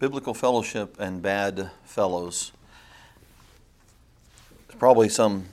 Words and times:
biblical 0.00 0.32
fellowship 0.32 0.98
and 0.98 1.20
bad 1.20 1.70
fellows. 1.84 2.52
There's 4.66 4.78
probably 4.78 5.10
some 5.10 5.44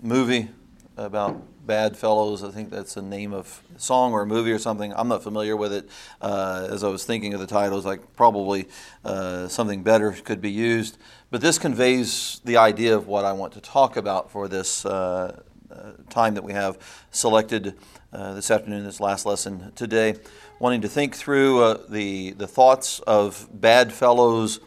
movie 0.00 0.48
about 0.96 1.42
bad 1.66 1.94
fellows. 1.94 2.42
I 2.42 2.50
think 2.50 2.70
that's 2.70 2.96
a 2.96 3.02
name 3.02 3.34
of 3.34 3.62
a 3.76 3.78
song 3.78 4.12
or 4.12 4.22
a 4.22 4.26
movie 4.26 4.50
or 4.50 4.58
something. 4.58 4.94
I'm 4.96 5.08
not 5.08 5.22
familiar 5.22 5.58
with 5.58 5.74
it. 5.74 5.90
Uh, 6.22 6.68
as 6.70 6.82
I 6.82 6.88
was 6.88 7.04
thinking 7.04 7.34
of 7.34 7.40
the 7.40 7.46
titles, 7.46 7.84
like 7.84 8.16
probably 8.16 8.66
uh, 9.04 9.46
something 9.48 9.82
better 9.82 10.12
could 10.12 10.40
be 10.40 10.50
used. 10.50 10.96
But 11.30 11.42
this 11.42 11.58
conveys 11.58 12.40
the 12.46 12.56
idea 12.56 12.96
of 12.96 13.08
what 13.08 13.26
I 13.26 13.32
want 13.32 13.52
to 13.52 13.60
talk 13.60 13.98
about 13.98 14.30
for 14.30 14.48
this 14.48 14.86
uh, 14.86 15.42
uh 15.70 15.92
time 16.08 16.32
that 16.34 16.44
we 16.44 16.54
have 16.54 16.78
selected 17.10 17.74
uh, 18.10 18.32
this 18.32 18.50
afternoon, 18.50 18.84
this 18.84 19.00
last 19.00 19.26
lesson 19.26 19.70
today 19.74 20.14
wanting 20.62 20.82
to 20.82 20.88
think 20.88 21.16
through 21.16 21.60
uh, 21.60 21.76
the, 21.88 22.30
the 22.34 22.46
thoughts 22.46 23.00
of 23.00 23.48
bad 23.52 23.92
fellows 23.92 24.60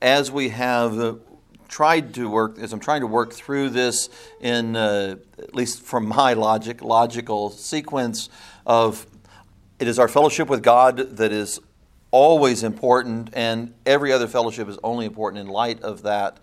as 0.00 0.30
we 0.30 0.50
have 0.50 0.96
uh, 0.96 1.14
tried 1.66 2.14
to 2.14 2.30
work, 2.30 2.56
as 2.60 2.72
I'm 2.72 2.78
trying 2.78 3.00
to 3.00 3.08
work 3.08 3.32
through 3.32 3.70
this 3.70 4.08
in, 4.40 4.76
uh, 4.76 5.16
at 5.40 5.52
least 5.52 5.82
from 5.82 6.06
my 6.06 6.32
logic, 6.34 6.82
logical 6.82 7.50
sequence 7.50 8.28
of 8.64 9.08
it 9.80 9.88
is 9.88 9.98
our 9.98 10.06
fellowship 10.06 10.48
with 10.48 10.62
God 10.62 11.16
that 11.16 11.32
is 11.32 11.58
always 12.12 12.62
important, 12.62 13.30
and 13.32 13.74
every 13.84 14.12
other 14.12 14.28
fellowship 14.28 14.68
is 14.68 14.78
only 14.84 15.04
important 15.04 15.40
in 15.40 15.48
light 15.48 15.82
of 15.82 16.02
that. 16.02 16.38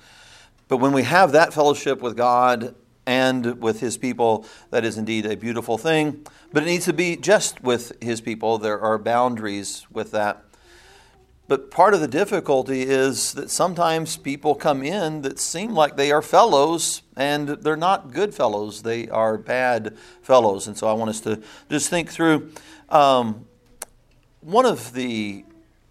But 0.68 0.78
when 0.78 0.92
we 0.92 1.04
have 1.04 1.32
that 1.32 1.54
fellowship 1.54 2.02
with 2.02 2.18
God 2.18 2.76
and 3.06 3.62
with 3.62 3.80
his 3.80 3.98
people, 3.98 4.46
that 4.72 4.84
is 4.84 4.98
indeed 4.98 5.26
a 5.26 5.38
beautiful 5.38 5.78
thing. 5.78 6.26
But 6.54 6.64
it 6.64 6.68
needs 6.68 6.86
to 6.86 6.94
be 6.94 7.18
just 7.18 7.62
with 7.62 8.02
his 8.02 8.22
people. 8.22 8.58
There 8.58 8.80
are 8.80 8.98
boundaries 8.98 9.86
with 9.92 10.12
that. 10.12 10.44
But 11.50 11.72
part 11.72 11.94
of 11.94 12.02
the 12.02 12.08
difficulty 12.08 12.82
is 12.82 13.34
that 13.34 13.50
sometimes 13.50 14.18
people 14.18 14.54
come 14.54 14.84
in 14.84 15.22
that 15.22 15.40
seem 15.40 15.74
like 15.74 15.96
they 15.96 16.12
are 16.12 16.22
fellows, 16.22 17.04
and 17.16 17.48
they're 17.48 17.78
not 17.78 18.12
good 18.12 18.34
fellows. 18.34 18.84
They 18.84 19.08
are 19.08 19.38
bad 19.38 19.98
fellows. 20.22 20.68
And 20.68 20.78
so 20.78 20.88
I 20.88 20.94
want 20.94 21.10
us 21.10 21.22
to 21.22 21.42
just 21.70 21.90
think 21.90 22.10
through. 22.10 22.52
Um, 22.90 23.46
one 24.42 24.66
of 24.66 24.94
the 24.94 25.46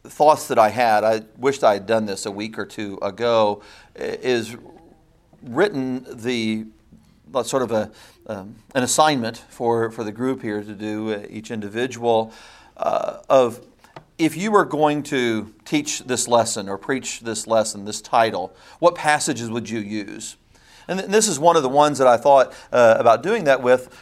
thoughts 0.04 0.48
that 0.48 0.58
I 0.58 0.68
had, 0.68 1.04
I 1.04 1.22
wished 1.36 1.64
I 1.64 1.74
had 1.74 1.86
done 1.86 2.06
this 2.06 2.26
a 2.26 2.30
week 2.30 2.58
or 2.58 2.66
two 2.66 2.98
ago, 3.02 3.62
is 3.94 4.56
written 5.42 6.06
the 6.10 6.66
sort 7.42 7.62
of 7.62 7.72
a, 7.72 7.90
um, 8.26 8.56
an 8.74 8.82
assignment 8.82 9.38
for, 9.48 9.90
for 9.90 10.04
the 10.04 10.12
group 10.12 10.42
here 10.42 10.62
to 10.62 10.72
do, 10.72 11.12
uh, 11.12 11.26
each 11.28 11.50
individual, 11.50 12.32
uh, 12.76 13.18
of 13.28 13.64
if 14.18 14.36
you 14.36 14.50
were 14.50 14.64
going 14.64 15.02
to 15.04 15.54
teach 15.64 16.00
this 16.00 16.26
lesson 16.26 16.68
or 16.68 16.78
preach 16.78 17.20
this 17.20 17.46
lesson, 17.46 17.84
this 17.84 18.00
title, 18.00 18.54
what 18.78 18.94
passages 18.94 19.50
would 19.50 19.68
you 19.68 19.80
use? 19.80 20.36
And 20.88 21.00
this 21.00 21.28
is 21.28 21.38
one 21.38 21.56
of 21.56 21.62
the 21.62 21.68
ones 21.68 21.98
that 21.98 22.06
I 22.06 22.16
thought 22.16 22.54
uh, 22.72 22.96
about 22.98 23.22
doing 23.22 23.44
that 23.44 23.62
with. 23.62 23.94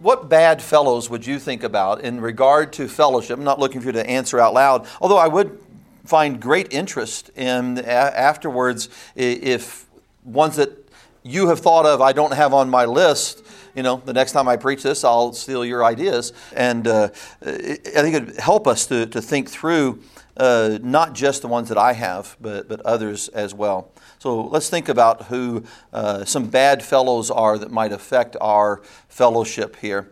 What 0.00 0.28
bad 0.28 0.60
fellows 0.60 1.08
would 1.08 1.26
you 1.26 1.38
think 1.38 1.62
about 1.62 2.00
in 2.00 2.20
regard 2.20 2.72
to 2.74 2.88
fellowship? 2.88 3.38
I'm 3.38 3.44
not 3.44 3.60
looking 3.60 3.80
for 3.80 3.88
you 3.88 3.92
to 3.92 4.06
answer 4.08 4.40
out 4.40 4.54
loud, 4.54 4.86
although 5.00 5.18
I 5.18 5.28
would 5.28 5.60
find 6.04 6.40
great 6.40 6.72
interest 6.72 7.30
in 7.36 7.78
afterwards 7.78 8.88
if 9.14 9.86
ones 10.24 10.56
that 10.56 10.81
you 11.22 11.48
have 11.48 11.60
thought 11.60 11.86
of, 11.86 12.00
I 12.00 12.12
don't 12.12 12.34
have 12.34 12.52
on 12.52 12.68
my 12.68 12.84
list, 12.84 13.44
you 13.74 13.82
know, 13.82 14.02
the 14.04 14.12
next 14.12 14.32
time 14.32 14.48
I 14.48 14.56
preach 14.56 14.82
this, 14.82 15.04
I'll 15.04 15.32
steal 15.32 15.64
your 15.64 15.84
ideas. 15.84 16.32
And 16.54 16.86
uh, 16.86 17.08
I 17.40 17.76
think 17.76 18.14
it 18.14 18.26
would 18.26 18.36
help 18.38 18.66
us 18.66 18.86
to, 18.86 19.06
to 19.06 19.22
think 19.22 19.48
through 19.48 20.02
uh, 20.36 20.78
not 20.82 21.14
just 21.14 21.42
the 21.42 21.48
ones 21.48 21.68
that 21.68 21.78
I 21.78 21.92
have, 21.92 22.36
but, 22.40 22.68
but 22.68 22.80
others 22.82 23.28
as 23.28 23.54
well. 23.54 23.90
So 24.18 24.42
let's 24.42 24.68
think 24.68 24.88
about 24.88 25.24
who 25.24 25.64
uh, 25.92 26.24
some 26.24 26.48
bad 26.48 26.82
fellows 26.82 27.30
are 27.30 27.58
that 27.58 27.70
might 27.70 27.92
affect 27.92 28.36
our 28.40 28.82
fellowship 29.08 29.76
here. 29.76 30.10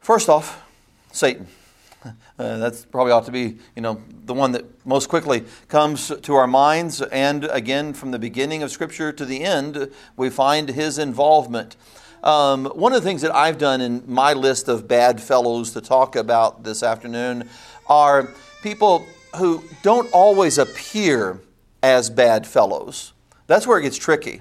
First 0.00 0.28
off, 0.28 0.62
Satan. 1.12 1.46
Uh, 2.40 2.56
that's 2.56 2.86
probably 2.86 3.12
ought 3.12 3.26
to 3.26 3.30
be, 3.30 3.58
you 3.76 3.82
know, 3.82 4.00
the 4.24 4.32
one 4.32 4.52
that 4.52 4.64
most 4.86 5.10
quickly 5.10 5.44
comes 5.68 6.10
to 6.22 6.34
our 6.34 6.46
minds. 6.46 7.02
And 7.02 7.44
again, 7.44 7.92
from 7.92 8.12
the 8.12 8.18
beginning 8.18 8.62
of 8.62 8.70
Scripture 8.70 9.12
to 9.12 9.26
the 9.26 9.44
end, 9.44 9.92
we 10.16 10.30
find 10.30 10.70
his 10.70 10.96
involvement. 10.96 11.76
Um, 12.22 12.64
one 12.64 12.94
of 12.94 13.02
the 13.02 13.06
things 13.06 13.20
that 13.20 13.34
I've 13.34 13.58
done 13.58 13.82
in 13.82 14.04
my 14.06 14.32
list 14.32 14.68
of 14.68 14.88
bad 14.88 15.20
fellows 15.20 15.72
to 15.72 15.82
talk 15.82 16.16
about 16.16 16.64
this 16.64 16.82
afternoon 16.82 17.46
are 17.90 18.30
people 18.62 19.04
who 19.36 19.62
don't 19.82 20.10
always 20.10 20.56
appear 20.56 21.42
as 21.82 22.08
bad 22.08 22.46
fellows. 22.46 23.12
That's 23.48 23.66
where 23.66 23.78
it 23.78 23.82
gets 23.82 23.98
tricky. 23.98 24.40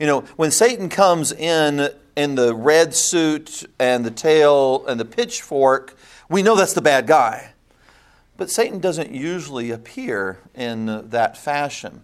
You 0.00 0.08
know, 0.08 0.22
when 0.34 0.50
Satan 0.50 0.88
comes 0.88 1.30
in 1.30 1.90
in 2.16 2.34
the 2.34 2.56
red 2.56 2.92
suit 2.92 3.62
and 3.78 4.04
the 4.04 4.10
tail 4.10 4.84
and 4.86 4.98
the 4.98 5.04
pitchfork, 5.04 5.96
we 6.28 6.42
know 6.42 6.56
that's 6.56 6.72
the 6.72 6.82
bad 6.82 7.06
guy. 7.06 7.52
But 8.36 8.50
Satan 8.50 8.80
doesn't 8.80 9.12
usually 9.12 9.70
appear 9.70 10.40
in 10.54 11.08
that 11.10 11.36
fashion. 11.36 12.02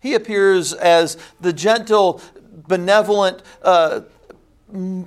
He 0.00 0.14
appears 0.14 0.72
as 0.72 1.16
the 1.40 1.52
gentle, 1.52 2.20
benevolent, 2.52 3.42
uh, 3.62 4.02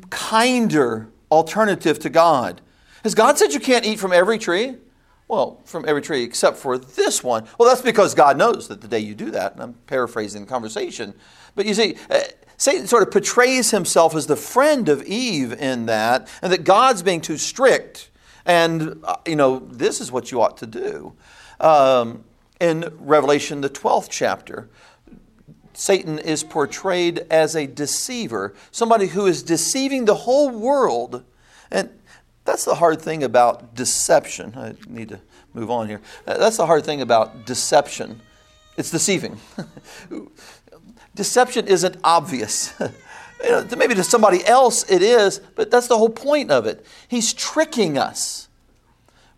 kinder 0.09 1.09
alternative 1.31 1.99
to 1.99 2.09
God. 2.09 2.61
Has 3.03 3.15
God 3.15 3.37
said 3.37 3.53
you 3.53 3.59
can't 3.59 3.85
eat 3.85 3.99
from 3.99 4.13
every 4.13 4.37
tree? 4.37 4.75
Well, 5.27 5.59
from 5.65 5.85
every 5.87 6.01
tree 6.01 6.23
except 6.23 6.57
for 6.57 6.77
this 6.77 7.23
one. 7.23 7.45
Well, 7.57 7.67
that's 7.67 7.81
because 7.81 8.15
God 8.15 8.37
knows 8.37 8.69
that 8.69 8.81
the 8.81 8.87
day 8.87 8.99
you 8.99 9.13
do 9.13 9.31
that, 9.31 9.53
and 9.53 9.61
I'm 9.61 9.73
paraphrasing 9.87 10.41
the 10.41 10.47
conversation. 10.47 11.13
But 11.55 11.65
you 11.65 11.73
see, 11.73 11.97
uh, 12.09 12.21
Satan 12.57 12.87
sort 12.87 13.03
of 13.03 13.11
portrays 13.11 13.71
himself 13.71 14.15
as 14.15 14.27
the 14.27 14.35
friend 14.35 14.89
of 14.89 15.03
Eve 15.03 15.53
in 15.53 15.85
that, 15.87 16.27
and 16.41 16.51
that 16.51 16.63
God's 16.63 17.03
being 17.03 17.21
too 17.21 17.37
strict 17.37 18.09
and, 18.47 19.01
uh, 19.03 19.17
you 19.25 19.35
know, 19.35 19.59
this 19.59 19.99
is 20.01 20.11
what 20.11 20.31
you 20.31 20.41
ought 20.41 20.57
to 20.57 20.65
do. 20.65 21.13
Um, 21.59 22.23
in 22.59 22.91
Revelation, 22.97 23.61
the 23.61 23.69
12th 23.69 24.07
chapter, 24.09 24.69
Satan 25.73 26.17
is 26.17 26.43
portrayed 26.43 27.19
as 27.29 27.55
a 27.55 27.67
deceiver, 27.67 28.55
somebody 28.71 29.07
who 29.07 29.27
is 29.27 29.43
deceiving 29.43 30.05
the 30.05 30.15
whole 30.15 30.49
world. 30.49 31.23
And 31.69 31.89
that's 32.45 32.65
the 32.65 32.75
hard 32.75 33.01
thing 33.01 33.21
about 33.21 33.75
deception. 33.75 34.53
I 34.55 34.73
need 34.87 35.09
to 35.09 35.19
move 35.53 35.69
on 35.69 35.87
here. 35.87 36.01
Uh, 36.25 36.37
that's 36.37 36.57
the 36.57 36.65
hard 36.65 36.85
thing 36.85 37.01
about 37.01 37.45
deception. 37.45 38.21
It's 38.77 38.89
deceiving. 38.89 39.37
deception 41.15 41.67
isn't 41.67 41.97
obvious. 42.03 42.73
You 43.43 43.51
know, 43.51 43.67
maybe 43.77 43.95
to 43.95 44.03
somebody 44.03 44.45
else 44.45 44.89
it 44.89 45.01
is, 45.01 45.39
but 45.55 45.69
that's 45.69 45.87
the 45.87 45.97
whole 45.97 46.09
point 46.09 46.51
of 46.51 46.65
it. 46.65 46.85
He's 47.07 47.33
tricking 47.33 47.97
us. 47.97 48.47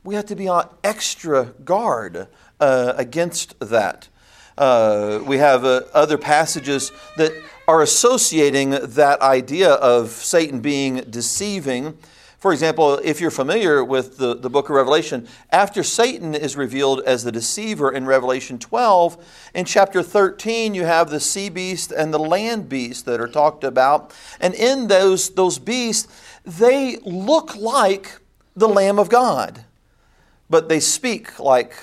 We 0.03 0.15
have 0.15 0.25
to 0.27 0.35
be 0.35 0.47
on 0.47 0.69
extra 0.83 1.53
guard 1.65 2.27
uh, 2.59 2.93
against 2.95 3.59
that. 3.59 4.07
Uh, 4.57 5.21
we 5.25 5.37
have 5.37 5.65
uh, 5.65 5.81
other 5.93 6.17
passages 6.17 6.91
that 7.17 7.33
are 7.67 7.81
associating 7.81 8.71
that 8.71 9.21
idea 9.21 9.71
of 9.73 10.09
Satan 10.09 10.59
being 10.59 10.97
deceiving 11.09 11.97
for 12.39 12.53
example, 12.53 12.99
if 13.03 13.19
you're 13.19 13.31
familiar 13.31 13.83
with 13.83 14.17
the, 14.17 14.33
the 14.33 14.49
book 14.49 14.69
of 14.69 14.75
Revelation, 14.75 15.27
after 15.51 15.83
Satan 15.83 16.33
is 16.33 16.55
revealed 16.55 17.01
as 17.01 17.25
the 17.25 17.33
deceiver 17.33 17.91
in 17.91 18.05
Revelation 18.05 18.57
12, 18.57 19.51
in 19.53 19.65
chapter 19.65 20.01
13, 20.01 20.73
you 20.73 20.85
have 20.85 21.09
the 21.09 21.19
sea 21.19 21.49
beast 21.49 21.91
and 21.91 22.13
the 22.13 22.19
land 22.19 22.69
beast 22.69 23.05
that 23.05 23.19
are 23.19 23.27
talked 23.27 23.65
about. 23.65 24.13
And 24.39 24.53
in 24.53 24.87
those, 24.87 25.31
those 25.31 25.59
beasts, 25.59 26.07
they 26.45 26.95
look 27.03 27.57
like 27.57 28.19
the 28.55 28.69
Lamb 28.69 28.99
of 28.99 29.09
God, 29.09 29.65
but 30.49 30.69
they 30.69 30.79
speak 30.79 31.39
like 31.39 31.75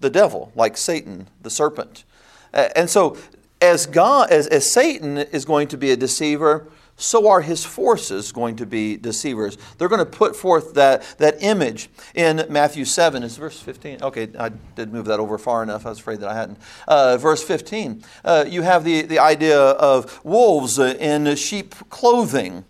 the 0.00 0.10
devil, 0.10 0.52
like 0.54 0.76
Satan, 0.76 1.26
the 1.40 1.50
serpent. 1.50 2.04
And 2.52 2.90
so, 2.90 3.16
as, 3.62 3.86
God, 3.86 4.30
as, 4.30 4.46
as 4.46 4.70
Satan 4.70 5.16
is 5.16 5.46
going 5.46 5.68
to 5.68 5.78
be 5.78 5.90
a 5.90 5.96
deceiver, 5.96 6.68
so 6.98 7.28
are 7.28 7.40
his 7.40 7.64
forces 7.64 8.32
going 8.32 8.56
to 8.56 8.66
be 8.66 8.96
deceivers. 8.96 9.56
They're 9.78 9.88
going 9.88 10.00
to 10.00 10.04
put 10.04 10.34
forth 10.34 10.74
that, 10.74 11.02
that 11.18 11.40
image 11.40 11.88
in 12.14 12.44
Matthew 12.50 12.84
7. 12.84 13.22
Is 13.22 13.36
verse 13.36 13.60
15? 13.60 14.02
Okay, 14.02 14.28
I 14.36 14.48
did 14.48 14.92
move 14.92 15.06
that 15.06 15.20
over 15.20 15.38
far 15.38 15.62
enough. 15.62 15.86
I 15.86 15.90
was 15.90 16.00
afraid 16.00 16.18
that 16.20 16.28
I 16.28 16.34
hadn't. 16.34 16.58
Uh, 16.88 17.16
verse 17.16 17.42
15. 17.42 18.02
Uh, 18.24 18.44
you 18.48 18.62
have 18.62 18.82
the, 18.82 19.02
the 19.02 19.20
idea 19.20 19.58
of 19.58 20.22
wolves 20.24 20.78
in 20.80 21.34
sheep 21.36 21.76
clothing. 21.88 22.64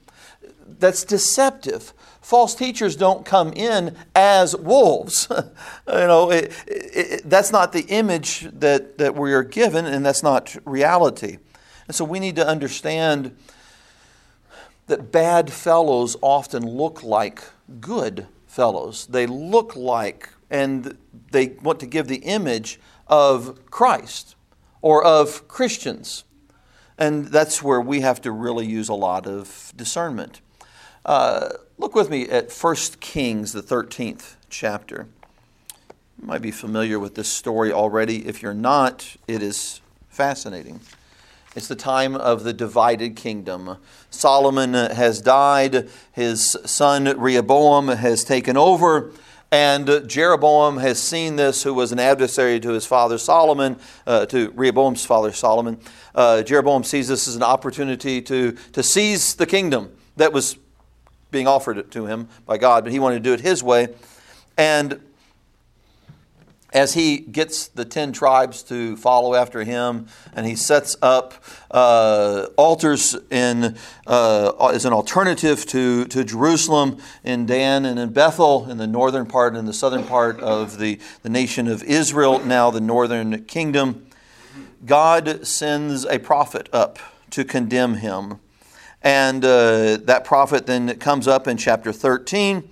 That's 0.79 1.05
deceptive. 1.05 1.95
False 2.21 2.55
teachers 2.55 2.97
don't 2.97 3.25
come 3.25 3.55
in 3.55 3.97
as 4.15 4.55
wolves. 4.55 5.27
you 5.89 5.95
know, 5.95 6.31
it, 6.31 6.53
it, 6.67 7.23
that's 7.25 7.51
not 7.51 7.73
the 7.73 7.87
image 7.87 8.43
that, 8.53 8.99
that 8.99 9.15
we 9.15 9.33
are 9.33 9.43
given, 9.43 9.87
and 9.87 10.05
that's 10.05 10.23
not 10.23 10.55
reality. 10.67 11.39
And 11.87 11.95
so 11.95 12.05
we 12.05 12.21
need 12.21 12.37
to 12.37 12.47
understand 12.47 13.35
that 14.89 15.13
bad 15.13 15.53
fellows 15.53 16.17
often 16.21 16.67
look 16.67 17.03
like 17.03 17.43
good 17.81 18.27
fellows. 18.47 19.07
They 19.07 19.27
look 19.27 19.77
like 19.77 20.31
and 20.51 20.99
they 21.31 21.49
want 21.63 21.79
to 21.81 21.87
give 21.87 22.09
the 22.09 22.17
image 22.17 22.81
of 23.07 23.71
Christ 23.71 24.35
or 24.83 25.05
of 25.05 25.47
Christians. 25.47 26.25
And 26.97 27.27
that's 27.27 27.63
where 27.63 27.81
we 27.81 28.01
have 28.01 28.21
to 28.23 28.33
really 28.33 28.67
use 28.67 28.89
a 28.89 28.95
lot 28.95 29.27
of 29.27 29.73
discernment. 29.77 30.41
Uh, 31.05 31.51
look 31.77 31.95
with 31.95 32.11
me 32.11 32.29
at 32.29 32.51
1 32.51 32.77
Kings, 33.01 33.53
the 33.53 33.63
13th 33.63 34.35
chapter. 34.51 35.07
You 36.21 36.27
might 36.27 36.43
be 36.43 36.51
familiar 36.51 36.99
with 36.99 37.15
this 37.15 37.29
story 37.29 37.73
already. 37.73 38.27
If 38.27 38.43
you're 38.43 38.55
not, 38.55 39.17
it 39.29 39.43
is 39.43 39.81
fascinating. 40.09 40.81
It's 41.57 41.69
the 41.69 41.77
time 41.77 42.15
of 42.15 42.45
the 42.45 42.53
divided 42.53 43.17
kingdom. 43.17 43.79
Solomon 44.11 44.75
has 44.75 45.21
died, 45.21 45.89
his 46.13 46.57
son 46.67 47.05
Rehoboam 47.19 47.89
has 47.89 48.23
taken 48.23 48.57
over, 48.57 49.13
and 49.51 50.07
Jeroboam 50.07 50.77
has 50.77 51.03
seen 51.03 51.37
this, 51.37 51.63
who 51.63 51.73
was 51.73 51.91
an 51.91 51.99
adversary 51.99 52.61
to 52.61 52.71
his 52.71 52.85
father 52.85 53.17
Solomon, 53.17 53.79
uh, 54.07 54.27
to 54.27 54.51
Rehoboam's 54.51 55.07
father 55.07 55.33
Solomon. 55.33 55.79
Uh, 56.15 56.43
Jeroboam 56.43 56.85
sees 56.85 57.09
this 57.09 57.27
as 57.27 57.35
an 57.35 57.43
opportunity 57.43 58.21
to, 58.23 58.53
to 58.53 58.83
seize 58.83 59.35
the 59.35 59.47
kingdom 59.47 59.91
that 60.17 60.35
was 60.35 60.59
being 61.31 61.47
offered 61.47 61.91
to 61.91 62.07
him 62.07 62.29
by 62.45 62.59
God, 62.59 62.85
but 62.85 62.93
he 62.93 62.99
wanted 62.99 63.17
to 63.17 63.23
do 63.23 63.33
it 63.33 63.41
his 63.41 63.63
way. 63.63 63.89
And 64.59 65.01
as 66.73 66.95
he 66.95 67.19
gets 67.19 67.69
the 67.69 67.85
10 67.85 68.13
tribes 68.13 68.63
to 68.63 68.97
follow 68.97 69.35
after 69.35 69.65
him 69.65 70.07
and 70.35 70.47
he 70.47 70.55
sets 70.55 70.97
up 71.01 71.35
uh, 71.71 72.47
altars 72.57 73.17
in, 73.31 73.77
uh, 74.07 74.69
as 74.73 74.85
an 74.85 74.93
alternative 74.93 75.65
to, 75.67 76.05
to 76.07 76.25
jerusalem 76.25 76.99
in 77.25 77.47
dan 77.47 77.85
and 77.85 77.99
in 77.99 78.11
bethel 78.11 78.71
in 78.71 78.77
the 78.77 78.87
northern 78.87 79.27
part 79.27 79.57
and 79.57 79.67
the 79.67 79.73
southern 79.73 80.05
part 80.05 80.39
of 80.41 80.79
the, 80.79 80.99
the 81.23 81.29
nation 81.29 81.67
of 81.67 81.83
israel 81.85 82.39
now 82.41 82.71
the 82.71 82.81
northern 82.81 83.45
kingdom. 83.45 84.07
God 84.85 85.47
sends 85.47 86.05
a 86.07 86.19
prophet 86.19 86.69
up 86.73 86.99
to 87.31 87.45
condemn 87.45 87.95
him. 87.95 88.41
And 89.03 89.45
uh, 89.45 89.99
that 89.99 90.25
prophet 90.25 90.67
then 90.67 90.99
comes 90.99 91.29
up 91.29 91.47
in 91.47 91.57
chapter 91.57 91.93
13 91.93 92.69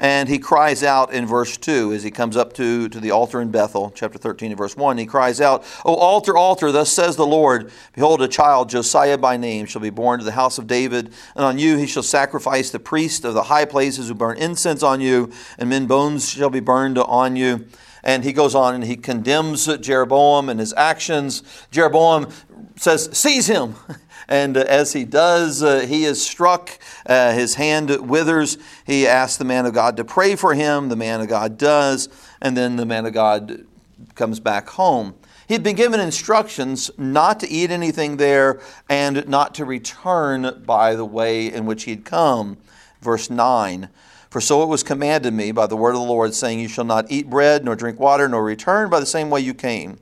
and 0.00 0.28
he 0.28 0.38
cries 0.38 0.82
out 0.82 1.12
in 1.12 1.26
verse 1.26 1.56
2 1.56 1.92
as 1.92 2.02
he 2.02 2.10
comes 2.10 2.36
up 2.36 2.52
to, 2.54 2.88
to 2.88 3.00
the 3.00 3.10
altar 3.10 3.40
in 3.40 3.50
Bethel, 3.50 3.92
chapter 3.94 4.18
13 4.18 4.52
and 4.52 4.58
verse 4.58 4.76
1. 4.76 4.98
He 4.98 5.06
cries 5.06 5.40
out, 5.40 5.64
O 5.84 5.94
altar, 5.94 6.36
altar, 6.36 6.70
thus 6.70 6.92
says 6.92 7.16
the 7.16 7.26
Lord, 7.26 7.72
Behold, 7.94 8.22
a 8.22 8.28
child, 8.28 8.68
Josiah 8.68 9.18
by 9.18 9.36
name, 9.36 9.66
shall 9.66 9.82
be 9.82 9.90
born 9.90 10.20
to 10.20 10.24
the 10.24 10.32
house 10.32 10.58
of 10.58 10.66
David, 10.66 11.12
and 11.34 11.44
on 11.44 11.58
you 11.58 11.76
he 11.76 11.86
shall 11.86 12.02
sacrifice 12.02 12.70
the 12.70 12.78
priest 12.78 13.24
of 13.24 13.34
the 13.34 13.44
high 13.44 13.64
places 13.64 14.08
who 14.08 14.14
burn 14.14 14.38
incense 14.38 14.82
on 14.82 15.00
you, 15.00 15.32
and 15.58 15.68
men 15.68 15.86
bones 15.86 16.30
shall 16.30 16.50
be 16.50 16.60
burned 16.60 16.98
on 16.98 17.34
you. 17.34 17.66
And 18.04 18.22
he 18.22 18.32
goes 18.32 18.54
on 18.54 18.76
and 18.76 18.84
he 18.84 18.96
condemns 18.96 19.66
Jeroboam 19.78 20.48
and 20.48 20.60
his 20.60 20.72
actions. 20.76 21.42
Jeroboam 21.70 22.28
says, 22.76 23.08
Seize 23.12 23.48
him. 23.48 23.74
And 24.28 24.56
as 24.56 24.92
he 24.92 25.04
does, 25.04 25.62
uh, 25.62 25.80
he 25.80 26.04
is 26.04 26.24
struck. 26.24 26.78
Uh, 27.06 27.32
his 27.32 27.54
hand 27.54 28.08
withers. 28.08 28.58
He 28.86 29.06
asks 29.06 29.38
the 29.38 29.44
man 29.44 29.64
of 29.64 29.72
God 29.72 29.96
to 29.96 30.04
pray 30.04 30.36
for 30.36 30.54
him. 30.54 30.90
The 30.90 30.96
man 30.96 31.20
of 31.20 31.28
God 31.28 31.56
does. 31.56 32.08
And 32.40 32.56
then 32.56 32.76
the 32.76 32.86
man 32.86 33.06
of 33.06 33.14
God 33.14 33.64
comes 34.14 34.38
back 34.38 34.68
home. 34.70 35.14
He 35.46 35.54
had 35.54 35.62
been 35.62 35.76
given 35.76 35.98
instructions 35.98 36.90
not 36.98 37.40
to 37.40 37.48
eat 37.48 37.70
anything 37.70 38.18
there 38.18 38.60
and 38.90 39.26
not 39.26 39.54
to 39.54 39.64
return 39.64 40.62
by 40.66 40.94
the 40.94 41.06
way 41.06 41.50
in 41.50 41.64
which 41.64 41.84
he 41.84 41.92
had 41.92 42.04
come. 42.04 42.58
Verse 43.00 43.30
9. 43.30 43.88
For 44.28 44.42
so 44.42 44.62
it 44.62 44.66
was 44.66 44.82
commanded 44.82 45.32
me 45.32 45.52
by 45.52 45.66
the 45.66 45.76
word 45.76 45.94
of 45.94 46.02
the 46.02 46.06
Lord, 46.06 46.34
saying, 46.34 46.60
You 46.60 46.68
shall 46.68 46.84
not 46.84 47.10
eat 47.10 47.30
bread, 47.30 47.64
nor 47.64 47.76
drink 47.76 47.98
water, 47.98 48.28
nor 48.28 48.44
return 48.44 48.90
by 48.90 49.00
the 49.00 49.06
same 49.06 49.30
way 49.30 49.40
you 49.40 49.54
came. 49.54 49.98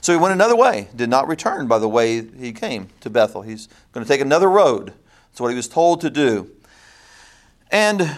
So 0.00 0.12
he 0.12 0.18
went 0.18 0.32
another 0.32 0.56
way, 0.56 0.88
did 0.96 1.10
not 1.10 1.28
return 1.28 1.66
by 1.66 1.78
the 1.78 1.88
way 1.88 2.24
he 2.24 2.52
came 2.52 2.88
to 3.00 3.10
Bethel. 3.10 3.42
He's 3.42 3.68
going 3.92 4.04
to 4.04 4.08
take 4.08 4.20
another 4.20 4.48
road. 4.48 4.94
That's 5.30 5.40
what 5.40 5.50
he 5.50 5.56
was 5.56 5.68
told 5.68 6.00
to 6.00 6.10
do. 6.10 6.50
And 7.70 8.16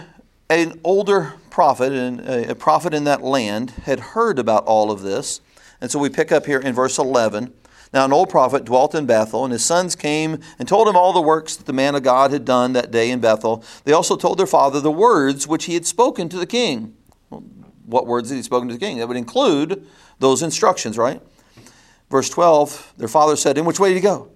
an 0.49 0.81
older 0.85 1.35
prophet, 1.51 1.93
a 1.93 2.55
prophet 2.55 2.95
in 2.95 3.05
that 3.05 3.23
land, 3.23 3.71
had 3.85 4.01
heard 4.01 4.39
about 4.39 4.65
all 4.65 4.91
of 4.91 5.03
this. 5.03 5.41
And 5.81 5.91
so 5.91 5.99
we 5.99 6.09
pick 6.09 6.31
up 6.31 6.47
here 6.47 6.61
in 6.61 6.75
verse 6.75 6.99
11. 6.99 7.53
Now, 7.93 8.07
an 8.07 8.13
old 8.13 8.31
prophet 8.31 8.65
dwelt 8.65 8.95
in 8.95 9.05
Bethel, 9.05 9.45
and 9.45 9.53
his 9.53 9.65
sons 9.65 9.95
came 9.95 10.39
and 10.59 10.67
told 10.67 10.89
him 10.89 10.97
all 10.97 11.13
the 11.13 11.21
works 11.21 11.57
that 11.57 11.67
the 11.67 11.75
man 11.75 11.95
of 11.95 12.03
God 12.03 12.31
had 12.31 12.45
done 12.47 12.73
that 12.73 12.91
day 12.91 13.11
in 13.11 13.21
Bethel. 13.21 13.63
They 13.85 13.93
also 13.93 14.17
told 14.17 14.39
their 14.39 14.47
father 14.47 14.81
the 14.81 14.91
words 14.91 15.47
which 15.47 15.67
he 15.67 15.75
had 15.75 15.85
spoken 15.85 16.31
to 16.31 16.39
the 16.39 16.47
king. 16.47 16.95
Well, 17.29 17.43
what 17.85 18.07
words 18.07 18.31
had 18.31 18.37
he 18.37 18.43
spoken 18.43 18.69
to 18.69 18.75
the 18.75 18.81
king? 18.81 18.97
That 18.97 19.09
would 19.09 19.17
include 19.19 19.87
those 20.21 20.43
instructions, 20.43 20.97
right? 20.97 21.21
Verse 22.13 22.29
12, 22.29 22.93
their 22.99 23.09
father 23.09 23.37
said, 23.37 23.57
In 23.57 23.65
which 23.65 23.81
way 23.81 23.89
did 23.89 23.95
he 23.95 24.03
go? 24.03 24.29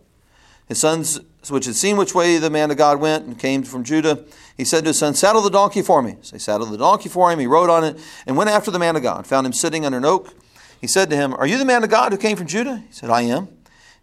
His 0.66 0.80
sons, 0.80 1.20
which 1.50 1.66
had 1.66 1.76
seen 1.76 1.98
which 1.98 2.14
way 2.14 2.38
the 2.38 2.48
man 2.48 2.70
of 2.70 2.78
God 2.78 3.00
went 3.00 3.26
and 3.26 3.38
came 3.38 3.64
from 3.64 3.84
Judah, 3.84 4.24
he 4.56 4.64
said 4.64 4.84
to 4.84 4.88
his 4.88 4.98
son, 4.98 5.12
Saddle 5.12 5.42
the 5.42 5.50
donkey 5.50 5.82
for 5.82 6.00
me. 6.00 6.16
So 6.22 6.36
he 6.36 6.40
saddled 6.40 6.70
the 6.70 6.78
donkey 6.78 7.10
for 7.10 7.30
him. 7.30 7.38
He 7.38 7.46
rode 7.46 7.68
on 7.68 7.84
it 7.84 8.00
and 8.26 8.34
went 8.34 8.48
after 8.48 8.70
the 8.70 8.78
man 8.78 8.96
of 8.96 9.02
God, 9.02 9.26
found 9.26 9.46
him 9.46 9.52
sitting 9.52 9.84
under 9.84 9.98
an 9.98 10.06
oak. 10.06 10.34
He 10.80 10.86
said 10.86 11.10
to 11.10 11.16
him, 11.16 11.34
Are 11.34 11.46
you 11.46 11.58
the 11.58 11.66
man 11.66 11.84
of 11.84 11.90
God 11.90 12.12
who 12.12 12.18
came 12.18 12.38
from 12.38 12.46
Judah? 12.46 12.78
He 12.78 12.92
said, 12.94 13.10
I 13.10 13.20
am. 13.20 13.48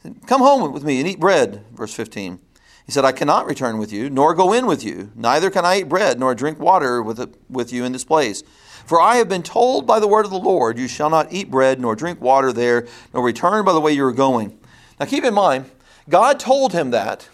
Said, 0.04 0.18
Come 0.28 0.42
home 0.42 0.72
with 0.72 0.84
me 0.84 1.00
and 1.00 1.08
eat 1.08 1.20
bread. 1.20 1.66
Verse 1.74 1.96
15. 1.96 2.38
He 2.86 2.92
said, 2.92 3.06
I 3.06 3.12
cannot 3.12 3.48
return 3.48 3.80
with 3.80 3.92
you, 3.92 4.08
nor 4.08 4.36
go 4.36 4.54
in 4.54 4.68
with 4.68 4.84
you. 4.84 5.12
Neither 5.16 5.50
can 5.50 5.66
I 5.66 5.80
eat 5.80 5.90
bread, 5.90 6.20
nor 6.20 6.36
drink 6.36 6.60
water 6.60 7.02
with, 7.02 7.36
with 7.50 7.74
you 7.74 7.86
in 7.86 7.92
this 7.92 8.04
place. 8.04 8.44
For 8.86 9.00
I 9.00 9.16
have 9.16 9.30
been 9.30 9.44
told 9.44 9.88
by 9.88 10.00
the 10.00 10.08
word 10.08 10.26
of 10.26 10.32
the 10.32 10.38
Lord, 10.38 10.78
you 10.78 10.88
shall 10.88 11.10
not 11.10 11.32
eat 11.32 11.50
bread 11.50 11.80
nor 11.80 11.96
drink 11.96 12.22
water 12.22 12.52
there, 12.52 12.88
nor 13.14 13.24
return 13.24 13.64
by 13.64 13.74
the 13.74 13.82
way 13.82 13.94
you 13.94 14.06
are 14.06 14.12
going. 14.12 14.58
Now 15.00 15.06
keep 15.06 15.24
in 15.24 15.34
mind, 15.34 15.70
God 16.10 16.40
told 16.40 16.74
him 16.74 16.92
that. 16.92 17.30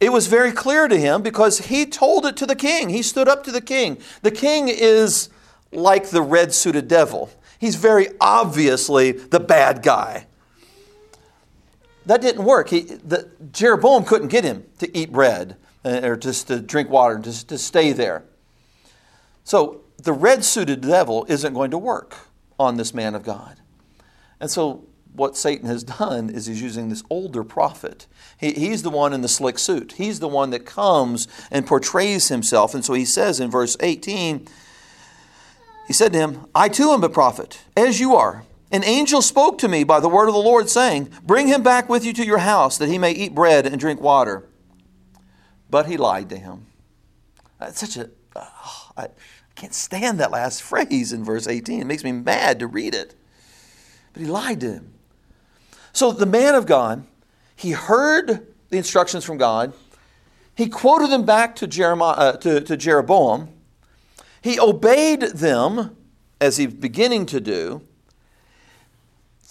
It 0.00 0.12
was 0.12 0.26
very 0.26 0.50
clear 0.50 0.88
to 0.88 0.98
him 0.98 1.22
because 1.22 1.66
he 1.66 1.86
told 1.86 2.26
it 2.26 2.36
to 2.38 2.46
the 2.46 2.56
king. 2.56 2.88
He 2.88 3.02
stood 3.02 3.28
up 3.28 3.44
to 3.44 3.52
the 3.52 3.60
king. 3.60 3.98
The 4.22 4.32
king 4.32 4.68
is 4.68 5.28
like 5.70 6.10
the 6.10 6.22
red 6.22 6.52
suited 6.52 6.88
devil, 6.88 7.30
he's 7.58 7.76
very 7.76 8.08
obviously 8.20 9.12
the 9.12 9.40
bad 9.40 9.82
guy. 9.82 10.26
That 12.04 12.20
didn't 12.20 12.44
work. 12.44 12.68
He, 12.68 12.80
the, 12.80 13.30
Jeroboam 13.52 14.04
couldn't 14.04 14.28
get 14.28 14.42
him 14.42 14.64
to 14.80 14.96
eat 14.96 15.12
bread 15.12 15.56
uh, 15.84 16.00
or 16.02 16.16
just 16.16 16.48
to 16.48 16.60
drink 16.60 16.90
water, 16.90 17.18
just 17.18 17.48
to 17.50 17.58
stay 17.58 17.92
there. 17.92 18.24
So 19.44 19.81
the 20.02 20.12
red 20.12 20.44
suited 20.44 20.80
devil 20.80 21.24
isn't 21.28 21.54
going 21.54 21.70
to 21.70 21.78
work 21.78 22.16
on 22.58 22.76
this 22.76 22.92
man 22.92 23.14
of 23.14 23.22
God. 23.22 23.58
And 24.40 24.50
so, 24.50 24.86
what 25.14 25.36
Satan 25.36 25.66
has 25.66 25.84
done 25.84 26.30
is 26.30 26.46
he's 26.46 26.62
using 26.62 26.88
this 26.88 27.02
older 27.10 27.44
prophet. 27.44 28.06
He, 28.38 28.52
he's 28.52 28.82
the 28.82 28.90
one 28.90 29.12
in 29.12 29.20
the 29.20 29.28
slick 29.28 29.58
suit, 29.58 29.92
he's 29.92 30.20
the 30.20 30.28
one 30.28 30.50
that 30.50 30.66
comes 30.66 31.28
and 31.50 31.66
portrays 31.66 32.28
himself. 32.28 32.74
And 32.74 32.84
so, 32.84 32.94
he 32.94 33.04
says 33.04 33.40
in 33.40 33.50
verse 33.50 33.76
18, 33.80 34.48
he 35.86 35.92
said 35.92 36.12
to 36.12 36.18
him, 36.18 36.46
I 36.54 36.68
too 36.68 36.90
am 36.90 37.04
a 37.04 37.08
prophet, 37.08 37.62
as 37.76 38.00
you 38.00 38.14
are. 38.14 38.44
An 38.70 38.84
angel 38.84 39.20
spoke 39.20 39.58
to 39.58 39.68
me 39.68 39.84
by 39.84 40.00
the 40.00 40.08
word 40.08 40.28
of 40.28 40.34
the 40.34 40.40
Lord, 40.40 40.70
saying, 40.70 41.10
Bring 41.22 41.46
him 41.46 41.62
back 41.62 41.88
with 41.90 42.04
you 42.04 42.14
to 42.14 42.24
your 42.24 42.38
house, 42.38 42.78
that 42.78 42.88
he 42.88 42.96
may 42.96 43.12
eat 43.12 43.34
bread 43.34 43.66
and 43.66 43.78
drink 43.78 44.00
water. 44.00 44.48
But 45.68 45.86
he 45.86 45.96
lied 45.98 46.30
to 46.30 46.38
him. 46.38 46.66
That's 47.58 47.80
such 47.80 47.96
a. 47.96 48.10
I, 48.96 49.08
can't 49.54 49.74
stand 49.74 50.20
that 50.20 50.30
last 50.30 50.62
phrase 50.62 51.12
in 51.12 51.24
verse 51.24 51.46
18. 51.46 51.80
It 51.80 51.86
makes 51.86 52.04
me 52.04 52.12
mad 52.12 52.58
to 52.60 52.66
read 52.66 52.94
it. 52.94 53.14
But 54.12 54.22
he 54.22 54.28
lied 54.28 54.60
to 54.60 54.72
him. 54.72 54.94
So 55.92 56.12
the 56.12 56.26
man 56.26 56.54
of 56.54 56.66
God, 56.66 57.04
he 57.54 57.72
heard 57.72 58.46
the 58.70 58.78
instructions 58.78 59.24
from 59.24 59.38
God. 59.38 59.72
He 60.54 60.68
quoted 60.68 61.10
them 61.10 61.24
back 61.24 61.56
to, 61.56 61.66
Jeremiah, 61.66 62.14
uh, 62.14 62.36
to, 62.38 62.60
to 62.60 62.76
Jeroboam. 62.76 63.48
He 64.42 64.58
obeyed 64.58 65.20
them 65.20 65.96
as 66.40 66.56
he's 66.56 66.74
beginning 66.74 67.26
to 67.26 67.40
do. 67.40 67.82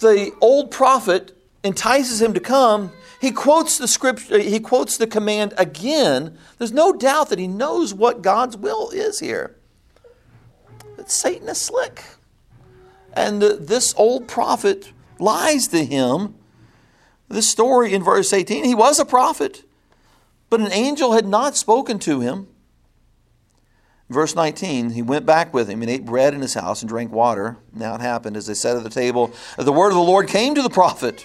The 0.00 0.32
old 0.40 0.70
prophet 0.70 1.36
entices 1.64 2.20
him 2.20 2.34
to 2.34 2.40
come. 2.40 2.92
He 3.20 3.30
quotes 3.30 3.78
the 3.78 3.86
scripture, 3.86 4.38
he 4.38 4.58
quotes 4.58 4.96
the 4.96 5.06
command 5.06 5.54
again. 5.56 6.36
There's 6.58 6.72
no 6.72 6.92
doubt 6.92 7.28
that 7.28 7.38
he 7.38 7.46
knows 7.46 7.94
what 7.94 8.22
God's 8.22 8.56
will 8.56 8.90
is 8.90 9.20
here. 9.20 9.56
But 10.96 11.10
Satan 11.10 11.48
is 11.48 11.60
slick. 11.60 12.02
And 13.12 13.40
this 13.40 13.94
old 13.96 14.26
prophet 14.26 14.92
lies 15.18 15.68
to 15.68 15.84
him. 15.84 16.34
This 17.28 17.48
story 17.48 17.94
in 17.94 18.02
verse 18.02 18.32
18, 18.32 18.64
he 18.64 18.74
was 18.74 18.98
a 18.98 19.04
prophet, 19.04 19.64
but 20.50 20.60
an 20.60 20.72
angel 20.72 21.12
had 21.12 21.26
not 21.26 21.56
spoken 21.56 21.98
to 22.00 22.20
him. 22.20 22.48
Verse 24.10 24.34
19, 24.34 24.90
he 24.90 25.00
went 25.00 25.24
back 25.24 25.54
with 25.54 25.70
him 25.70 25.80
and 25.80 25.90
ate 25.90 26.04
bread 26.04 26.34
in 26.34 26.42
his 26.42 26.52
house 26.52 26.82
and 26.82 26.88
drank 26.90 27.10
water. 27.10 27.56
Now 27.72 27.94
it 27.94 28.02
happened 28.02 28.36
as 28.36 28.46
they 28.46 28.54
sat 28.54 28.76
at 28.76 28.82
the 28.82 28.90
table, 28.90 29.32
the 29.56 29.72
word 29.72 29.88
of 29.88 29.94
the 29.94 30.02
Lord 30.02 30.28
came 30.28 30.54
to 30.54 30.62
the 30.62 30.68
prophet. 30.68 31.24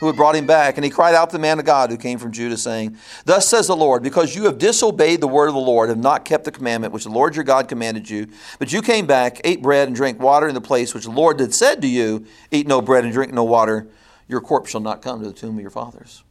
Who 0.00 0.06
had 0.06 0.16
brought 0.16 0.36
him 0.36 0.46
back. 0.46 0.76
And 0.76 0.84
he 0.84 0.90
cried 0.90 1.14
out 1.14 1.30
to 1.30 1.36
the 1.36 1.40
man 1.40 1.58
of 1.58 1.64
God 1.64 1.90
who 1.90 1.96
came 1.96 2.18
from 2.18 2.32
Judah, 2.32 2.56
saying, 2.56 2.96
Thus 3.24 3.48
says 3.48 3.66
the 3.66 3.76
Lord, 3.76 4.02
because 4.02 4.34
you 4.34 4.44
have 4.44 4.58
disobeyed 4.58 5.20
the 5.20 5.28
word 5.28 5.48
of 5.48 5.54
the 5.54 5.60
Lord, 5.60 5.88
have 5.88 5.98
not 5.98 6.24
kept 6.24 6.44
the 6.44 6.52
commandment 6.52 6.92
which 6.92 7.04
the 7.04 7.10
Lord 7.10 7.34
your 7.34 7.44
God 7.44 7.68
commanded 7.68 8.08
you, 8.08 8.28
but 8.58 8.72
you 8.72 8.82
came 8.82 9.06
back, 9.06 9.40
ate 9.44 9.62
bread, 9.62 9.88
and 9.88 9.96
drank 9.96 10.20
water 10.20 10.48
in 10.48 10.54
the 10.54 10.60
place 10.60 10.94
which 10.94 11.04
the 11.04 11.10
Lord 11.10 11.40
had 11.40 11.54
said 11.54 11.80
to 11.82 11.88
you, 11.88 12.26
Eat 12.50 12.66
no 12.66 12.82
bread 12.82 13.04
and 13.04 13.12
drink 13.12 13.32
no 13.32 13.44
water, 13.44 13.88
your 14.28 14.40
corpse 14.40 14.70
shall 14.70 14.80
not 14.80 15.02
come 15.02 15.22
to 15.22 15.28
the 15.28 15.34
tomb 15.34 15.56
of 15.56 15.60
your 15.62 15.70
fathers. 15.70 16.22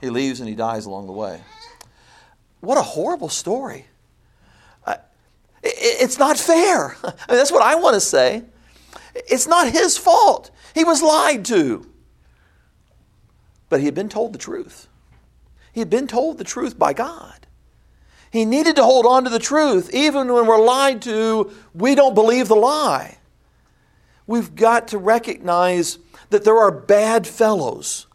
He 0.00 0.10
leaves 0.10 0.40
and 0.40 0.48
he 0.48 0.54
dies 0.54 0.86
along 0.86 1.06
the 1.06 1.12
way. 1.12 1.40
What 2.60 2.78
a 2.78 2.82
horrible 2.82 3.28
story. 3.28 3.86
It's 5.68 6.18
not 6.18 6.38
fair. 6.38 6.96
I 7.04 7.08
mean, 7.08 7.38
that's 7.38 7.50
what 7.50 7.62
I 7.62 7.74
want 7.74 7.94
to 7.94 8.00
say. 8.00 8.44
It's 9.14 9.46
not 9.46 9.68
his 9.68 9.98
fault. 9.98 10.50
He 10.74 10.84
was 10.84 11.02
lied 11.02 11.44
to. 11.46 11.86
But 13.68 13.80
he 13.80 13.86
had 13.86 13.94
been 13.94 14.08
told 14.08 14.32
the 14.32 14.38
truth. 14.38 14.88
He 15.72 15.80
had 15.80 15.90
been 15.90 16.06
told 16.06 16.38
the 16.38 16.44
truth 16.44 16.78
by 16.78 16.92
God. 16.92 17.46
He 18.30 18.44
needed 18.44 18.76
to 18.76 18.84
hold 18.84 19.06
on 19.06 19.24
to 19.24 19.30
the 19.30 19.38
truth. 19.38 19.92
Even 19.94 20.32
when 20.32 20.46
we're 20.46 20.62
lied 20.62 21.02
to, 21.02 21.50
we 21.74 21.94
don't 21.94 22.14
believe 22.14 22.48
the 22.48 22.56
lie. 22.56 23.18
We've 24.26 24.54
got 24.54 24.88
to 24.88 24.98
recognize 24.98 25.98
that 26.30 26.44
there 26.44 26.58
are 26.58 26.70
bad 26.70 27.26
fellows. 27.26 28.06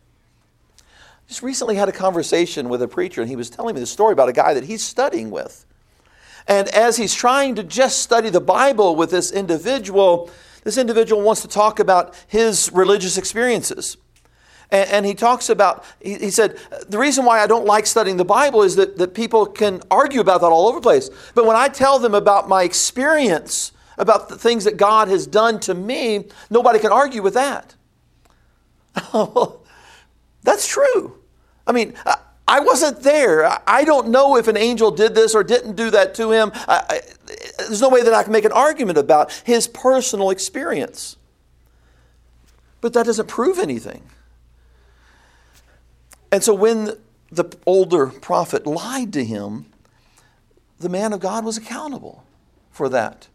Just 1.27 1.41
recently 1.41 1.75
had 1.75 1.87
a 1.87 1.93
conversation 1.93 2.67
with 2.67 2.81
a 2.81 2.87
preacher, 2.87 3.21
and 3.21 3.29
he 3.29 3.37
was 3.37 3.49
telling 3.49 3.75
me 3.75 3.79
the 3.79 3.87
story 3.87 4.11
about 4.11 4.27
a 4.27 4.33
guy 4.33 4.53
that 4.53 4.65
he's 4.65 4.83
studying 4.83 5.31
with. 5.31 5.65
And 6.47 6.67
as 6.69 6.97
he's 6.97 7.13
trying 7.13 7.55
to 7.55 7.63
just 7.63 7.99
study 7.99 8.29
the 8.29 8.41
Bible 8.41 8.95
with 8.95 9.11
this 9.11 9.31
individual, 9.31 10.29
this 10.63 10.77
individual 10.77 11.21
wants 11.21 11.41
to 11.43 11.47
talk 11.47 11.79
about 11.79 12.15
his 12.27 12.69
religious 12.73 13.17
experiences. 13.17 13.95
And, 14.71 14.89
and 14.89 15.05
he 15.05 15.13
talks 15.13 15.49
about, 15.49 15.85
he, 16.01 16.15
he, 16.15 16.31
said, 16.31 16.57
the 16.87 16.97
reason 16.97 17.25
why 17.25 17.41
I 17.41 17.47
don't 17.47 17.65
like 17.65 17.85
studying 17.85 18.17
the 18.17 18.25
Bible 18.25 18.63
is 18.63 18.75
that, 18.77 18.97
that 18.97 19.13
people 19.13 19.45
can 19.45 19.81
argue 19.91 20.21
about 20.21 20.41
that 20.41 20.47
all 20.47 20.67
over 20.67 20.79
the 20.79 20.83
place. 20.83 21.09
But 21.35 21.45
when 21.45 21.55
I 21.55 21.67
tell 21.67 21.99
them 21.99 22.15
about 22.15 22.47
my 22.47 22.63
experience, 22.63 23.71
about 23.97 24.29
the 24.29 24.37
things 24.37 24.63
that 24.63 24.77
God 24.77 25.09
has 25.09 25.27
done 25.27 25.59
to 25.61 25.73
me, 25.73 26.25
nobody 26.49 26.79
can 26.79 26.91
argue 26.91 27.21
with 27.21 27.33
that. 27.35 27.75
That's 30.43 30.67
true. 30.67 31.17
I 31.67 31.71
mean, 31.71 31.93
I 32.47 32.59
wasn't 32.59 33.01
there. 33.01 33.61
I 33.67 33.83
don't 33.83 34.09
know 34.09 34.35
if 34.35 34.47
an 34.47 34.57
angel 34.57 34.91
did 34.91 35.15
this 35.15 35.35
or 35.35 35.43
didn't 35.43 35.75
do 35.75 35.89
that 35.91 36.15
to 36.15 36.31
him. 36.31 36.51
I, 36.67 36.83
I, 36.89 37.01
there's 37.59 37.81
no 37.81 37.89
way 37.89 38.03
that 38.03 38.13
I 38.13 38.23
can 38.23 38.33
make 38.33 38.43
an 38.43 38.51
argument 38.51 38.97
about 38.97 39.31
his 39.45 39.67
personal 39.67 40.31
experience. 40.31 41.15
But 42.81 42.93
that 42.93 43.05
doesn't 43.05 43.27
prove 43.27 43.59
anything. 43.59 44.01
And 46.31 46.43
so 46.43 46.53
when 46.53 46.97
the 47.31 47.45
older 47.65 48.07
prophet 48.07 48.65
lied 48.65 49.13
to 49.13 49.25
him, 49.25 49.65
the 50.79 50.89
man 50.89 51.13
of 51.13 51.19
God 51.19 51.45
was 51.45 51.57
accountable 51.57 52.23
for 52.71 52.89
that. 52.89 53.27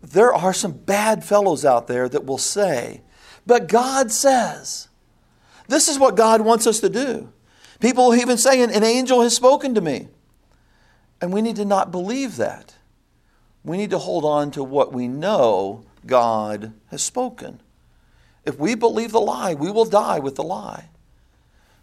There 0.00 0.32
are 0.32 0.52
some 0.52 0.72
bad 0.72 1.24
fellows 1.24 1.64
out 1.64 1.88
there 1.88 2.08
that 2.08 2.24
will 2.24 2.38
say, 2.38 3.02
but 3.46 3.68
God 3.68 4.12
says, 4.12 4.88
this 5.66 5.88
is 5.88 5.98
what 5.98 6.16
God 6.16 6.40
wants 6.40 6.66
us 6.66 6.80
to 6.80 6.88
do. 6.88 7.32
People 7.80 8.06
will 8.06 8.14
even 8.14 8.38
saying, 8.38 8.72
an 8.72 8.84
angel 8.84 9.22
has 9.22 9.34
spoken 9.34 9.74
to 9.74 9.80
me. 9.80 10.08
And 11.20 11.32
we 11.32 11.42
need 11.42 11.56
to 11.56 11.64
not 11.64 11.90
believe 11.90 12.36
that. 12.36 12.76
We 13.64 13.76
need 13.76 13.90
to 13.90 13.98
hold 13.98 14.24
on 14.24 14.50
to 14.52 14.62
what 14.62 14.92
we 14.92 15.08
know 15.08 15.84
God 16.06 16.72
has 16.90 17.02
spoken. 17.02 17.60
If 18.44 18.58
we 18.58 18.74
believe 18.74 19.12
the 19.12 19.20
lie, 19.20 19.54
we 19.54 19.70
will 19.70 19.84
die 19.84 20.20
with 20.20 20.36
the 20.36 20.44
lie 20.44 20.88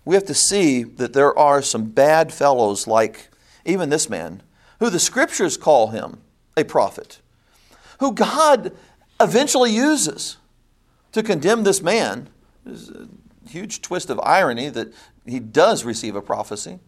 we 0.06 0.16
have 0.16 0.26
to 0.26 0.36
see 0.36 0.84
that 0.84 1.14
there 1.14 1.38
are 1.38 1.62
some 1.62 1.86
bad 1.86 2.32
fellows 2.32 2.88
like 2.88 3.30
even 3.66 3.90
this 3.90 4.10
man, 4.10 4.44
who 4.80 4.90
the 4.90 5.00
scriptures 5.00 5.58
call 5.58 5.88
him 5.88 6.22
a 6.56 6.64
prophet, 6.64 7.20
who 8.00 8.14
God 8.14 8.72
eventually 9.20 9.72
uses 9.72 10.38
to 11.12 11.24
condemn 11.24 11.64
this 11.64 11.82
man. 11.82 12.30
There's 12.64 12.90
a 12.90 13.08
huge 13.50 13.82
twist 13.82 14.10
of 14.10 14.20
irony 14.20 14.70
that 14.70 14.94
he 15.26 15.40
does 15.40 15.84
receive 15.84 16.16
a 16.16 16.22
prophecy, 16.22 16.80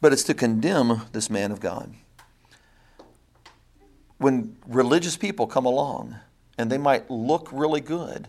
but 0.00 0.12
it's 0.12 0.24
to 0.24 0.34
condemn 0.34 1.02
this 1.12 1.30
man 1.30 1.50
of 1.50 1.60
God. 1.60 1.94
When 4.18 4.56
religious 4.66 5.16
people 5.16 5.46
come 5.46 5.64
along 5.64 6.16
and 6.58 6.70
they 6.70 6.78
might 6.78 7.10
look 7.10 7.48
really 7.50 7.80
good, 7.80 8.28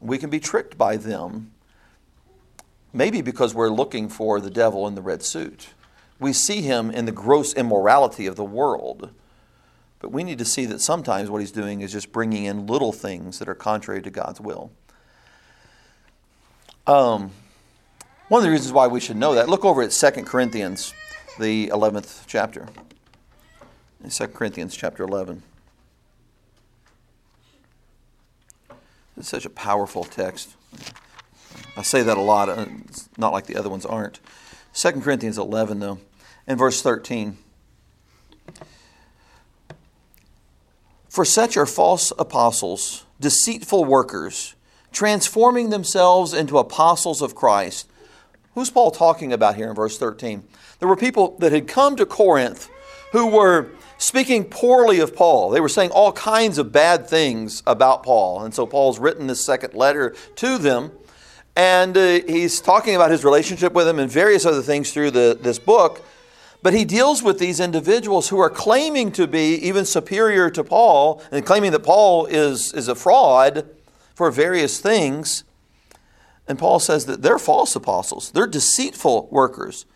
we 0.00 0.18
can 0.18 0.30
be 0.30 0.40
tricked 0.40 0.78
by 0.78 0.96
them 0.96 1.52
Maybe 2.96 3.22
because 3.22 3.54
we're 3.54 3.70
looking 3.70 4.08
for 4.08 4.40
the 4.40 4.50
devil 4.50 4.86
in 4.86 4.94
the 4.94 5.02
red 5.02 5.24
suit. 5.24 5.70
We 6.20 6.32
see 6.32 6.62
him 6.62 6.92
in 6.92 7.06
the 7.06 7.12
gross 7.12 7.52
immorality 7.52 8.26
of 8.26 8.36
the 8.36 8.44
world. 8.44 9.10
But 9.98 10.12
we 10.12 10.22
need 10.22 10.38
to 10.38 10.44
see 10.44 10.64
that 10.66 10.80
sometimes 10.80 11.28
what 11.28 11.40
he's 11.40 11.50
doing 11.50 11.80
is 11.80 11.90
just 11.90 12.12
bringing 12.12 12.44
in 12.44 12.68
little 12.68 12.92
things 12.92 13.40
that 13.40 13.48
are 13.48 13.54
contrary 13.54 14.00
to 14.02 14.10
God's 14.10 14.40
will. 14.40 14.70
Um, 16.86 17.32
one 18.28 18.38
of 18.38 18.44
the 18.44 18.50
reasons 18.50 18.72
why 18.72 18.86
we 18.86 19.00
should 19.00 19.16
know 19.16 19.34
that, 19.34 19.48
look 19.48 19.64
over 19.64 19.82
at 19.82 19.90
2 19.90 20.10
Corinthians, 20.22 20.94
the 21.40 21.68
11th 21.68 22.24
chapter. 22.28 22.68
In 24.04 24.10
2 24.10 24.28
Corinthians 24.28 24.76
chapter 24.76 25.02
11. 25.02 25.42
It's 29.16 29.28
such 29.28 29.46
a 29.46 29.50
powerful 29.50 30.04
text. 30.04 30.54
I 31.76 31.82
say 31.82 32.02
that 32.02 32.16
a 32.16 32.20
lot. 32.20 32.48
Uh, 32.48 32.66
it's 32.84 33.08
not 33.18 33.32
like 33.32 33.46
the 33.46 33.56
other 33.56 33.68
ones 33.68 33.84
aren't. 33.84 34.20
2 34.74 34.92
Corinthians 35.00 35.38
11, 35.38 35.80
though, 35.80 35.98
and 36.46 36.58
verse 36.58 36.82
13. 36.82 37.36
For 41.08 41.24
such 41.24 41.56
are 41.56 41.66
false 41.66 42.12
apostles, 42.18 43.04
deceitful 43.20 43.84
workers, 43.84 44.54
transforming 44.92 45.70
themselves 45.70 46.34
into 46.34 46.58
apostles 46.58 47.22
of 47.22 47.34
Christ. 47.34 47.88
Who's 48.54 48.70
Paul 48.70 48.90
talking 48.90 49.32
about 49.32 49.56
here 49.56 49.68
in 49.68 49.74
verse 49.74 49.98
13? 49.98 50.42
There 50.78 50.88
were 50.88 50.96
people 50.96 51.36
that 51.38 51.52
had 51.52 51.68
come 51.68 51.96
to 51.96 52.06
Corinth 52.06 52.68
who 53.12 53.28
were 53.28 53.70
speaking 53.96 54.44
poorly 54.44 54.98
of 54.98 55.14
Paul. 55.14 55.50
They 55.50 55.60
were 55.60 55.68
saying 55.68 55.90
all 55.90 56.12
kinds 56.12 56.58
of 56.58 56.72
bad 56.72 57.08
things 57.08 57.62
about 57.66 58.02
Paul. 58.02 58.42
And 58.42 58.52
so 58.52 58.66
Paul's 58.66 58.98
written 58.98 59.28
this 59.28 59.44
second 59.44 59.74
letter 59.74 60.14
to 60.36 60.58
them. 60.58 60.92
And 61.56 61.96
uh, 61.96 62.20
he's 62.26 62.60
talking 62.60 62.96
about 62.96 63.10
his 63.10 63.24
relationship 63.24 63.72
with 63.72 63.86
him 63.86 63.98
and 63.98 64.10
various 64.10 64.44
other 64.44 64.62
things 64.62 64.92
through 64.92 65.12
the, 65.12 65.38
this 65.40 65.58
book. 65.58 66.04
But 66.62 66.72
he 66.72 66.84
deals 66.84 67.22
with 67.22 67.38
these 67.38 67.60
individuals 67.60 68.30
who 68.30 68.38
are 68.40 68.50
claiming 68.50 69.12
to 69.12 69.26
be 69.26 69.54
even 69.56 69.84
superior 69.84 70.48
to 70.50 70.64
Paul 70.64 71.22
and 71.30 71.44
claiming 71.44 71.72
that 71.72 71.80
Paul 71.80 72.26
is, 72.26 72.72
is 72.72 72.88
a 72.88 72.94
fraud 72.94 73.68
for 74.14 74.30
various 74.30 74.80
things. 74.80 75.44
And 76.48 76.58
Paul 76.58 76.78
says 76.78 77.06
that 77.06 77.22
they're 77.22 77.38
false 77.38 77.76
apostles, 77.76 78.30
they're 78.30 78.46
deceitful 78.46 79.28
workers, 79.30 79.86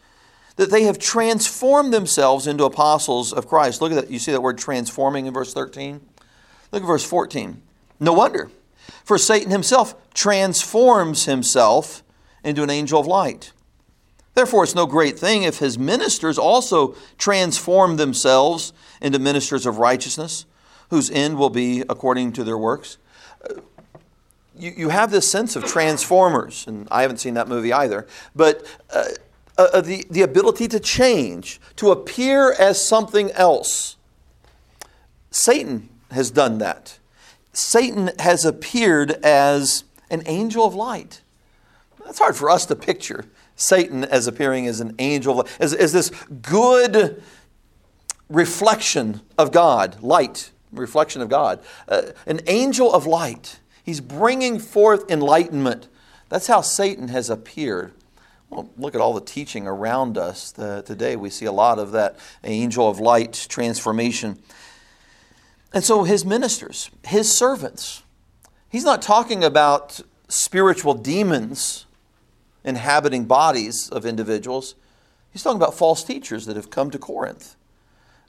that 0.57 0.71
they 0.71 0.83
have 0.85 0.99
transformed 0.99 1.93
themselves 1.93 2.47
into 2.47 2.65
apostles 2.65 3.33
of 3.33 3.47
Christ. 3.47 3.81
Look 3.81 3.93
at 3.93 3.95
that. 3.95 4.11
You 4.11 4.19
see 4.19 4.33
that 4.33 4.43
word 4.43 4.59
transforming 4.59 5.27
in 5.27 5.33
verse 5.33 5.55
13? 5.55 6.01
Look 6.73 6.83
at 6.83 6.87
verse 6.87 7.05
14. 7.05 7.63
No 8.01 8.13
wonder. 8.13 8.51
For 9.05 9.19
Satan 9.19 9.51
himself 9.51 9.95
transforms 10.15 11.25
himself 11.25 12.03
into 12.45 12.63
an 12.63 12.71
angel 12.71 13.01
of 13.01 13.07
light. 13.07 13.53
Therefore, 14.35 14.63
it's 14.63 14.75
no 14.75 14.87
great 14.87 15.19
thing 15.19 15.43
if 15.43 15.59
his 15.59 15.79
ministers 15.79 16.39
also 16.39 16.95
transform 17.19 17.97
themselves 17.97 18.73
into 19.01 19.19
ministers 19.19 19.67
of 19.67 19.79
righteousness, 19.79 20.47
whose 20.91 21.11
end 21.11 21.39
will 21.39 21.51
be 21.51 21.81
according 21.81 22.33
to 22.35 22.45
their 22.45 22.59
works. 22.59 22.99
You, 24.57 24.73
you 24.77 24.89
have 24.91 25.11
this 25.11 25.29
sense 25.31 25.57
of 25.57 25.65
transformers, 25.65 26.67
and 26.67 26.87
I 26.91 27.03
haven't 27.03 27.19
seen 27.19 27.35
that 27.35 27.49
movie 27.49 27.73
either, 27.73 28.07
but 28.35 28.65
uh, 28.95 29.07
uh, 29.57 29.81
the, 29.81 30.07
the 30.09 30.23
ability 30.23 30.69
to 30.69 30.81
change, 30.81 31.61
to 31.77 31.91
appear 31.91 32.53
as 32.53 32.85
something 32.85 33.33
else. 33.33 33.97
Satan 35.31 35.89
has 36.13 36.31
done 36.31 36.59
that. 36.59 36.98
Satan 37.59 38.11
has 38.21 38.45
appeared 38.45 39.11
as 39.25 39.83
an 40.11 40.23
angel 40.27 40.65
of 40.65 40.77
light. 40.77 41.23
That's 42.05 42.21
hard 42.21 42.37
for 42.37 42.49
us 42.49 42.65
to 42.67 42.77
picture 42.77 43.25
Satan 43.57 44.05
as 44.05 44.29
appearing 44.29 44.69
as 44.69 44.81
an 44.81 44.95
angel, 45.01 45.47
as, 45.59 45.75
as 45.75 45.93
this 45.93 46.11
good 46.41 47.21
reflection 48.29 49.23
of 49.37 49.51
God, 49.51 50.01
light, 50.03 50.53
reflection 50.71 51.21
of 51.21 51.29
God, 51.29 51.61
uh, 51.89 52.03
an 52.27 52.41
angel 52.47 52.93
of 52.93 53.07
light. 53.07 53.59
He's 53.83 54.01
bringing 54.01 54.61
forth 54.61 55.11
enlightenment. 55.11 55.89
That's 56.29 56.47
how 56.47 56.61
Satan 56.61 57.09
has 57.09 57.29
appeared. 57.29 57.93
Well, 58.51 58.71
look 58.79 58.95
at 58.95 59.01
all 59.01 59.15
the 59.15 59.21
teaching 59.21 59.67
around 59.67 60.17
us 60.17 60.53
the, 60.53 60.83
today. 60.83 61.17
We 61.17 61.29
see 61.29 61.47
a 61.47 61.53
lot 61.53 61.81
of 61.81 61.91
that 61.91 62.19
angel 62.45 62.89
of 62.89 63.01
light 63.01 63.47
transformation. 63.49 64.39
And 65.73 65.85
so 65.85 66.05
his 66.05 66.25
ministers, 66.25 66.91
his 67.05 67.31
servants, 67.31 68.03
he's 68.69 68.85
not 68.85 69.03
talking 69.03 69.45
about 69.45 70.01
spiritual 70.29 70.95
demons 70.95 71.87
inhabiting 72.65 73.25
bodies 73.25 73.89
of 73.89 74.05
individuals. 74.05 74.75
He's 75.31 75.43
talking 75.43 75.61
about 75.61 75.75
false 75.75 76.05
teachers 76.05 76.47
that 76.47 76.57
have 76.57 76.71
come 76.71 76.91
to 76.91 76.99
Corinth. 76.99 77.57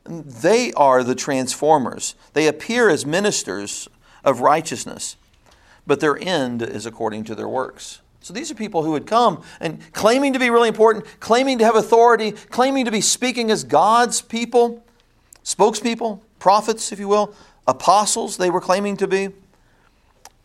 And 0.05 0.25
they 0.25 0.71
are 0.73 1.03
the 1.03 1.15
transformers. 1.15 2.15
They 2.33 2.47
appear 2.47 2.89
as 2.89 3.05
ministers 3.05 3.87
of 4.23 4.41
righteousness, 4.41 5.17
but 5.85 5.99
their 5.99 6.17
end 6.17 6.61
is 6.61 6.85
according 6.85 7.25
to 7.25 7.35
their 7.35 7.47
works. 7.47 8.01
So 8.21 8.33
these 8.33 8.51
are 8.51 8.55
people 8.55 8.83
who 8.83 8.93
had 8.93 9.05
come 9.05 9.41
and 9.59 9.79
claiming 9.93 10.33
to 10.33 10.39
be 10.39 10.49
really 10.49 10.67
important, 10.67 11.05
claiming 11.19 11.57
to 11.59 11.65
have 11.65 11.75
authority, 11.75 12.31
claiming 12.31 12.85
to 12.85 12.91
be 12.91 13.01
speaking 13.01 13.49
as 13.49 13.63
God's 13.63 14.21
people, 14.21 14.83
spokespeople, 15.43 16.21
prophets, 16.39 16.91
if 16.91 16.99
you 16.99 17.07
will, 17.07 17.35
apostles, 17.67 18.37
they 18.37 18.49
were 18.49 18.61
claiming 18.61 18.97
to 18.97 19.07
be. 19.07 19.29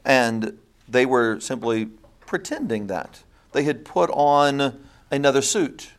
And 0.05 0.59
they 0.89 1.07
were 1.07 1.41
simply 1.41 1.89
pretending 2.27 2.89
that. 2.89 3.23
They 3.53 3.65
had 3.65 3.85
put 3.85 4.11
on 4.11 4.85
another 5.11 5.41
suit. 5.41 5.93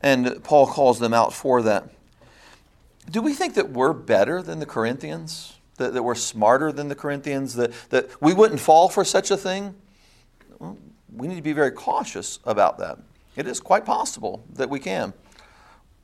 And 0.00 0.42
Paul 0.44 0.66
calls 0.66 0.98
them 0.98 1.14
out 1.14 1.32
for 1.32 1.62
that. 1.62 1.88
Do 3.10 3.20
we 3.20 3.34
think 3.34 3.54
that 3.54 3.70
we're 3.70 3.92
better 3.92 4.42
than 4.42 4.60
the 4.60 4.66
Corinthians? 4.66 5.54
That, 5.76 5.94
that 5.94 6.02
we're 6.02 6.14
smarter 6.14 6.70
than 6.70 6.88
the 6.88 6.94
Corinthians? 6.94 7.54
That, 7.54 7.72
that 7.90 8.10
we 8.20 8.32
wouldn't 8.34 8.60
fall 8.60 8.88
for 8.88 9.04
such 9.04 9.30
a 9.30 9.36
thing? 9.36 9.74
Well, 10.58 10.78
we 11.14 11.26
need 11.26 11.36
to 11.36 11.42
be 11.42 11.52
very 11.52 11.72
cautious 11.72 12.38
about 12.44 12.78
that. 12.78 12.98
It 13.34 13.46
is 13.46 13.60
quite 13.60 13.84
possible 13.84 14.44
that 14.54 14.68
we 14.68 14.78
can. 14.78 15.12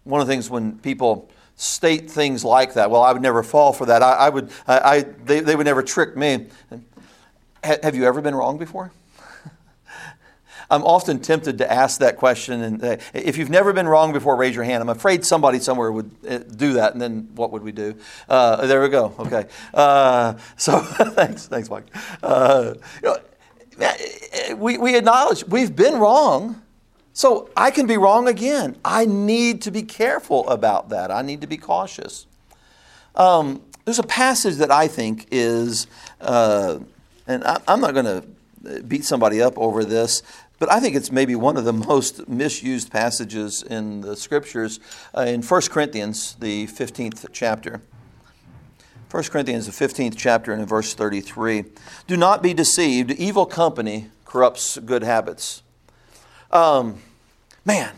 One 0.04 0.20
of 0.20 0.26
the 0.26 0.32
things 0.32 0.48
when 0.48 0.78
people 0.78 1.30
state 1.58 2.08
things 2.08 2.44
like 2.44 2.74
that, 2.74 2.88
well, 2.88 3.02
I 3.02 3.12
would 3.12 3.20
never 3.20 3.42
fall 3.42 3.72
for 3.72 3.86
that. 3.86 4.00
I, 4.00 4.12
I 4.12 4.28
would, 4.28 4.50
I, 4.66 4.78
I, 4.78 5.00
they, 5.02 5.40
they 5.40 5.56
would 5.56 5.66
never 5.66 5.82
trick 5.82 6.16
me. 6.16 6.46
Have 7.64 7.96
you 7.96 8.04
ever 8.04 8.20
been 8.22 8.36
wrong 8.36 8.58
before? 8.58 8.92
I'm 10.70 10.84
often 10.84 11.18
tempted 11.18 11.58
to 11.58 11.70
ask 11.70 11.98
that 11.98 12.16
question. 12.16 12.62
And 12.62 12.84
uh, 12.84 12.96
if 13.12 13.36
you've 13.36 13.50
never 13.50 13.72
been 13.72 13.88
wrong 13.88 14.12
before, 14.12 14.36
raise 14.36 14.54
your 14.54 14.62
hand. 14.62 14.82
I'm 14.82 14.88
afraid 14.88 15.24
somebody 15.24 15.58
somewhere 15.58 15.90
would 15.90 16.10
uh, 16.28 16.38
do 16.38 16.74
that. 16.74 16.92
And 16.92 17.02
then 17.02 17.28
what 17.34 17.50
would 17.50 17.64
we 17.64 17.72
do? 17.72 17.96
Uh, 18.28 18.64
there 18.66 18.80
we 18.80 18.88
go. 18.88 19.12
Okay. 19.18 19.46
Uh, 19.74 20.34
so 20.56 20.78
thanks, 20.78 21.48
thanks, 21.48 21.68
Mike. 21.68 21.86
Uh, 22.22 22.74
you 23.02 23.16
know, 23.80 24.54
we, 24.56 24.78
we 24.78 24.96
acknowledge 24.96 25.44
we've 25.48 25.74
been 25.74 25.98
wrong. 25.98 26.62
So 27.18 27.50
I 27.56 27.72
can 27.72 27.88
be 27.88 27.96
wrong 27.96 28.28
again. 28.28 28.76
I 28.84 29.04
need 29.04 29.62
to 29.62 29.72
be 29.72 29.82
careful 29.82 30.48
about 30.48 30.90
that. 30.90 31.10
I 31.10 31.22
need 31.22 31.40
to 31.40 31.48
be 31.48 31.56
cautious. 31.56 32.26
Um, 33.16 33.60
there's 33.84 33.98
a 33.98 34.04
passage 34.04 34.54
that 34.58 34.70
I 34.70 34.86
think 34.86 35.26
is, 35.32 35.88
uh, 36.20 36.78
and 37.26 37.42
I, 37.42 37.60
I'm 37.66 37.80
not 37.80 37.92
going 37.92 38.04
to 38.04 38.82
beat 38.82 39.04
somebody 39.04 39.42
up 39.42 39.58
over 39.58 39.84
this, 39.84 40.22
but 40.60 40.70
I 40.70 40.78
think 40.78 40.94
it's 40.94 41.10
maybe 41.10 41.34
one 41.34 41.56
of 41.56 41.64
the 41.64 41.72
most 41.88 42.28
misused 42.28 42.92
passages 42.92 43.64
in 43.64 44.02
the 44.02 44.14
scriptures 44.14 44.78
uh, 45.12 45.22
in 45.22 45.42
1 45.42 45.62
Corinthians, 45.72 46.36
the 46.38 46.68
15th 46.68 47.26
chapter. 47.32 47.82
1 49.10 49.24
Corinthians, 49.24 49.66
the 49.66 49.72
15th 49.72 50.14
chapter, 50.16 50.52
and 50.52 50.62
in 50.62 50.68
verse 50.68 50.94
33. 50.94 51.64
Do 52.06 52.16
not 52.16 52.44
be 52.44 52.54
deceived. 52.54 53.10
Evil 53.10 53.44
company 53.44 54.12
corrupts 54.24 54.78
good 54.78 55.02
habits. 55.02 55.64
Um, 56.52 57.02
man, 57.64 57.92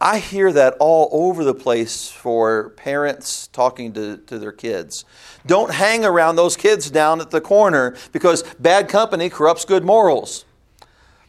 I 0.00 0.18
hear 0.18 0.52
that 0.52 0.76
all 0.78 1.08
over 1.10 1.42
the 1.42 1.54
place 1.54 2.10
for 2.10 2.70
parents 2.70 3.46
talking 3.46 3.92
to, 3.94 4.18
to 4.18 4.38
their 4.38 4.52
kids. 4.52 5.06
Don't 5.46 5.72
hang 5.72 6.04
around 6.04 6.36
those 6.36 6.56
kids 6.56 6.90
down 6.90 7.20
at 7.20 7.30
the 7.30 7.40
corner 7.40 7.96
because 8.12 8.42
bad 8.58 8.88
company 8.88 9.30
corrupts 9.30 9.64
good 9.64 9.84
morals. 9.84 10.44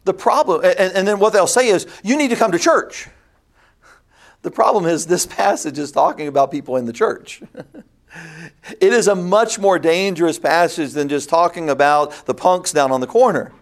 The 0.03 0.13
problem, 0.13 0.65
and, 0.65 0.93
and 0.93 1.07
then 1.07 1.19
what 1.19 1.31
they'll 1.31 1.47
say 1.47 1.69
is, 1.69 1.87
you 2.03 2.17
need 2.17 2.29
to 2.29 2.35
come 2.35 2.51
to 2.51 2.59
church. 2.59 3.07
The 4.41 4.51
problem 4.51 4.85
is, 4.85 5.05
this 5.05 5.25
passage 5.25 5.77
is 5.77 5.91
talking 5.91 6.27
about 6.27 6.51
people 6.51 6.75
in 6.75 6.85
the 6.85 6.93
church. 6.93 7.41
it 8.81 8.93
is 8.93 9.07
a 9.07 9.15
much 9.15 9.59
more 9.59 9.79
dangerous 9.79 10.39
passage 10.39 10.91
than 10.91 11.07
just 11.07 11.29
talking 11.29 11.69
about 11.69 12.25
the 12.25 12.33
punks 12.33 12.71
down 12.71 12.91
on 12.91 12.99
the 12.99 13.07
corner. 13.07 13.53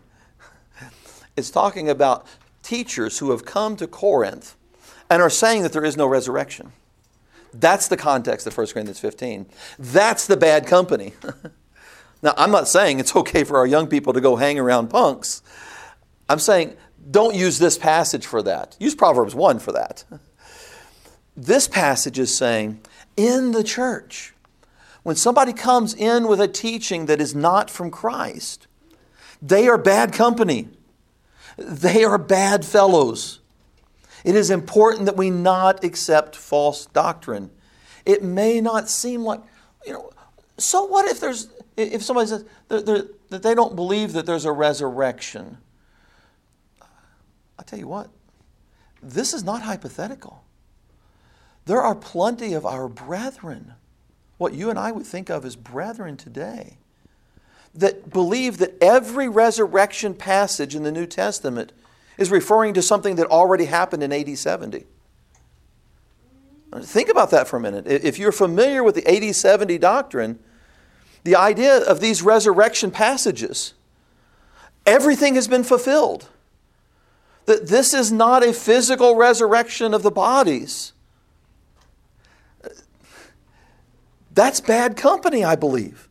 It's 1.36 1.52
talking 1.52 1.90
about 1.90 2.26
teachers 2.70 3.18
who 3.18 3.32
have 3.32 3.46
come 3.46 3.76
to 3.76 3.88
Corinth 3.88 4.56
and 5.10 5.24
are 5.24 5.30
saying 5.30 5.64
that 5.64 5.74
there 5.74 5.84
is 5.84 5.98
no 5.98 6.06
resurrection. 6.06 6.72
That's 7.52 7.88
the 7.88 7.98
context 7.98 8.46
of 8.46 8.56
1 8.56 8.68
Corinthians 8.68 9.00
15. 9.00 9.48
That's 9.80 10.28
the 10.28 10.38
bad 10.38 10.68
company. 10.68 11.14
now, 12.22 12.36
I'm 12.38 12.52
not 12.52 12.68
saying 12.68 13.00
it's 13.00 13.16
okay 13.16 13.44
for 13.44 13.58
our 13.58 13.66
young 13.66 13.88
people 13.88 14.14
to 14.14 14.22
go 14.22 14.36
hang 14.36 14.60
around 14.60 14.90
punks. 14.90 15.42
I'm 16.30 16.38
saying 16.38 16.78
don't 17.10 17.34
use 17.34 17.58
this 17.58 17.76
passage 17.76 18.28
for 18.28 18.44
that. 18.44 18.78
Use 18.80 18.94
Proverbs 18.94 19.34
1 19.34 19.58
for 19.58 19.72
that. 19.72 20.04
This 21.36 21.68
passage 21.68 22.20
is 22.20 22.38
saying 22.38 22.82
in 23.18 23.52
the 23.52 23.64
church, 23.64 24.36
when 25.02 25.16
somebody 25.16 25.54
comes 25.54 25.96
in 25.96 26.28
with 26.28 26.40
a 26.40 26.48
teaching 26.48 27.08
that 27.08 27.20
is 27.20 27.34
not 27.34 27.72
from 27.72 27.90
Christ, 27.90 28.68
they 29.42 29.68
are 29.68 29.78
bad 29.80 30.14
company. 30.14 30.68
They 31.60 32.04
are 32.04 32.18
bad 32.18 32.66
fellows. 32.66 33.40
It 34.24 34.36
is 34.36 34.50
important 34.50 35.06
that 35.06 35.18
we 35.18 35.30
not 35.30 35.84
accept 35.84 36.36
false 36.36 36.86
doctrine. 36.88 37.52
It 38.06 38.24
may 38.24 38.62
not 38.62 38.90
seem 38.90 39.24
like, 39.24 39.42
you 39.86 39.94
know, 39.94 40.12
so 40.58 40.84
what 40.86 41.06
if 41.06 41.20
there's, 41.20 41.50
if 41.78 42.04
somebody 42.04 42.28
says 42.28 42.46
that 42.68 43.10
they 43.30 43.56
don't 43.56 43.76
believe 43.76 44.14
that 44.14 44.26
there's 44.26 44.46
a 44.46 44.52
resurrection? 44.52 45.58
I 47.58 47.64
tell 47.64 47.80
you 47.80 47.88
what, 47.88 48.10
this 49.02 49.34
is 49.34 49.44
not 49.44 49.62
hypothetical. 49.62 50.44
There 51.66 51.82
are 51.82 51.96
plenty 51.96 52.54
of 52.54 52.66
our 52.66 52.88
brethren, 52.88 53.74
what 54.38 54.54
you 54.54 54.70
and 54.70 54.80
I 54.80 54.92
would 54.92 55.06
think 55.06 55.30
of 55.30 55.46
as 55.46 55.56
brethren 55.56 56.18
today, 56.18 56.78
that 57.80 58.10
believe 58.10 58.58
that 58.58 58.76
every 58.82 59.30
resurrection 59.30 60.14
passage 60.14 60.76
in 60.76 60.84
the 60.84 60.92
New 60.92 61.06
Testament 61.06 61.72
is 62.18 62.30
referring 62.30 62.74
to 62.74 62.82
something 62.82 63.16
that 63.16 63.28
already 63.28 63.66
happened 63.66 64.04
in 64.04 64.12
AD 64.12 64.38
70. 64.38 64.86
Think 66.82 67.10
about 67.10 67.32
that 67.32 67.48
for 67.48 67.56
a 67.58 67.60
minute. 67.60 67.88
If 67.88 68.20
you're 68.20 68.34
familiar 68.34 68.84
with 68.84 68.96
the 68.96 69.08
AD 69.08 69.34
70 69.34 69.78
doctrine, 69.78 70.40
the 71.24 71.36
idea 71.36 71.78
of 71.78 72.02
these 72.02 72.22
resurrection 72.22 72.92
passages, 72.92 73.74
everything 74.86 75.36
has 75.36 75.48
been 75.48 75.64
fulfilled 75.64 76.28
that 77.46 77.68
this 77.68 77.94
is 77.94 78.12
not 78.12 78.46
a 78.46 78.54
physical 78.54 79.16
resurrection 79.16 79.94
of 79.94 80.04
the 80.04 80.12
bodies. 80.12 80.92
That's 84.32 84.60
bad 84.62 84.98
company, 84.98 85.44
I 85.44 85.56
believe. 85.56 86.09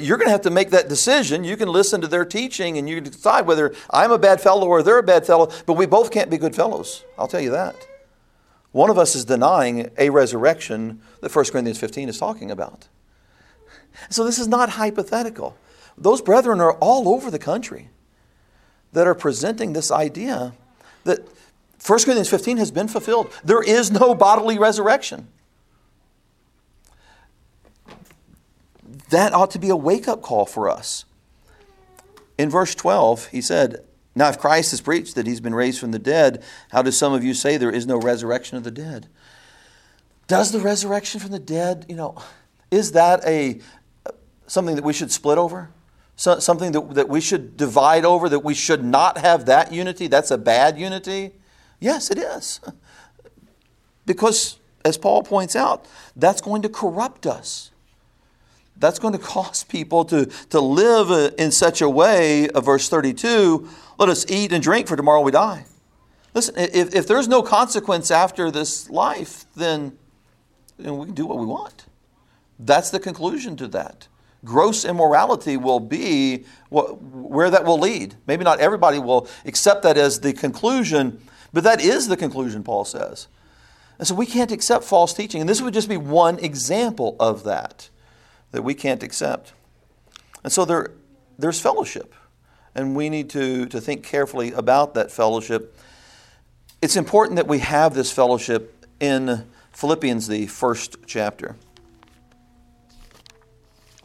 You're 0.00 0.16
going 0.16 0.28
to 0.28 0.32
have 0.32 0.42
to 0.42 0.50
make 0.50 0.70
that 0.70 0.88
decision. 0.88 1.44
You 1.44 1.56
can 1.56 1.68
listen 1.68 2.00
to 2.00 2.08
their 2.08 2.24
teaching 2.24 2.78
and 2.78 2.88
you 2.88 3.00
can 3.00 3.10
decide 3.10 3.46
whether 3.46 3.74
I'm 3.90 4.10
a 4.10 4.18
bad 4.18 4.40
fellow 4.40 4.66
or 4.66 4.82
they're 4.82 4.98
a 4.98 5.02
bad 5.02 5.26
fellow, 5.26 5.50
but 5.66 5.74
we 5.74 5.86
both 5.86 6.10
can't 6.10 6.30
be 6.30 6.38
good 6.38 6.56
fellows. 6.56 7.04
I'll 7.18 7.28
tell 7.28 7.40
you 7.40 7.50
that. 7.50 7.76
One 8.72 8.88
of 8.88 8.98
us 8.98 9.14
is 9.14 9.24
denying 9.24 9.90
a 9.98 10.08
resurrection 10.10 11.02
that 11.20 11.34
1 11.34 11.44
Corinthians 11.46 11.78
15 11.78 12.08
is 12.08 12.18
talking 12.18 12.50
about. 12.50 12.88
So 14.08 14.24
this 14.24 14.38
is 14.38 14.48
not 14.48 14.70
hypothetical. 14.70 15.56
Those 15.98 16.22
brethren 16.22 16.60
are 16.60 16.72
all 16.74 17.08
over 17.08 17.30
the 17.30 17.38
country 17.38 17.90
that 18.92 19.06
are 19.06 19.14
presenting 19.14 19.74
this 19.74 19.90
idea 19.90 20.54
that 21.04 21.20
1 21.86 21.98
Corinthians 21.98 22.30
15 22.30 22.56
has 22.56 22.70
been 22.70 22.88
fulfilled. 22.88 23.30
There 23.44 23.62
is 23.62 23.90
no 23.90 24.14
bodily 24.14 24.58
resurrection. 24.58 25.28
That 29.12 29.34
ought 29.34 29.50
to 29.50 29.58
be 29.58 29.68
a 29.68 29.76
wake 29.76 30.08
up 30.08 30.22
call 30.22 30.46
for 30.46 30.70
us. 30.70 31.04
In 32.38 32.48
verse 32.48 32.74
12, 32.74 33.26
he 33.26 33.42
said, 33.42 33.84
Now, 34.14 34.30
if 34.30 34.38
Christ 34.38 34.70
has 34.70 34.80
preached 34.80 35.16
that 35.16 35.26
he's 35.26 35.40
been 35.40 35.54
raised 35.54 35.78
from 35.78 35.90
the 35.90 35.98
dead, 35.98 36.42
how 36.70 36.80
do 36.80 36.90
some 36.90 37.12
of 37.12 37.22
you 37.22 37.34
say 37.34 37.58
there 37.58 37.70
is 37.70 37.86
no 37.86 37.98
resurrection 37.98 38.56
of 38.56 38.64
the 38.64 38.70
dead? 38.70 39.08
Does 40.28 40.50
the 40.50 40.60
resurrection 40.60 41.20
from 41.20 41.30
the 41.30 41.38
dead, 41.38 41.84
you 41.90 41.94
know, 41.94 42.16
is 42.70 42.92
that 42.92 43.22
a 43.26 43.60
something 44.46 44.76
that 44.76 44.84
we 44.84 44.94
should 44.94 45.12
split 45.12 45.36
over? 45.36 45.68
so, 46.16 46.38
something 46.38 46.72
that, 46.72 46.94
that 46.94 47.08
we 47.10 47.20
should 47.20 47.56
divide 47.58 48.06
over, 48.06 48.30
that 48.30 48.40
we 48.40 48.54
should 48.54 48.82
not 48.82 49.18
have 49.18 49.44
that 49.44 49.72
unity? 49.72 50.06
That's 50.06 50.30
a 50.30 50.38
bad 50.38 50.78
unity? 50.78 51.32
Yes, 51.80 52.10
it 52.10 52.18
is. 52.18 52.60
Because, 54.04 54.58
as 54.84 54.98
Paul 54.98 55.22
points 55.22 55.54
out, 55.54 55.86
that's 56.16 56.40
going 56.40 56.62
to 56.62 56.68
corrupt 56.68 57.24
us. 57.24 57.71
That's 58.82 58.98
going 58.98 59.12
to 59.12 59.20
cause 59.20 59.62
people 59.62 60.04
to, 60.06 60.26
to 60.50 60.60
live 60.60 61.12
uh, 61.12 61.30
in 61.38 61.52
such 61.52 61.80
a 61.80 61.88
way, 61.88 62.48
of 62.48 62.64
verse 62.64 62.88
32, 62.88 63.68
let 63.96 64.08
us 64.08 64.28
eat 64.28 64.52
and 64.52 64.60
drink, 64.60 64.88
for 64.88 64.96
tomorrow 64.96 65.20
we 65.20 65.30
die. 65.30 65.66
Listen, 66.34 66.56
if, 66.58 66.92
if 66.92 67.06
there's 67.06 67.28
no 67.28 67.44
consequence 67.44 68.10
after 68.10 68.50
this 68.50 68.90
life, 68.90 69.44
then 69.54 69.96
know, 70.78 70.94
we 70.94 71.06
can 71.06 71.14
do 71.14 71.26
what 71.26 71.38
we 71.38 71.46
want. 71.46 71.86
That's 72.58 72.90
the 72.90 72.98
conclusion 72.98 73.56
to 73.58 73.68
that. 73.68 74.08
gross 74.44 74.84
immorality 74.84 75.56
will 75.56 75.78
be 75.78 76.44
what, 76.68 77.00
where 77.00 77.50
that 77.50 77.64
will 77.64 77.78
lead. 77.78 78.16
Maybe 78.26 78.42
not 78.42 78.58
everybody 78.58 78.98
will 78.98 79.28
accept 79.44 79.84
that 79.84 79.96
as 79.96 80.18
the 80.22 80.32
conclusion, 80.32 81.22
but 81.52 81.62
that 81.62 81.80
is 81.80 82.08
the 82.08 82.16
conclusion, 82.16 82.64
Paul 82.64 82.84
says. 82.84 83.28
And 84.00 84.08
so 84.08 84.16
we 84.16 84.26
can't 84.26 84.50
accept 84.50 84.82
false 84.82 85.14
teaching. 85.14 85.40
And 85.40 85.48
this 85.48 85.62
would 85.62 85.72
just 85.72 85.88
be 85.88 85.96
one 85.96 86.40
example 86.40 87.14
of 87.20 87.44
that 87.44 87.90
that 88.52 88.62
we 88.62 88.74
can't 88.74 89.02
accept. 89.02 89.52
And 90.44 90.52
so 90.52 90.64
there, 90.64 90.92
there's 91.38 91.60
fellowship. 91.60 92.14
And 92.74 92.96
we 92.96 93.10
need 93.10 93.28
to, 93.30 93.66
to 93.66 93.80
think 93.80 94.04
carefully 94.04 94.52
about 94.52 94.94
that 94.94 95.10
fellowship. 95.10 95.76
It's 96.80 96.96
important 96.96 97.36
that 97.36 97.46
we 97.46 97.58
have 97.58 97.94
this 97.94 98.10
fellowship 98.10 98.86
in 99.00 99.46
Philippians, 99.72 100.26
the 100.28 100.46
first 100.46 100.96
chapter. 101.06 101.56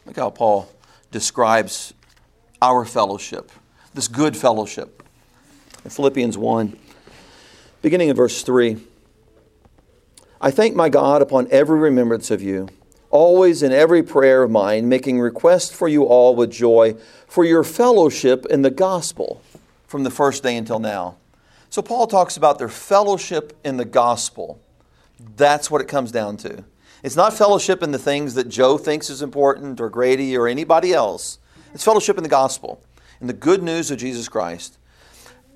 Look 0.04 0.16
how 0.16 0.30
Paul 0.30 0.68
describes 1.10 1.94
our 2.60 2.84
fellowship, 2.84 3.50
this 3.94 4.08
good 4.08 4.36
fellowship. 4.36 5.02
In 5.84 5.90
Philippians 5.90 6.36
1, 6.36 6.76
beginning 7.82 8.08
in 8.08 8.16
verse 8.16 8.42
3 8.42 8.78
I 10.40 10.52
thank 10.52 10.76
my 10.76 10.88
God 10.88 11.20
upon 11.20 11.48
every 11.50 11.78
remembrance 11.78 12.30
of 12.30 12.40
you, 12.40 12.68
always 13.10 13.62
in 13.62 13.72
every 13.72 14.02
prayer 14.02 14.42
of 14.42 14.50
mine, 14.50 14.88
making 14.88 15.20
request 15.20 15.74
for 15.74 15.88
you 15.88 16.04
all 16.04 16.34
with 16.34 16.50
joy 16.50 16.94
for 17.26 17.44
your 17.44 17.64
fellowship 17.64 18.46
in 18.46 18.62
the 18.62 18.70
gospel 18.70 19.42
from 19.86 20.04
the 20.04 20.10
first 20.10 20.42
day 20.42 20.56
until 20.56 20.78
now. 20.78 21.16
So, 21.70 21.82
Paul 21.82 22.06
talks 22.06 22.36
about 22.36 22.58
their 22.58 22.68
fellowship 22.68 23.58
in 23.64 23.76
the 23.76 23.84
gospel. 23.84 24.60
That's 25.36 25.70
what 25.70 25.80
it 25.80 25.88
comes 25.88 26.10
down 26.10 26.36
to. 26.38 26.64
It's 27.02 27.16
not 27.16 27.34
fellowship 27.34 27.82
in 27.82 27.92
the 27.92 27.98
things 27.98 28.34
that 28.34 28.48
Joe 28.48 28.78
thinks 28.78 29.10
is 29.10 29.22
important 29.22 29.80
or 29.80 29.88
Grady 29.88 30.36
or 30.36 30.48
anybody 30.48 30.92
else. 30.92 31.38
It's 31.74 31.84
fellowship 31.84 32.16
in 32.16 32.22
the 32.22 32.28
gospel, 32.28 32.82
in 33.20 33.26
the 33.26 33.32
good 33.32 33.62
news 33.62 33.90
of 33.90 33.98
Jesus 33.98 34.28
Christ. 34.28 34.78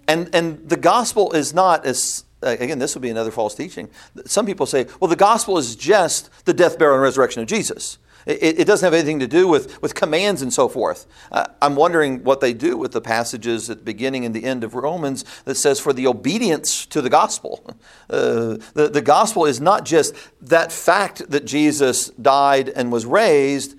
And, 0.06 0.32
and 0.34 0.68
the 0.68 0.76
gospel 0.76 1.32
is 1.32 1.54
not, 1.54 1.86
as 1.86 2.24
again, 2.42 2.78
this 2.78 2.94
would 2.94 3.02
be 3.02 3.10
another 3.10 3.30
false 3.30 3.54
teaching. 3.54 3.88
Some 4.26 4.46
people 4.46 4.66
say, 4.66 4.86
well, 5.00 5.08
the 5.08 5.16
gospel 5.16 5.58
is 5.58 5.76
just 5.76 6.30
the 6.44 6.54
death, 6.54 6.78
burial, 6.78 6.96
and 6.96 7.02
resurrection 7.02 7.42
of 7.42 7.48
Jesus. 7.48 7.98
It, 8.26 8.60
it, 8.60 8.64
doesn't 8.66 8.86
have 8.86 8.94
anything 8.94 9.18
to 9.18 9.26
do 9.26 9.48
with, 9.48 9.82
with 9.82 9.94
commands 9.94 10.42
and 10.42 10.52
so 10.52 10.68
forth. 10.68 11.06
Uh, 11.32 11.46
I'm 11.60 11.74
wondering 11.74 12.22
what 12.22 12.40
they 12.40 12.52
do 12.52 12.76
with 12.76 12.92
the 12.92 13.00
passages 13.00 13.68
at 13.68 13.78
the 13.78 13.84
beginning 13.84 14.24
and 14.24 14.34
the 14.34 14.44
end 14.44 14.62
of 14.62 14.74
Romans 14.74 15.24
that 15.44 15.56
says 15.56 15.80
for 15.80 15.92
the 15.92 16.06
obedience 16.06 16.86
to 16.86 17.02
the 17.02 17.10
gospel. 17.10 17.64
Uh, 18.08 18.58
the, 18.74 18.88
the 18.92 19.02
gospel 19.02 19.44
is 19.44 19.60
not 19.60 19.84
just 19.84 20.14
that 20.40 20.70
fact 20.70 21.30
that 21.30 21.44
Jesus 21.44 22.10
died 22.10 22.68
and 22.68 22.92
was 22.92 23.06
raised, 23.06 23.76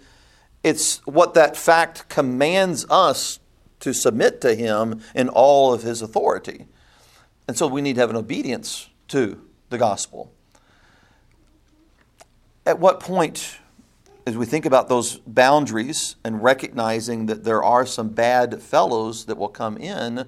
it's 0.63 0.97
what 1.05 1.33
that 1.35 1.55
fact 1.55 2.09
commands 2.09 2.85
us 2.89 3.39
to 3.79 3.93
submit 3.93 4.41
to 4.41 4.55
him 4.55 5.01
in 5.13 5.29
all 5.29 5.73
of 5.73 5.83
his 5.83 6.01
authority. 6.01 6.67
And 7.47 7.57
so 7.57 7.67
we 7.67 7.81
need 7.81 7.95
to 7.95 8.01
have 8.01 8.09
an 8.09 8.15
obedience 8.15 8.89
to 9.09 9.41
the 9.69 9.77
gospel. 9.77 10.31
At 12.65 12.79
what 12.79 12.99
point 12.99 13.59
as 14.25 14.37
we 14.37 14.45
think 14.45 14.65
about 14.65 14.87
those 14.87 15.17
boundaries 15.27 16.15
and 16.23 16.41
recognizing 16.41 17.25
that 17.25 17.43
there 17.43 17.63
are 17.63 17.85
some 17.85 18.09
bad 18.09 18.61
fellows 18.61 19.25
that 19.25 19.37
will 19.37 19.49
come 19.49 19.77
in, 19.77 20.27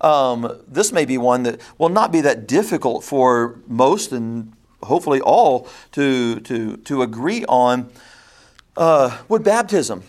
um, 0.00 0.60
this 0.68 0.92
may 0.92 1.04
be 1.04 1.16
one 1.16 1.44
that 1.44 1.60
will 1.78 1.88
not 1.88 2.12
be 2.12 2.20
that 2.20 2.46
difficult 2.46 3.04
for 3.04 3.60
most 3.66 4.12
and 4.12 4.52
hopefully 4.82 5.20
all 5.20 5.68
to, 5.92 6.40
to, 6.40 6.76
to 6.78 7.02
agree 7.02 7.44
on. 7.46 7.90
Uh, 8.76 9.18
would 9.28 9.44
baptism, 9.44 10.02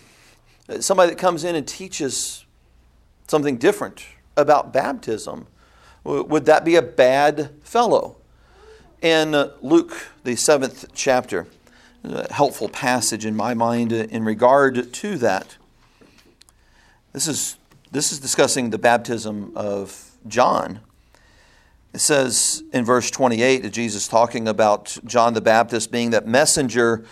somebody 0.80 1.10
that 1.10 1.20
comes 1.20 1.44
in 1.44 1.56
and 1.56 1.68
teaches 1.68 2.46
something 3.28 3.58
different 3.58 4.06
about 4.36 4.74
baptism, 4.74 5.48
would 6.04 6.46
that 6.46 6.66
be 6.66 6.76
a 6.76 6.82
bad 6.82 7.52
fellow? 7.64 8.18
In 9.02 9.32
Luke, 9.62 10.10
the 10.24 10.36
seventh 10.36 10.86
chapter, 10.94 11.48
a 12.04 12.32
helpful 12.34 12.70
passage 12.70 13.26
in 13.26 13.36
my 13.36 13.54
mind 13.54 13.92
in 13.92 14.24
regard 14.24 14.94
to 14.94 15.18
that. 15.18 15.58
This 17.12 17.28
is, 17.28 17.58
this 17.92 18.12
is 18.12 18.20
discussing 18.20 18.70
the 18.70 18.78
baptism 18.78 19.52
of 19.56 20.12
John. 20.28 20.80
It 21.94 22.00
says 22.00 22.64
in 22.74 22.86
verse 22.86 23.12
28, 23.12 23.72
Jesus 23.72 24.08
talking 24.08 24.48
about 24.48 24.98
John 25.06 25.34
the 25.34 25.42
Baptist 25.42 25.92
being 25.92 26.10
that 26.10 26.26
messenger. 26.26 27.06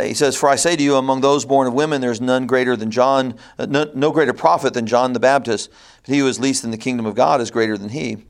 He 0.00 0.12
says, 0.12 0.36
For 0.36 0.48
I 0.48 0.56
say 0.56 0.74
to 0.74 0.82
you, 0.82 0.96
among 0.96 1.20
those 1.20 1.44
born 1.44 1.68
of 1.68 1.74
women, 1.74 2.00
there 2.00 2.10
is 2.10 2.20
none 2.20 2.48
greater 2.48 2.74
than 2.74 2.90
John, 2.90 3.36
uh, 3.58 3.66
no, 3.66 3.90
no 3.94 4.10
greater 4.10 4.32
prophet 4.32 4.74
than 4.74 4.86
John 4.86 5.12
the 5.12 5.20
Baptist. 5.20 5.70
But 6.04 6.14
he 6.14 6.18
who 6.18 6.26
is 6.26 6.40
least 6.40 6.64
in 6.64 6.72
the 6.72 6.78
kingdom 6.78 7.06
of 7.06 7.14
God 7.14 7.40
is 7.40 7.52
greater 7.52 7.78
than 7.78 7.90
he. 7.90 8.24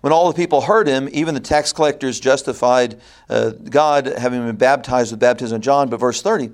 When 0.00 0.12
all 0.12 0.28
the 0.28 0.36
people 0.36 0.62
heard 0.62 0.86
him, 0.86 1.08
even 1.12 1.34
the 1.34 1.40
tax 1.40 1.72
collectors 1.72 2.18
justified 2.18 2.98
uh, 3.28 3.50
God, 3.50 4.06
having 4.06 4.44
been 4.46 4.56
baptized 4.56 5.12
with 5.12 5.20
baptism 5.20 5.56
of 5.56 5.62
John. 5.62 5.90
But 5.90 6.00
verse 6.00 6.22
30 6.22 6.50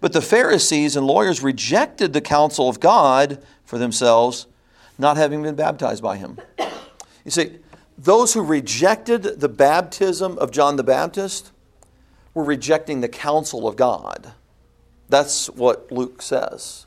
But 0.00 0.12
the 0.12 0.22
Pharisees 0.22 0.96
and 0.96 1.06
lawyers 1.06 1.42
rejected 1.42 2.12
the 2.12 2.20
counsel 2.20 2.68
of 2.68 2.78
God 2.78 3.42
for 3.64 3.78
themselves, 3.78 4.46
not 4.98 5.16
having 5.16 5.42
been 5.42 5.56
baptized 5.56 6.02
by 6.02 6.16
him. 6.16 6.38
You 7.24 7.32
see, 7.32 7.58
those 7.98 8.34
who 8.34 8.40
rejected 8.40 9.40
the 9.40 9.48
baptism 9.48 10.38
of 10.38 10.52
John 10.52 10.76
the 10.76 10.84
Baptist 10.84 11.50
were 12.34 12.44
rejecting 12.44 13.00
the 13.00 13.08
counsel 13.08 13.66
of 13.66 13.74
God. 13.74 14.32
That's 15.08 15.48
what 15.50 15.90
Luke 15.90 16.22
says. 16.22 16.86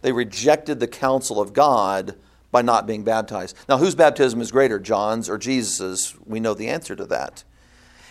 They 0.00 0.12
rejected 0.12 0.80
the 0.80 0.86
counsel 0.86 1.38
of 1.38 1.52
God 1.52 2.14
by 2.54 2.62
not 2.62 2.86
being 2.86 3.02
baptized. 3.02 3.56
Now, 3.68 3.78
whose 3.78 3.96
baptism 3.96 4.40
is 4.40 4.52
greater, 4.52 4.78
John's 4.78 5.28
or 5.28 5.38
Jesus's? 5.38 6.14
We 6.24 6.38
know 6.38 6.54
the 6.54 6.68
answer 6.68 6.94
to 6.94 7.04
that. 7.06 7.42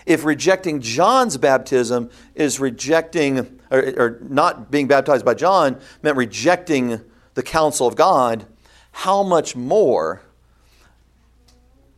If 0.05 0.25
rejecting 0.25 0.81
John's 0.81 1.37
baptism 1.37 2.09
is 2.35 2.59
rejecting, 2.59 3.61
or, 3.71 3.93
or 3.97 4.19
not 4.21 4.69
being 4.69 4.85
baptized 4.85 5.23
by 5.23 5.33
John 5.33 5.79
meant 6.01 6.17
rejecting 6.17 6.99
the 7.35 7.41
counsel 7.41 7.87
of 7.87 7.95
God, 7.95 8.45
how 8.91 9.23
much 9.23 9.55
more 9.55 10.23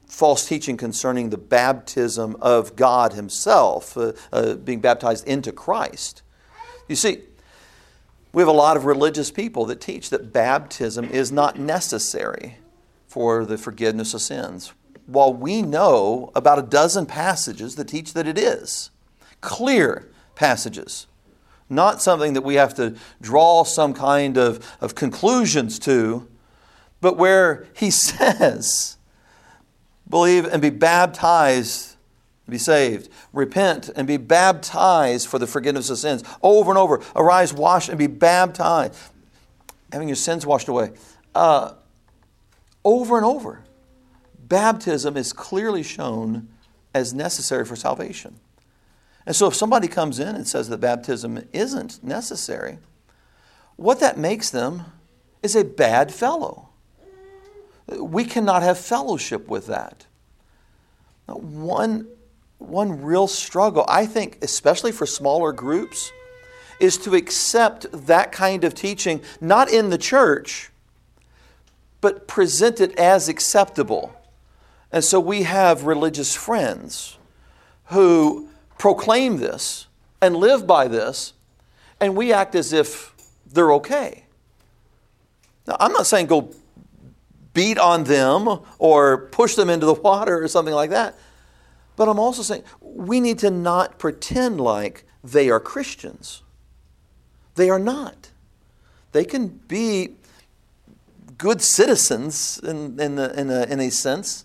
false 0.08 0.47
teaching 0.47 0.77
concerning 0.77 1.31
the 1.31 1.39
baptism 1.39 2.38
of 2.41 2.75
God 2.75 3.13
Himself, 3.13 3.97
uh, 3.97 4.12
uh, 4.31 4.53
being 4.53 4.81
baptized 4.81 5.27
into 5.27 5.51
Christ? 5.51 6.21
You 6.88 6.95
see, 6.95 7.23
we 8.36 8.41
have 8.41 8.50
a 8.50 8.52
lot 8.52 8.76
of 8.76 8.84
religious 8.84 9.32
people 9.32 9.63
that 9.63 9.80
teach 9.80 10.10
that 10.10 10.34
baptism 10.34 11.06
is 11.06 11.32
not 11.32 11.58
necessary 11.58 12.58
for 13.08 13.45
the 13.45 13.58
forgiveness 13.58 14.13
of 14.13 14.21
sins, 14.21 14.74
while 15.06 15.34
we 15.34 15.62
know 15.62 16.34
about 16.36 16.60
a 16.60 16.62
dozen 16.62 17.06
passages 17.06 17.76
that 17.76 17.88
teach 17.88 18.12
that 18.12 18.28
it 18.28 18.38
is. 18.38 18.91
Clear 19.39 20.10
passages. 20.36 21.08
Not 21.69 22.02
something 22.02 22.34
that 22.34 22.41
we 22.41 22.56
have 22.56 22.74
to 22.74 22.98
draw 23.21 23.63
some 23.63 23.93
kind 23.93 24.38
of, 24.38 24.69
of 24.82 24.95
conclusions 24.95 25.80
to, 25.80 26.28
but 27.00 27.15
where 27.15 27.65
he 27.74 27.89
says, 27.89 28.98
believe 30.10 30.43
and 30.43 30.62
be 30.62 30.71
baptized 30.71 31.94
be 32.47 32.58
saved. 32.58 33.10
Repent 33.34 33.89
and 33.95 34.08
be 34.08 34.17
baptized 34.17 35.27
for 35.27 35.39
the 35.39 35.47
forgiveness 35.47 35.89
of 35.89 35.97
sins. 35.97 36.23
Over 36.41 36.71
and 36.71 36.77
over. 36.77 37.01
Arise, 37.15 37.53
wash, 37.53 37.89
and 37.89 37.97
be 37.97 38.08
baptized. 38.08 38.95
Having 39.91 40.10
your 40.10 40.15
sins 40.15 40.45
washed 40.45 40.67
away. 40.67 40.91
Uh, 41.34 41.73
over 42.84 43.17
and 43.17 43.25
over. 43.25 43.63
Baptism 44.47 45.17
is 45.17 45.34
clearly 45.34 45.81
shown 45.81 46.47
as 46.93 47.13
necessary 47.13 47.65
for 47.65 47.75
salvation. 47.75 48.39
And 49.25 49.36
so 49.36 49.47
if 49.47 49.55
somebody 49.55 49.88
comes 49.88 50.19
in 50.19 50.36
and 50.36 50.47
says 50.47 50.69
that 50.69 50.77
baptism 50.77 51.47
isn't 51.51 52.03
necessary, 52.03 52.77
what 53.75 53.99
that 54.01 54.19
makes 54.19 54.51
them 54.51 54.84
is 55.41 55.55
a 55.55 55.63
bad 55.63 56.13
fellow. 56.13 56.69
We 57.88 58.23
cannot 58.23 58.62
have 58.62 58.77
fellowship 58.77 59.47
with 59.47 59.65
that. 59.67 60.05
One 61.25 62.08
one 62.58 63.02
real 63.02 63.28
struggle, 63.28 63.86
I 63.88 64.06
think, 64.06 64.39
especially 64.41 64.91
for 64.91 65.06
smaller 65.06 65.52
groups, 65.52 66.12
is 66.80 66.98
to 67.00 67.15
accept 67.15 67.86
that 67.91 68.32
kind 68.32 68.63
of 68.63 68.74
teaching, 68.74 69.22
not 69.39 69.72
in 69.72 69.89
the 69.89 69.98
church, 69.98 70.72
but 72.02 72.28
present 72.28 72.80
it 72.82 72.98
as 72.98 73.30
acceptable. 73.30 74.13
And 74.91 75.04
so 75.04 75.20
we 75.20 75.44
have 75.44 75.84
religious 75.84 76.36
friends 76.36 77.18
who 77.86 78.50
proclaim 78.78 79.38
this 79.38 79.88
and 80.22 80.36
live 80.36 80.65
by 80.68 80.88
this, 80.88 81.34
and 82.00 82.15
we 82.15 82.34
act 82.34 82.56
as 82.56 82.74
if 82.74 83.13
they're 83.46 83.74
okay. 83.74 84.24
Now, 85.68 85.78
I'm 85.80 85.91
not 85.91 86.06
saying 86.06 86.28
go 86.28 86.54
beat 87.54 87.78
on 87.78 88.04
them 88.04 88.60
or 88.78 89.28
push 89.28 89.56
them 89.56 89.70
into 89.70 89.86
the 89.86 89.94
water 89.94 90.44
or 90.44 90.48
something 90.48 90.74
like 90.74 90.91
that. 90.91 91.15
But 91.95 92.10
I'm 92.10 92.19
also 92.19 92.43
saying 92.43 92.63
we 92.81 93.19
need 93.19 93.39
to 93.39 93.49
not 93.49 93.97
pretend 93.99 94.60
like 94.60 95.05
they 95.23 95.49
are 95.49 95.60
Christians. 95.60 96.43
They 97.55 97.69
are 97.69 97.79
not. 97.79 98.31
they 99.13 99.23
can 99.23 99.47
be 99.47 100.15
good 101.38 101.62
citizens 101.62 102.60
in, 102.60 102.99
in, 102.99 103.15
the, 103.15 103.39
in, 103.39 103.49
a, 103.49 103.63
in 103.63 103.79
a 103.79 103.89
sense, 103.89 104.43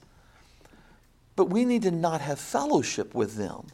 but 1.34 1.46
we 1.46 1.64
need 1.64 1.82
to 1.82 1.90
not 1.90 2.20
have 2.20 2.38
fellowship 2.38 3.12
with 3.12 3.34
them. 3.34 3.66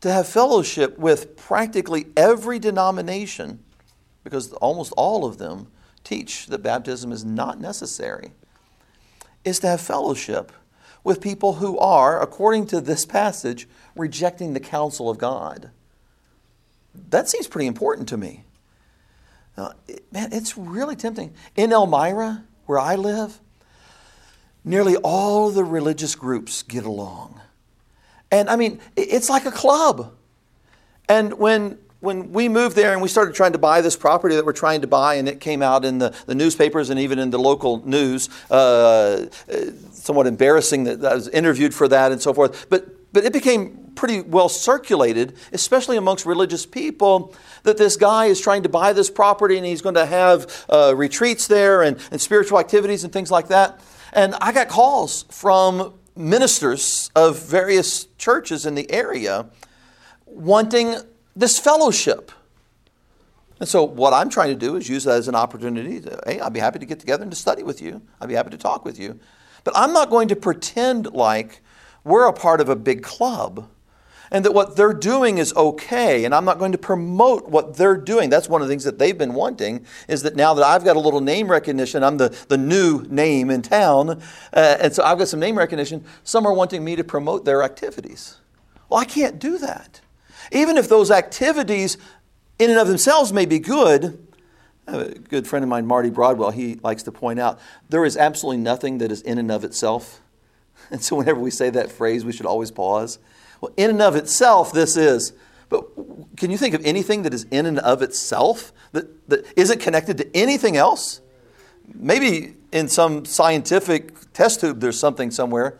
To 0.00 0.10
have 0.10 0.26
fellowship 0.26 0.98
with 0.98 1.36
practically 1.36 2.06
every 2.16 2.58
denomination, 2.58 3.62
because 4.24 4.54
almost 4.54 4.94
all 4.96 5.26
of 5.26 5.36
them 5.36 5.66
teach 6.02 6.46
that 6.46 6.62
baptism 6.62 7.12
is 7.12 7.22
not 7.22 7.60
necessary, 7.60 8.32
is 9.44 9.58
to 9.58 9.66
have 9.66 9.82
fellowship 9.82 10.50
with 11.02 11.20
people 11.20 11.54
who 11.54 11.78
are, 11.78 12.20
according 12.20 12.66
to 12.66 12.80
this 12.80 13.04
passage, 13.06 13.68
rejecting 13.96 14.52
the 14.52 14.60
counsel 14.60 15.08
of 15.08 15.18
God. 15.18 15.70
That 17.08 17.28
seems 17.28 17.46
pretty 17.46 17.66
important 17.66 18.08
to 18.08 18.16
me. 18.16 18.44
Now, 19.56 19.72
it, 19.88 20.04
man, 20.12 20.32
it's 20.32 20.56
really 20.56 20.96
tempting. 20.96 21.34
In 21.56 21.72
Elmira, 21.72 22.44
where 22.66 22.78
I 22.78 22.96
live, 22.96 23.40
nearly 24.64 24.96
all 24.96 25.50
the 25.50 25.64
religious 25.64 26.14
groups 26.14 26.62
get 26.62 26.84
along. 26.84 27.40
And 28.30 28.48
I 28.48 28.56
mean, 28.56 28.80
it's 28.96 29.28
like 29.28 29.46
a 29.46 29.50
club. 29.50 30.14
And 31.08 31.34
when 31.34 31.78
when 32.00 32.32
we 32.32 32.48
moved 32.48 32.76
there 32.76 32.92
and 32.92 33.02
we 33.02 33.08
started 33.08 33.34
trying 33.34 33.52
to 33.52 33.58
buy 33.58 33.80
this 33.80 33.96
property 33.96 34.34
that 34.34 34.44
we're 34.44 34.52
trying 34.52 34.80
to 34.80 34.86
buy, 34.86 35.14
and 35.14 35.28
it 35.28 35.40
came 35.40 35.62
out 35.62 35.84
in 35.84 35.98
the, 35.98 36.14
the 36.26 36.34
newspapers 36.34 36.90
and 36.90 36.98
even 36.98 37.18
in 37.18 37.30
the 37.30 37.38
local 37.38 37.86
news, 37.86 38.28
uh, 38.50 39.26
somewhat 39.92 40.26
embarrassing 40.26 40.84
that 40.84 41.04
I 41.04 41.14
was 41.14 41.28
interviewed 41.28 41.74
for 41.74 41.88
that 41.88 42.10
and 42.10 42.20
so 42.20 42.32
forth. 42.32 42.68
But, 42.70 43.12
but 43.12 43.24
it 43.24 43.32
became 43.32 43.92
pretty 43.94 44.22
well 44.22 44.48
circulated, 44.48 45.36
especially 45.52 45.98
amongst 45.98 46.24
religious 46.24 46.64
people, 46.64 47.34
that 47.64 47.76
this 47.76 47.96
guy 47.96 48.26
is 48.26 48.40
trying 48.40 48.62
to 48.62 48.68
buy 48.68 48.92
this 48.94 49.10
property 49.10 49.58
and 49.58 49.66
he's 49.66 49.82
going 49.82 49.94
to 49.94 50.06
have 50.06 50.64
uh, 50.70 50.94
retreats 50.96 51.46
there 51.46 51.82
and, 51.82 51.98
and 52.10 52.20
spiritual 52.20 52.58
activities 52.58 53.04
and 53.04 53.12
things 53.12 53.30
like 53.30 53.48
that. 53.48 53.80
And 54.12 54.34
I 54.40 54.52
got 54.52 54.68
calls 54.68 55.24
from 55.24 55.94
ministers 56.16 57.10
of 57.14 57.38
various 57.38 58.06
churches 58.16 58.66
in 58.66 58.74
the 58.74 58.90
area 58.90 59.46
wanting 60.26 60.96
this 61.36 61.58
fellowship. 61.58 62.32
And 63.58 63.68
so, 63.68 63.84
what 63.84 64.12
I'm 64.12 64.30
trying 64.30 64.48
to 64.48 64.54
do 64.54 64.76
is 64.76 64.88
use 64.88 65.04
that 65.04 65.18
as 65.18 65.28
an 65.28 65.34
opportunity 65.34 66.00
to, 66.00 66.18
hey, 66.26 66.40
I'd 66.40 66.52
be 66.52 66.60
happy 66.60 66.78
to 66.78 66.86
get 66.86 66.98
together 66.98 67.22
and 67.22 67.32
to 67.32 67.36
study 67.36 67.62
with 67.62 67.82
you. 67.82 68.00
I'd 68.20 68.28
be 68.28 68.34
happy 68.34 68.50
to 68.50 68.58
talk 68.58 68.84
with 68.84 68.98
you. 68.98 69.18
But 69.64 69.76
I'm 69.76 69.92
not 69.92 70.08
going 70.08 70.28
to 70.28 70.36
pretend 70.36 71.12
like 71.12 71.60
we're 72.04 72.26
a 72.26 72.32
part 72.32 72.60
of 72.60 72.68
a 72.68 72.76
big 72.76 73.02
club 73.02 73.68
and 74.30 74.44
that 74.44 74.52
what 74.52 74.76
they're 74.76 74.94
doing 74.94 75.38
is 75.38 75.52
okay 75.54 76.24
and 76.24 76.34
i'm 76.34 76.44
not 76.44 76.58
going 76.58 76.72
to 76.72 76.78
promote 76.78 77.48
what 77.48 77.76
they're 77.76 77.96
doing 77.96 78.30
that's 78.30 78.48
one 78.48 78.62
of 78.62 78.68
the 78.68 78.72
things 78.72 78.84
that 78.84 78.98
they've 78.98 79.18
been 79.18 79.34
wanting 79.34 79.84
is 80.08 80.22
that 80.22 80.36
now 80.36 80.54
that 80.54 80.64
i've 80.64 80.84
got 80.84 80.96
a 80.96 81.00
little 81.00 81.20
name 81.20 81.50
recognition 81.50 82.02
i'm 82.02 82.16
the, 82.16 82.28
the 82.48 82.58
new 82.58 83.04
name 83.10 83.50
in 83.50 83.62
town 83.62 84.10
uh, 84.52 84.76
and 84.80 84.94
so 84.94 85.02
i've 85.02 85.18
got 85.18 85.28
some 85.28 85.40
name 85.40 85.58
recognition 85.58 86.04
some 86.24 86.46
are 86.46 86.52
wanting 86.52 86.84
me 86.84 86.96
to 86.96 87.04
promote 87.04 87.44
their 87.44 87.62
activities 87.62 88.38
well 88.88 89.00
i 89.00 89.04
can't 89.04 89.38
do 89.38 89.58
that 89.58 90.00
even 90.50 90.76
if 90.76 90.88
those 90.88 91.10
activities 91.10 91.96
in 92.58 92.70
and 92.70 92.78
of 92.78 92.88
themselves 92.88 93.32
may 93.32 93.46
be 93.46 93.58
good, 93.58 94.26
a 94.86 95.08
good 95.08 95.46
friend 95.46 95.62
of 95.62 95.68
mine, 95.68 95.86
Marty 95.86 96.10
Broadwell, 96.10 96.50
he 96.50 96.76
likes 96.82 97.02
to 97.04 97.12
point 97.12 97.38
out 97.38 97.58
there 97.88 98.04
is 98.04 98.16
absolutely 98.16 98.62
nothing 98.62 98.98
that 98.98 99.10
is 99.10 99.22
in 99.22 99.38
and 99.38 99.50
of 99.50 99.64
itself. 99.64 100.20
And 100.90 101.04
so 101.04 101.14
whenever 101.14 101.38
we 101.38 101.52
say 101.52 101.70
that 101.70 101.92
phrase, 101.92 102.24
we 102.24 102.32
should 102.32 102.46
always 102.46 102.72
pause. 102.72 103.20
Well, 103.60 103.70
in 103.76 103.90
and 103.90 104.02
of 104.02 104.16
itself, 104.16 104.72
this 104.72 104.96
is. 104.96 105.32
But 105.68 105.84
can 106.36 106.50
you 106.50 106.58
think 106.58 106.74
of 106.74 106.84
anything 106.84 107.22
that 107.22 107.32
is 107.32 107.46
in 107.50 107.64
and 107.64 107.78
of 107.78 108.02
itself 108.02 108.72
that, 108.90 109.28
that 109.28 109.46
isn't 109.56 109.80
connected 109.80 110.18
to 110.18 110.36
anything 110.36 110.76
else? 110.76 111.20
Maybe 111.94 112.54
in 112.72 112.88
some 112.88 113.24
scientific 113.24 114.32
test 114.32 114.60
tube 114.60 114.80
there's 114.80 114.98
something 114.98 115.30
somewhere. 115.30 115.78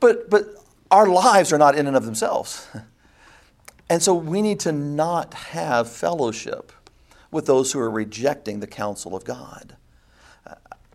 But, 0.00 0.30
but 0.30 0.46
our 0.90 1.06
lives 1.06 1.52
are 1.52 1.58
not 1.58 1.76
in 1.76 1.86
and 1.86 1.96
of 1.96 2.04
themselves. 2.04 2.68
And 3.90 4.02
so 4.02 4.14
we 4.14 4.42
need 4.42 4.60
to 4.60 4.72
not 4.72 5.32
have 5.32 5.90
fellowship 5.90 6.72
with 7.30 7.46
those 7.46 7.72
who 7.72 7.80
are 7.80 7.90
rejecting 7.90 8.60
the 8.60 8.66
counsel 8.66 9.16
of 9.16 9.24
God. 9.24 9.76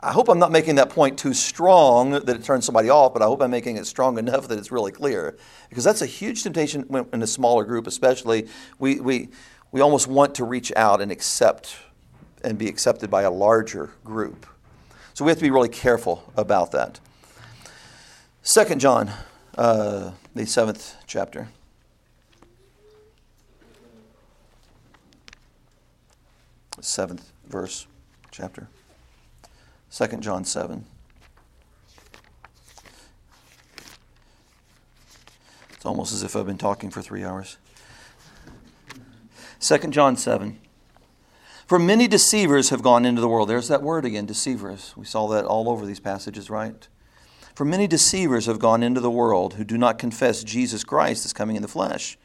I 0.01 0.11
hope 0.11 0.27
I'm 0.27 0.39
not 0.39 0.51
making 0.51 0.75
that 0.75 0.89
point 0.89 1.17
too 1.17 1.33
strong 1.33 2.11
that 2.11 2.29
it 2.29 2.43
turns 2.43 2.65
somebody 2.65 2.89
off, 2.89 3.13
but 3.13 3.21
I 3.21 3.25
hope 3.25 3.41
I'm 3.41 3.51
making 3.51 3.77
it 3.77 3.87
strong 3.87 4.17
enough 4.17 4.49
that 4.49 4.59
it's 4.59 4.71
really 4.71 4.91
clear. 4.91 5.37
Because 5.69 5.85
that's 5.85 6.01
a 6.01 6.05
huge 6.05 6.43
temptation 6.43 6.85
in 7.13 7.23
a 7.23 7.27
smaller 7.27 7.63
group, 7.63 7.87
especially. 7.87 8.47
We, 8.79 8.99
we, 8.99 9.29
we 9.71 9.79
almost 9.79 10.07
want 10.07 10.35
to 10.35 10.43
reach 10.43 10.73
out 10.75 10.99
and 10.99 11.09
accept 11.09 11.77
and 12.43 12.57
be 12.57 12.67
accepted 12.67 13.09
by 13.09 13.21
a 13.21 13.31
larger 13.31 13.91
group. 14.03 14.45
So 15.13 15.23
we 15.23 15.31
have 15.31 15.37
to 15.37 15.43
be 15.43 15.51
really 15.51 15.69
careful 15.69 16.33
about 16.35 16.73
that. 16.73 16.99
Second 18.41 18.81
John 18.81 19.09
uh, 19.57 20.11
the 20.35 20.45
seventh 20.45 20.95
chapter. 21.07 21.49
Seventh 26.81 27.31
verse, 27.47 27.87
chapter. 28.31 28.67
Second 29.89 30.23
John 30.23 30.43
7. 30.43 30.85
It's 35.71 35.85
almost 35.85 36.13
as 36.13 36.23
if 36.23 36.35
I've 36.35 36.45
been 36.45 36.57
talking 36.57 36.89
for 36.89 37.01
three 37.01 37.23
hours. 37.23 37.57
Second 39.59 39.93
John 39.93 40.17
7. 40.17 40.59
For 41.67 41.79
many 41.79 42.07
deceivers 42.07 42.69
have 42.69 42.81
gone 42.81 43.05
into 43.05 43.21
the 43.21 43.29
world. 43.29 43.49
There's 43.49 43.67
that 43.67 43.81
word 43.81 44.03
again, 44.03 44.25
deceivers. 44.25 44.93
We 44.97 45.05
saw 45.05 45.27
that 45.27 45.45
all 45.45 45.69
over 45.69 45.85
these 45.85 45.99
passages, 45.99 46.49
right? 46.49 46.87
For 47.55 47.65
many 47.65 47.85
deceivers 47.85 48.47
have 48.47 48.57
gone 48.57 48.81
into 48.81 48.99
the 48.99 49.11
world 49.11 49.53
who 49.53 49.63
do 49.63 49.77
not 49.77 49.99
confess 49.99 50.43
Jesus 50.43 50.83
Christ 50.83 51.23
is 51.23 51.33
coming 51.33 51.55
in 51.55 51.61
the 51.61 51.67
flesh. 51.67 52.17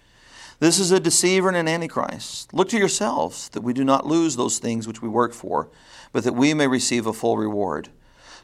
This 0.59 0.79
is 0.79 0.91
a 0.91 0.99
deceiver 0.99 1.49
and 1.49 1.57
an 1.57 1.69
antichrist. 1.69 2.53
Look 2.55 2.71
to 2.71 2.79
yourselves 2.79 3.51
that 3.51 3.61
we 3.61 3.75
do 3.75 3.85
not 3.85 4.07
lose 4.07 4.37
those 4.37 4.59
things 4.59 4.89
which 4.89 5.03
we 5.03 5.09
work 5.09 5.35
for, 5.35 5.69
but 6.13 6.25
that 6.25 6.33
we 6.33 6.55
may 6.55 6.67
receive 6.67 7.07
a 7.07 7.13
full 7.13 7.37
reward. 7.37 7.91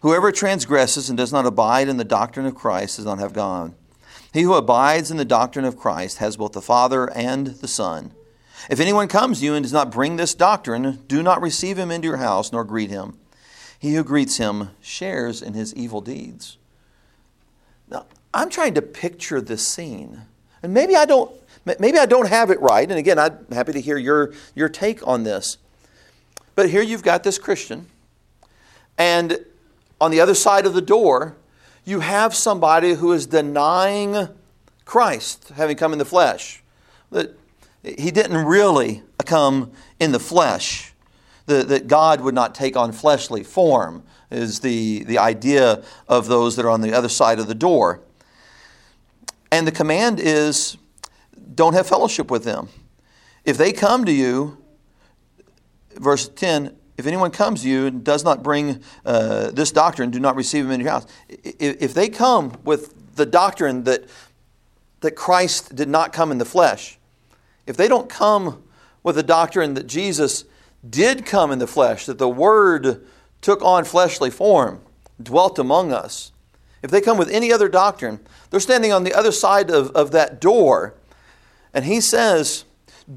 Whoever 0.02 0.30
transgresses 0.30 1.08
and 1.08 1.16
does 1.16 1.32
not 1.32 1.46
abide 1.46 1.88
in 1.88 1.96
the 1.96 2.04
doctrine 2.04 2.44
of 2.44 2.54
Christ 2.54 2.96
does 2.96 3.06
not 3.06 3.18
have 3.18 3.32
God. 3.32 3.74
He 4.34 4.42
who 4.42 4.54
abides 4.54 5.10
in 5.10 5.16
the 5.16 5.24
doctrine 5.24 5.64
of 5.64 5.78
Christ 5.78 6.18
has 6.18 6.36
both 6.36 6.52
the 6.52 6.60
Father 6.60 7.10
and 7.16 7.46
the 7.46 7.68
Son. 7.68 8.12
If 8.68 8.78
anyone 8.78 9.08
comes 9.08 9.38
to 9.38 9.46
you 9.46 9.54
and 9.54 9.64
does 9.64 9.72
not 9.72 9.90
bring 9.90 10.16
this 10.16 10.34
doctrine, 10.34 11.02
do 11.08 11.22
not 11.22 11.40
receive 11.40 11.78
him 11.78 11.90
into 11.90 12.08
your 12.08 12.18
house 12.18 12.52
nor 12.52 12.62
greet 12.62 12.90
him. 12.90 13.18
He 13.78 13.94
who 13.94 14.04
greets 14.04 14.36
him 14.36 14.70
shares 14.80 15.40
in 15.40 15.54
his 15.54 15.74
evil 15.74 16.00
deeds. 16.00 16.58
Now, 17.88 18.06
I'm 18.32 18.50
trying 18.50 18.74
to 18.74 18.82
picture 18.82 19.40
this 19.40 19.66
scene. 19.66 20.22
And 20.62 20.72
maybe 20.72 20.96
I 20.96 21.04
don't 21.04 21.30
maybe 21.78 21.98
I 21.98 22.06
don't 22.06 22.28
have 22.28 22.50
it 22.50 22.60
right. 22.60 22.88
And 22.88 22.98
again, 22.98 23.18
I'm 23.18 23.46
happy 23.50 23.72
to 23.72 23.80
hear 23.80 23.96
your, 23.96 24.32
your 24.54 24.68
take 24.68 25.06
on 25.06 25.24
this. 25.24 25.58
But 26.54 26.70
here 26.70 26.82
you've 26.82 27.02
got 27.02 27.24
this 27.24 27.38
Christian, 27.38 27.86
and 28.96 29.38
on 30.00 30.12
the 30.12 30.20
other 30.20 30.34
side 30.34 30.66
of 30.66 30.74
the 30.74 30.82
door, 30.82 31.36
you 31.84 32.00
have 32.00 32.34
somebody 32.34 32.94
who 32.94 33.12
is 33.12 33.26
denying 33.26 34.28
Christ 34.84 35.50
having 35.56 35.76
come 35.76 35.92
in 35.92 35.98
the 35.98 36.04
flesh. 36.04 36.62
That 37.10 37.36
he 37.82 38.10
didn't 38.10 38.44
really 38.46 39.02
come 39.26 39.72
in 39.98 40.12
the 40.12 40.20
flesh. 40.20 40.92
That, 41.46 41.68
that 41.68 41.88
God 41.88 42.20
would 42.20 42.34
not 42.34 42.54
take 42.54 42.76
on 42.76 42.92
fleshly 42.92 43.42
form 43.42 44.04
is 44.30 44.60
the, 44.60 45.04
the 45.04 45.18
idea 45.18 45.82
of 46.08 46.26
those 46.26 46.56
that 46.56 46.64
are 46.64 46.70
on 46.70 46.80
the 46.80 46.92
other 46.92 47.08
side 47.08 47.38
of 47.38 47.46
the 47.46 47.54
door. 47.54 48.00
And 49.50 49.66
the 49.66 49.72
command 49.72 50.18
is 50.20 50.76
don't 51.54 51.74
have 51.74 51.86
fellowship 51.86 52.30
with 52.30 52.44
them. 52.44 52.68
If 53.44 53.56
they 53.56 53.72
come 53.72 54.04
to 54.04 54.12
you, 54.12 54.58
verse 55.94 56.28
10, 56.28 56.76
if 56.96 57.06
anyone 57.06 57.30
comes 57.30 57.62
to 57.62 57.68
you 57.68 57.86
and 57.86 58.04
does 58.04 58.24
not 58.24 58.42
bring 58.42 58.82
uh, 59.04 59.50
this 59.50 59.70
doctrine, 59.72 60.10
do 60.10 60.20
not 60.20 60.36
receive 60.36 60.64
him 60.64 60.70
in 60.70 60.80
your 60.80 60.90
house. 60.90 61.06
If 61.28 61.94
they 61.94 62.08
come 62.08 62.56
with 62.64 63.16
the 63.16 63.26
doctrine 63.26 63.84
that, 63.84 64.04
that 65.00 65.12
Christ 65.12 65.74
did 65.74 65.88
not 65.88 66.12
come 66.12 66.30
in 66.30 66.38
the 66.38 66.44
flesh, 66.44 66.98
if 67.66 67.76
they 67.76 67.88
don't 67.88 68.08
come 68.08 68.62
with 69.02 69.16
the 69.16 69.22
doctrine 69.22 69.74
that 69.74 69.86
Jesus 69.86 70.44
did 70.88 71.26
come 71.26 71.50
in 71.50 71.58
the 71.58 71.66
flesh, 71.66 72.06
that 72.06 72.18
the 72.18 72.28
Word 72.28 73.04
took 73.44 73.62
on 73.62 73.84
fleshly 73.84 74.30
form, 74.30 74.80
dwelt 75.22 75.58
among 75.58 75.92
us, 75.92 76.32
if 76.82 76.90
they 76.90 77.02
come 77.02 77.18
with 77.18 77.30
any 77.30 77.52
other 77.52 77.68
doctrine, 77.68 78.20
they're 78.48 78.58
standing 78.58 78.90
on 78.90 79.04
the 79.04 79.12
other 79.12 79.32
side 79.32 79.70
of, 79.70 79.90
of 79.90 80.12
that 80.12 80.40
door. 80.40 80.94
And 81.74 81.84
he 81.84 82.00
says, 82.00 82.64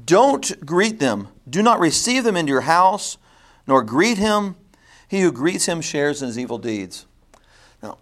Don't 0.04 0.64
greet 0.66 1.00
them. 1.00 1.28
Do 1.48 1.62
not 1.62 1.80
receive 1.80 2.24
them 2.24 2.36
into 2.36 2.52
your 2.52 2.62
house, 2.62 3.16
nor 3.66 3.82
greet 3.82 4.18
him. 4.18 4.56
He 5.08 5.22
who 5.22 5.32
greets 5.32 5.64
him 5.64 5.80
shares 5.80 6.20
in 6.20 6.28
his 6.28 6.38
evil 6.38 6.58
deeds. 6.58 7.06
Now, 7.82 7.96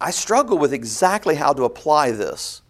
I 0.00 0.10
struggle 0.10 0.58
with 0.58 0.72
exactly 0.72 1.36
how 1.36 1.52
to 1.52 1.62
apply 1.62 2.10
this. 2.10 2.62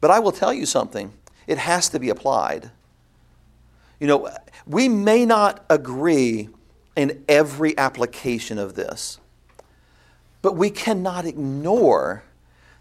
But 0.00 0.12
I 0.12 0.20
will 0.20 0.32
tell 0.32 0.52
you 0.52 0.66
something 0.66 1.12
it 1.48 1.58
has 1.58 1.88
to 1.88 1.98
be 1.98 2.08
applied. 2.08 2.70
You 3.98 4.06
know, 4.06 4.30
we 4.64 4.88
may 4.88 5.24
not 5.26 5.64
agree 5.68 6.48
in 6.96 7.24
every 7.28 7.76
application 7.78 8.58
of 8.58 8.74
this, 8.74 9.18
but 10.42 10.56
we 10.56 10.70
cannot 10.70 11.24
ignore 11.24 12.22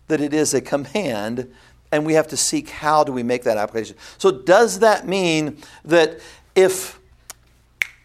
that 0.08 0.20
it 0.20 0.34
is 0.34 0.54
a 0.54 0.62
command 0.62 1.52
and 1.92 2.06
we 2.06 2.14
have 2.14 2.28
to 2.28 2.38
seek 2.38 2.70
how 2.70 3.04
do 3.04 3.12
we 3.12 3.24
make 3.24 3.44
that 3.44 3.58
application. 3.58 3.96
So, 4.18 4.32
does 4.32 4.80
that 4.80 5.08
mean 5.08 5.58
that 5.86 6.20
if 6.56 7.00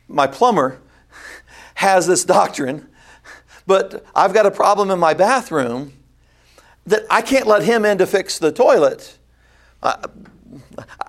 my 0.09 0.27
plumber 0.27 0.81
has 1.75 2.07
this 2.07 2.25
doctrine, 2.25 2.89
but 3.67 4.05
I've 4.15 4.35
got 4.35 4.47
a 4.47 4.51
problem 4.51 4.91
in 4.91 4.99
my 4.99 5.15
bathroom, 5.15 5.93
that 6.87 7.05
I 7.11 7.23
can't 7.23 7.47
let 7.47 7.63
him 7.63 7.85
in 7.85 7.99
to 7.99 8.07
fix 8.07 8.39
the 8.39 8.53
toilet? 8.53 9.19
I, 9.83 10.05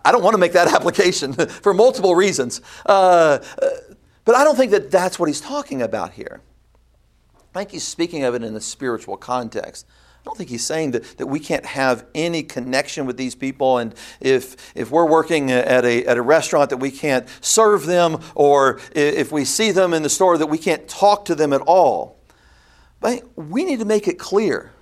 I 0.03 0.11
don't 0.11 0.23
want 0.23 0.33
to 0.33 0.39
make 0.39 0.53
that 0.53 0.67
application 0.73 1.33
for 1.33 1.73
multiple 1.73 2.15
reasons. 2.15 2.61
Uh, 2.85 3.39
but 4.27 4.35
I 4.35 4.43
don't 4.43 4.57
think 4.57 4.73
that 4.73 4.91
that's 4.91 5.17
what 5.17 5.29
he's 5.29 5.39
talking 5.39 5.81
about 5.81 6.11
here. 6.11 6.41
I 7.55 7.59
think 7.59 7.71
he's 7.71 7.87
speaking 7.87 8.25
of 8.25 8.35
it 8.35 8.43
in 8.43 8.53
a 8.57 8.59
spiritual 8.59 9.15
context. 9.15 9.87
I 10.19 10.23
don't 10.25 10.37
think 10.37 10.49
he's 10.49 10.65
saying 10.65 10.91
that, 10.91 11.17
that 11.17 11.27
we 11.27 11.39
can't 11.39 11.65
have 11.65 12.05
any 12.13 12.43
connection 12.43 13.05
with 13.05 13.15
these 13.15 13.35
people, 13.35 13.77
and 13.77 13.95
if, 14.19 14.75
if 14.75 14.91
we're 14.91 15.05
working 15.05 15.49
at 15.49 15.85
a, 15.85 16.05
at 16.05 16.17
a 16.17 16.21
restaurant, 16.21 16.71
that 16.71 16.77
we 16.77 16.91
can't 16.91 17.25
serve 17.39 17.85
them, 17.85 18.19
or 18.35 18.81
if 18.91 19.31
we 19.31 19.45
see 19.45 19.71
them 19.71 19.93
in 19.93 20.03
the 20.03 20.09
store, 20.09 20.37
that 20.37 20.47
we 20.47 20.57
can't 20.57 20.89
talk 20.89 21.23
to 21.23 21.33
them 21.33 21.53
at 21.53 21.61
all. 21.61 22.19
But 22.99 23.23
we 23.37 23.63
need 23.63 23.79
to 23.79 23.85
make 23.85 24.09
it 24.09 24.19
clear 24.19 24.73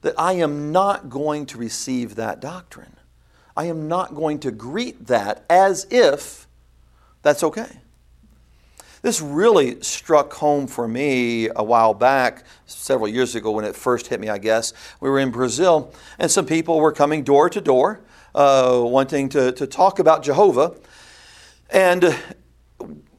that 0.00 0.14
I 0.18 0.32
am 0.32 0.72
not 0.72 1.08
going 1.08 1.46
to 1.46 1.58
receive 1.58 2.16
that 2.16 2.40
doctrine. 2.40 2.96
I 3.56 3.66
am 3.66 3.86
not 3.86 4.16
going 4.16 4.40
to 4.40 4.50
greet 4.50 5.06
that 5.06 5.44
as 5.48 5.86
if 5.92 6.48
that's 7.22 7.44
okay. 7.44 7.78
This 9.02 9.20
really 9.20 9.80
struck 9.82 10.32
home 10.32 10.66
for 10.66 10.88
me 10.88 11.48
a 11.54 11.62
while 11.62 11.94
back, 11.94 12.44
several 12.66 13.08
years 13.08 13.34
ago 13.34 13.52
when 13.52 13.64
it 13.64 13.76
first 13.76 14.08
hit 14.08 14.20
me, 14.20 14.28
I 14.28 14.38
guess. 14.38 14.72
We 15.00 15.08
were 15.08 15.20
in 15.20 15.30
Brazil, 15.30 15.92
and 16.18 16.30
some 16.30 16.46
people 16.46 16.80
were 16.80 16.92
coming 16.92 17.22
door 17.22 17.48
to 17.50 17.60
door 17.60 18.00
uh, 18.34 18.80
wanting 18.82 19.28
to, 19.30 19.52
to 19.52 19.66
talk 19.66 19.98
about 19.98 20.22
Jehovah. 20.22 20.74
And 21.70 22.16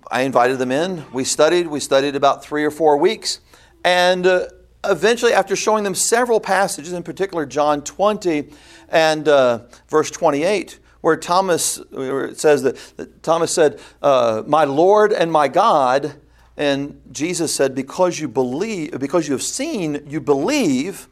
I 0.09 0.21
invited 0.21 0.57
them 0.57 0.71
in. 0.71 1.05
We 1.11 1.23
studied. 1.23 1.67
We 1.67 1.79
studied 1.79 2.15
about 2.15 2.43
three 2.43 2.63
or 2.63 2.71
four 2.71 2.97
weeks. 2.97 3.39
And 3.83 4.25
uh, 4.25 4.47
eventually, 4.85 5.33
after 5.33 5.55
showing 5.55 5.83
them 5.83 5.95
several 5.95 6.39
passages, 6.39 6.93
in 6.93 7.03
particular 7.03 7.45
John 7.45 7.83
20, 7.83 8.49
and 8.89 9.27
uh, 9.27 9.59
verse 9.87 10.09
28, 10.09 10.79
where 11.01 11.17
Thomas 11.17 11.77
where 11.91 12.25
it 12.25 12.39
says 12.39 12.63
that, 12.63 12.75
that 12.97 13.23
Thomas 13.23 13.53
said, 13.53 13.79
uh, 14.01 14.43
"My 14.45 14.63
Lord 14.63 15.13
and 15.13 15.31
my 15.31 15.47
God," 15.47 16.15
and 16.57 17.01
Jesus 17.11 17.53
said, 17.53 17.75
"Because 17.75 18.19
you 18.19 18.27
believe, 18.27 18.99
because 18.99 19.27
you 19.27 19.33
have 19.33 19.43
seen, 19.43 20.05
you 20.07 20.19
believe." 20.19 21.07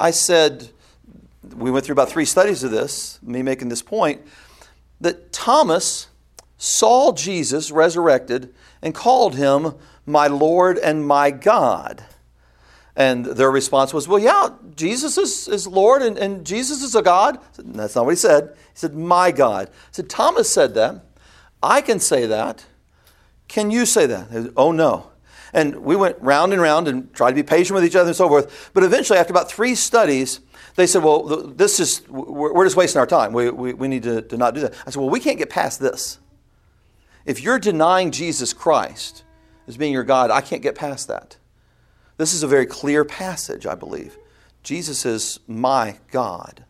I 0.00 0.12
said, 0.12 0.70
we 1.56 1.70
went 1.70 1.84
through 1.84 1.94
about 1.94 2.08
three 2.08 2.24
studies 2.24 2.62
of 2.62 2.70
this, 2.70 3.18
me 3.22 3.42
making 3.42 3.68
this 3.68 3.82
point, 3.82 4.22
that 5.00 5.32
Thomas 5.32 6.08
saw 6.56 7.12
Jesus 7.12 7.70
resurrected 7.70 8.54
and 8.82 8.94
called 8.94 9.36
him 9.36 9.74
my 10.06 10.26
Lord 10.26 10.78
and 10.78 11.06
my 11.06 11.30
God. 11.30 12.04
And 12.98 13.24
their 13.24 13.50
response 13.52 13.94
was, 13.94 14.08
Well, 14.08 14.18
yeah, 14.18 14.48
Jesus 14.74 15.16
is, 15.16 15.46
is 15.46 15.68
Lord 15.68 16.02
and, 16.02 16.18
and 16.18 16.44
Jesus 16.44 16.82
is 16.82 16.96
a 16.96 17.00
God. 17.00 17.38
Said, 17.52 17.72
That's 17.72 17.94
not 17.94 18.04
what 18.04 18.10
he 18.10 18.16
said. 18.16 18.56
He 18.56 18.74
said, 18.74 18.92
My 18.92 19.30
God. 19.30 19.68
I 19.68 19.72
said, 19.92 20.10
Thomas 20.10 20.50
said 20.50 20.74
that. 20.74 21.04
I 21.62 21.80
can 21.80 22.00
say 22.00 22.26
that. 22.26 22.66
Can 23.46 23.70
you 23.70 23.86
say 23.86 24.06
that? 24.06 24.30
Said, 24.30 24.52
oh, 24.56 24.72
no. 24.72 25.10
And 25.52 25.76
we 25.76 25.94
went 25.94 26.20
round 26.20 26.52
and 26.52 26.60
round 26.60 26.88
and 26.88 27.12
tried 27.14 27.30
to 27.30 27.34
be 27.36 27.42
patient 27.44 27.74
with 27.74 27.84
each 27.84 27.96
other 27.96 28.08
and 28.08 28.16
so 28.16 28.28
forth. 28.28 28.70
But 28.74 28.82
eventually, 28.82 29.18
after 29.18 29.32
about 29.32 29.48
three 29.48 29.76
studies, 29.76 30.40
they 30.74 30.86
said, 30.86 31.04
Well, 31.04 31.22
this 31.22 31.78
is, 31.78 32.06
we're 32.08 32.66
just 32.66 32.76
wasting 32.76 32.98
our 32.98 33.06
time. 33.06 33.32
We, 33.32 33.48
we, 33.48 33.74
we 33.74 33.86
need 33.86 34.02
to, 34.02 34.22
to 34.22 34.36
not 34.36 34.54
do 34.54 34.60
that. 34.62 34.74
I 34.86 34.90
said, 34.90 35.00
Well, 35.00 35.08
we 35.08 35.20
can't 35.20 35.38
get 35.38 35.50
past 35.50 35.78
this. 35.78 36.18
If 37.24 37.42
you're 37.42 37.60
denying 37.60 38.10
Jesus 38.10 38.52
Christ 38.52 39.22
as 39.68 39.76
being 39.76 39.92
your 39.92 40.04
God, 40.04 40.32
I 40.32 40.40
can't 40.40 40.62
get 40.62 40.74
past 40.74 41.06
that. 41.08 41.37
This 42.18 42.34
is 42.34 42.42
a 42.42 42.48
very 42.48 42.66
clear 42.66 43.04
passage, 43.04 43.64
I 43.64 43.74
believe. 43.74 44.18
Jesus 44.62 45.06
is 45.06 45.40
my 45.46 45.96
God. 46.10 46.64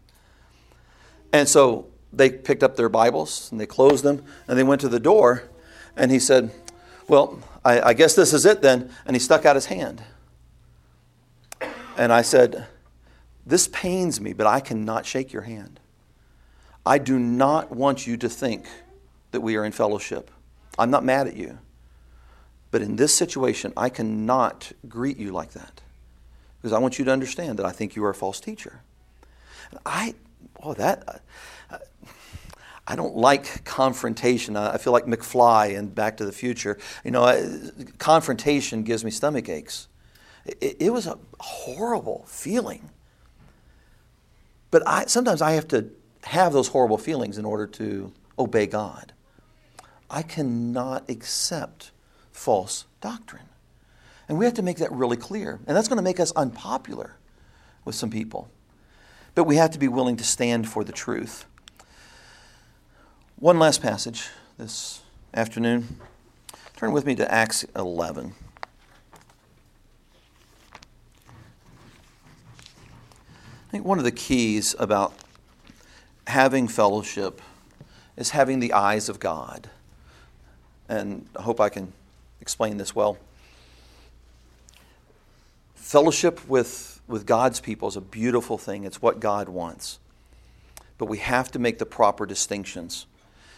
And 1.33 1.49
so 1.49 1.89
they 2.13 2.31
picked 2.31 2.63
up 2.63 2.77
their 2.77 2.89
Bibles 2.89 3.51
and 3.51 3.61
they 3.61 3.67
closed 3.67 4.05
them 4.05 4.25
and 4.47 4.59
they 4.59 4.63
went 4.63 4.81
to 4.83 4.89
the 4.89 5.01
door 5.01 5.45
and 5.97 6.11
he 6.11 6.19
said, 6.19 6.53
Well, 7.09 7.41
I, 7.65 7.81
I 7.81 7.93
guess 7.95 8.15
this 8.15 8.33
is 8.33 8.47
it 8.47 8.63
then. 8.63 8.91
And 9.07 9.17
he 9.17 9.21
stuck 9.21 9.45
out 9.45 9.57
his 9.57 9.67
hand. 9.67 10.03
And 11.97 12.13
I 12.13 12.23
said, 12.23 12.67
This 13.45 13.69
pains 13.69 14.21
me, 14.21 14.35
but 14.35 14.47
I 14.47 14.61
cannot 14.61 15.07
shake 15.07 15.33
your 15.33 15.43
hand. 15.43 15.81
I 16.85 16.99
do 16.99 17.19
not 17.19 17.75
want 17.75 18.07
you 18.07 18.17
to 18.19 18.29
think 18.29 18.67
that 19.33 19.41
we 19.41 19.57
are 19.57 19.65
in 19.65 19.73
fellowship. 19.73 20.31
I'm 20.79 20.91
not 20.91 21.05
mad 21.05 21.27
at 21.27 21.37
you. 21.37 21.59
But 22.71 22.83
in 22.83 22.97
this 22.97 23.17
situation, 23.17 23.73
I 23.77 23.89
cannot 23.89 24.73
greet 24.89 25.17
you 25.17 25.33
like 25.33 25.53
that 25.53 25.81
because 26.61 26.73
I 26.73 26.79
want 26.79 26.99
you 26.99 27.05
to 27.07 27.11
understand 27.11 27.59
that 27.59 27.67
I 27.67 27.73
think 27.73 27.97
you 27.97 28.05
are 28.05 28.11
a 28.11 28.15
false 28.15 28.41
teacher. 28.41 28.81
I, 29.87 30.15
oh, 30.63 30.75
that, 30.75 31.23
uh, 31.71 31.79
I 32.87 32.97
don't 32.97 33.17
like 33.17 33.65
confrontation. 33.65 34.57
I 34.57 34.79
feel 34.79 34.93
like 34.93 35.05
McFly 35.05 35.77
in 35.77 35.89
Back 35.89 36.17
to 36.19 36.25
the 36.25 36.33
Future. 36.33 36.79
You 37.05 37.11
know, 37.11 37.71
confrontation 37.99 38.83
gives 38.83 39.05
me 39.05 39.11
stomach 39.11 39.49
aches. 39.49 39.89
It, 40.47 40.77
it 40.81 40.93
was 40.93 41.07
a 41.07 41.19
horrible 41.39 42.25
feeling. 42.27 42.91
But 44.71 44.87
I, 44.87 45.07
sometimes 45.07 45.43
I 45.43 45.53
have 45.53 45.69
to 45.69 45.91
have 46.25 46.53
those 46.53 46.69
horrible 46.69 46.99
feelings 46.99 47.39
in 47.39 47.45
order 47.45 47.67
to 47.67 48.13
obey 48.39 48.67
God. 48.67 49.13
I 50.11 50.23
cannot 50.23 51.09
accept 51.09 51.91
false 52.39 52.85
doctrine. 53.01 53.49
And 54.29 54.39
we 54.39 54.45
have 54.45 54.55
to 54.55 54.63
make 54.63 54.79
that 54.79 54.93
really 54.93 55.17
clear. 55.17 55.59
And 55.67 55.77
that's 55.77 55.89
going 55.89 55.97
to 55.97 56.03
make 56.03 56.21
us 56.21 56.31
unpopular 56.33 57.17
with 57.85 57.95
some 57.95 58.11
people. 58.11 58.49
But 59.35 59.45
we 59.45 59.57
have 59.57 59.73
to 59.73 59.79
be 59.79 59.89
willing 59.89 60.17
to 60.17 60.25
stand 60.25 60.69
for 60.69 60.85
the 60.85 60.93
truth. 60.93 61.47
One 63.39 63.59
last 63.59 63.83
passage 63.83 64.29
this 64.57 65.01
afternoon. 65.35 65.99
Turn 66.77 66.93
with 66.93 67.05
me 67.05 67.15
to 67.17 67.33
Acts 67.33 67.65
11. 67.75 68.35
I 73.67 73.71
think 73.71 73.85
one 73.85 73.99
of 73.99 74.05
the 74.05 74.13
keys 74.13 74.77
about 74.79 75.13
having 76.27 76.69
fellowship 76.69 77.43
is 78.17 78.31
having 78.31 78.61
the 78.61 78.73
eyes 78.73 79.09
of 79.09 79.19
God. 79.19 79.69
And 80.89 81.27
I 81.37 81.43
hope 81.43 81.61
I 81.61 81.69
can 81.69 81.93
explain 82.49 82.79
this 82.79 82.95
well. 82.95 83.19
Fellowship 85.75 86.49
with, 86.49 86.99
with 87.07 87.27
God's 87.27 87.61
people 87.61 87.89
is 87.89 87.97
a 87.97 88.01
beautiful 88.01 88.57
thing, 88.57 88.85
it's 88.85 89.03
what 89.03 89.21
God 89.21 89.51
wants. 89.51 89.99
But 90.97 91.11
we 91.11 91.19
have 91.19 91.51
to 91.51 91.59
make 91.59 91.79
the 91.79 91.85
proper 91.85 92.25
distinctions. 92.25 93.05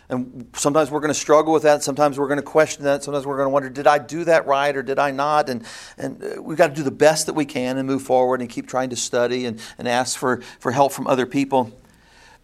And 0.08 0.50
sometimes 0.54 0.90
we're 0.90 0.98
going 0.98 1.12
to 1.12 1.18
struggle 1.18 1.52
with 1.52 1.62
that. 1.62 1.84
Sometimes 1.84 2.18
we're 2.18 2.26
going 2.26 2.40
to 2.40 2.44
question 2.44 2.82
that. 2.82 3.04
Sometimes 3.04 3.26
we're 3.26 3.36
going 3.36 3.46
to 3.46 3.50
wonder, 3.50 3.70
did 3.70 3.86
I 3.86 3.98
do 3.98 4.24
that 4.24 4.44
right 4.44 4.76
or 4.76 4.82
did 4.82 4.98
I 4.98 5.12
not? 5.12 5.48
And, 5.48 5.64
and 5.96 6.20
uh, 6.20 6.42
we've 6.42 6.58
got 6.58 6.70
to 6.70 6.74
do 6.74 6.82
the 6.82 6.90
best 6.90 7.26
that 7.26 7.34
we 7.34 7.44
can 7.44 7.78
and 7.78 7.86
move 7.86 8.02
forward 8.02 8.40
and 8.40 8.50
keep 8.50 8.66
trying 8.66 8.90
to 8.90 8.96
study 8.96 9.46
and, 9.46 9.60
and 9.78 9.86
ask 9.86 10.18
for, 10.18 10.40
for 10.58 10.72
help 10.72 10.90
from 10.90 11.06
other 11.06 11.26
people. 11.26 11.70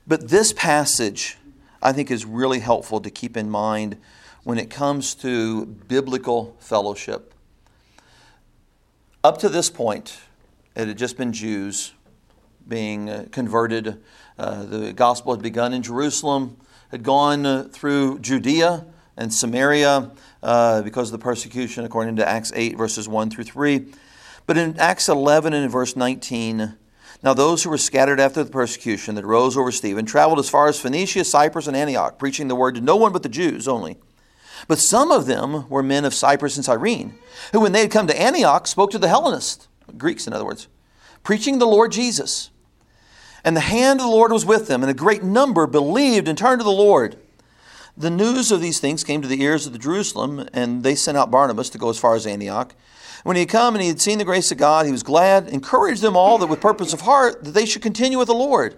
But 0.07 0.29
this 0.29 0.53
passage, 0.53 1.39
I 1.83 1.93
think, 1.93 2.09
is 2.13 2.25
really 2.25 2.61
helpful 2.61 3.01
to 3.01 3.11
keep 3.11 3.37
in 3.37 3.51
mind 3.51 3.97
when 4.47 4.59
it 4.59 4.71
comes 4.71 5.17
to 5.17 5.67
biblical 5.67 6.57
fellowship. 6.61 7.35
Up 9.25 9.39
to 9.39 9.49
this 9.49 9.69
point, 9.69 10.21
it 10.77 10.87
had 10.87 10.97
just 10.97 11.17
been 11.17 11.33
Jews 11.33 11.95
being 12.69 13.11
uh, 13.11 13.27
converted. 13.33 14.01
Uh, 14.39 14.63
the 14.63 14.93
gospel 14.93 15.35
had 15.35 15.43
begun 15.43 15.73
in 15.73 15.83
Jerusalem, 15.83 16.59
had 16.93 17.03
gone 17.03 17.45
uh, 17.45 17.65
through 17.73 18.21
Judea 18.21 18.87
and 19.17 19.35
Samaria 19.35 20.13
uh, 20.45 20.83
because 20.83 21.09
of 21.09 21.19
the 21.19 21.25
persecution, 21.25 21.85
according 21.85 22.15
to 22.15 22.29
Acts 22.29 22.53
8, 22.55 22.77
verses 22.77 23.09
1 23.09 23.31
through 23.31 23.43
3. 23.43 23.85
But 24.47 24.57
in 24.57 24.79
Acts 24.79 25.09
11 25.09 25.55
and 25.55 25.65
in 25.65 25.71
verse 25.73 25.97
19, 25.97 26.77
now 27.21 27.35
those 27.35 27.65
who 27.65 27.71
were 27.71 27.79
scattered 27.79 28.21
after 28.21 28.45
the 28.45 28.51
persecution 28.53 29.17
that 29.17 29.27
rose 29.27 29.57
over 29.57 29.73
Stephen 29.73 30.07
traveled 30.07 30.39
as 30.39 30.49
far 30.49 30.69
as 30.69 30.79
Phoenicia, 30.79 31.25
Cyprus, 31.25 31.67
and 31.67 31.77
Antioch, 31.77 32.17
preaching 32.17 32.47
the 32.47 32.55
word 32.55 32.77
to 32.77 32.81
no 32.81 32.95
one 32.95 33.11
but 33.11 33.25
the 33.25 33.29
Jews 33.29 33.67
only. 33.67 33.97
But 34.69 34.79
some 34.79 35.11
of 35.11 35.27
them 35.27 35.69
were 35.69 35.83
men 35.83 36.05
of 36.05 36.15
Cyprus 36.15 36.57
and 36.57 36.65
Cyrene, 36.65 37.15
who, 37.53 37.61
when 37.61 37.73
they 37.73 37.81
had 37.81 37.91
come 37.91 38.07
to 38.07 38.21
Antioch, 38.21 38.67
spoke 38.67 38.91
to 38.91 38.99
the 38.99 39.09
Hellenists, 39.09 39.69
Greeks 39.97 40.27
in 40.27 40.33
other 40.33 40.45
words, 40.45 40.69
preaching 41.23 41.59
the 41.59 41.67
Lord 41.67 41.93
Jesus. 41.93 42.51
And 43.45 43.57
the 43.57 43.61
hand 43.61 44.01
of 44.01 44.07
the 44.07 44.13
Lord 44.13 44.33
was 44.33 44.45
with 44.45 44.67
them, 44.67 44.83
and 44.83 44.91
a 44.91 44.95
great 44.95 45.23
number 45.23 45.67
believed 45.67 46.27
and 46.27 46.37
turned 46.37 46.61
to 46.61 46.65
the 46.65 46.71
Lord. 46.71 47.17
The 47.97 48.11
news 48.11 48.51
of 48.51 48.61
these 48.61 48.81
things 48.81 49.05
came 49.05 49.23
to 49.23 49.29
the 49.29 49.41
ears 49.41 49.67
of 49.67 49.73
the 49.73 49.79
Jerusalem, 49.79 50.49
and 50.53 50.83
they 50.83 50.95
sent 50.95 51.17
out 51.17 51.31
Barnabas 51.31 51.71
to 51.71 51.79
go 51.79 51.89
as 51.89 51.99
far 51.99 52.15
as 52.15 52.27
Antioch. 52.27 52.75
When 53.23 53.37
he 53.37 53.41
had 53.41 53.49
come 53.49 53.75
and 53.75 53.83
he 53.83 53.89
had 53.89 54.01
seen 54.01 54.19
the 54.19 54.25
grace 54.25 54.53
of 54.53 54.59
God, 54.59 54.85
he 54.85 54.93
was 54.93 55.03
glad, 55.03 55.49
encouraged 55.49 56.03
them 56.03 56.17
all 56.17 56.39
that 56.39 56.47
with 56.47 56.61
purpose 56.61 56.93
of 56.93 57.03
heart 57.03 57.45
that 57.45 57.53
they 57.53 57.65
should 57.65 57.83
continue 57.83 58.19
with 58.19 58.29
the 58.29 58.35
Lord. 58.35 58.77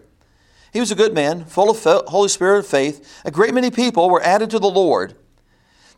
He 0.73 0.81
was 0.81 0.91
a 0.91 0.95
good 0.95 1.15
man, 1.15 1.45
full 1.47 1.71
of 1.71 1.83
Holy 2.09 2.29
Spirit 2.29 2.61
of 2.61 2.67
faith. 2.67 3.23
A 3.25 3.31
great 3.31 3.55
many 3.55 3.71
people 3.71 4.09
were 4.09 4.23
added 4.23 4.51
to 4.51 4.59
the 4.59 4.71
Lord. 4.71 5.15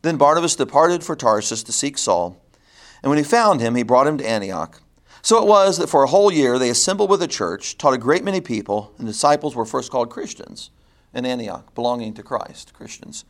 Then 0.03 0.17
Barnabas 0.17 0.57
departed 0.57 1.05
for 1.05 1.15
Tarsus 1.15 1.63
to 1.65 1.73
seek 1.73 1.99
Saul. 1.99 2.41
And 3.03 3.11
when 3.11 3.19
he 3.19 3.25
found 3.25 3.61
him, 3.61 3.75
he 3.75 3.83
brought 3.83 4.07
him 4.07 4.19
to 4.19 4.29
Antioch. 4.29 4.81
So 5.23 5.43
it 5.43 5.47
was 5.47 5.79
that 5.79 5.89
for 5.89 6.03
a 6.03 6.09
whole 6.09 6.33
year 6.33 6.59
they 6.59 6.71
assembled 6.71 7.11
with 7.11 7.21
the 7.21 7.29
church, 7.29 7.77
taught 7.77 7.95
a 7.95 7.99
great 7.99 8.25
many 8.25 8.41
people, 8.41 8.93
and 8.99 9.07
disciples 9.07 9.55
were 9.55 9.67
first 9.67 9.91
called 9.91 10.11
Christians 10.11 10.71
in 11.13 11.27
Antioch, 11.27 11.75
belonging 11.75 12.15
to 12.15 12.23
Christ, 12.23 12.73
Christians. 12.73 13.25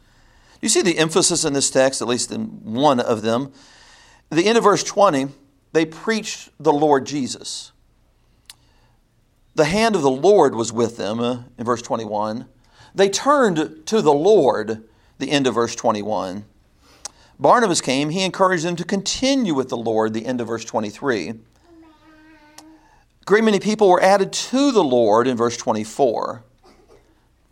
You 0.60 0.68
see 0.68 0.82
the 0.82 0.98
emphasis 0.98 1.44
in 1.44 1.52
this 1.52 1.70
text, 1.70 2.02
at 2.02 2.08
least 2.08 2.30
in 2.30 2.46
one 2.64 3.00
of 3.00 3.22
them. 3.22 3.52
At 4.30 4.36
the 4.36 4.46
end 4.46 4.58
of 4.58 4.64
verse 4.64 4.84
20, 4.84 5.28
they 5.72 5.84
preached 5.84 6.50
the 6.60 6.72
Lord 6.72 7.06
Jesus. 7.06 7.72
The 9.54 9.64
hand 9.64 9.96
of 9.96 10.02
the 10.02 10.10
Lord 10.10 10.54
was 10.54 10.72
with 10.72 10.96
them 10.96 11.18
uh, 11.18 11.42
in 11.58 11.64
verse 11.64 11.82
21. 11.82 12.46
They 12.94 13.08
turned 13.08 13.86
to 13.86 14.02
the 14.02 14.12
Lord, 14.12 14.84
the 15.18 15.30
end 15.30 15.46
of 15.46 15.54
verse 15.54 15.74
21. 15.74 16.44
Barnabas 17.40 17.80
came, 17.80 18.10
he 18.10 18.22
encouraged 18.22 18.64
them 18.64 18.76
to 18.76 18.84
continue 18.84 19.54
with 19.54 19.70
the 19.70 19.76
Lord, 19.76 20.12
the 20.12 20.26
end 20.26 20.42
of 20.42 20.48
verse 20.48 20.64
23. 20.64 21.32
Great 23.24 23.44
many 23.44 23.58
people 23.58 23.88
were 23.88 24.02
added 24.02 24.30
to 24.30 24.70
the 24.70 24.84
Lord 24.84 25.26
in 25.26 25.38
verse 25.38 25.56
24. 25.56 26.44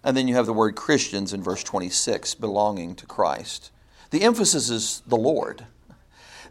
And 0.04 0.14
then 0.14 0.28
you 0.28 0.34
have 0.34 0.44
the 0.44 0.52
word 0.52 0.76
Christians 0.76 1.32
in 1.32 1.42
verse 1.42 1.64
26, 1.64 2.34
belonging 2.34 2.96
to 2.96 3.06
Christ. 3.06 3.70
The 4.10 4.22
emphasis 4.22 4.68
is 4.68 5.02
the 5.06 5.16
Lord. 5.16 5.64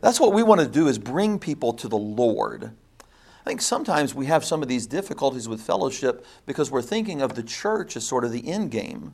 That's 0.02 0.20
what 0.20 0.34
we 0.34 0.42
want 0.42 0.62
to 0.62 0.68
do 0.68 0.88
is 0.88 0.98
bring 0.98 1.38
people 1.38 1.74
to 1.74 1.88
the 1.88 1.98
Lord. 1.98 2.72
I 3.02 3.50
think 3.50 3.62
sometimes 3.62 4.16
we 4.16 4.26
have 4.26 4.46
some 4.46 4.64
of 4.64 4.68
these 4.68 4.88
difficulties 4.88 5.48
with 5.48 5.62
fellowship 5.62 6.26
because 6.48 6.72
we're 6.72 6.82
thinking 6.82 7.22
of 7.22 7.36
the 7.36 7.44
church 7.44 7.96
as 7.96 8.04
sort 8.04 8.26
of 8.26 8.32
the 8.32 8.48
end 8.48 8.72
game. 8.72 9.14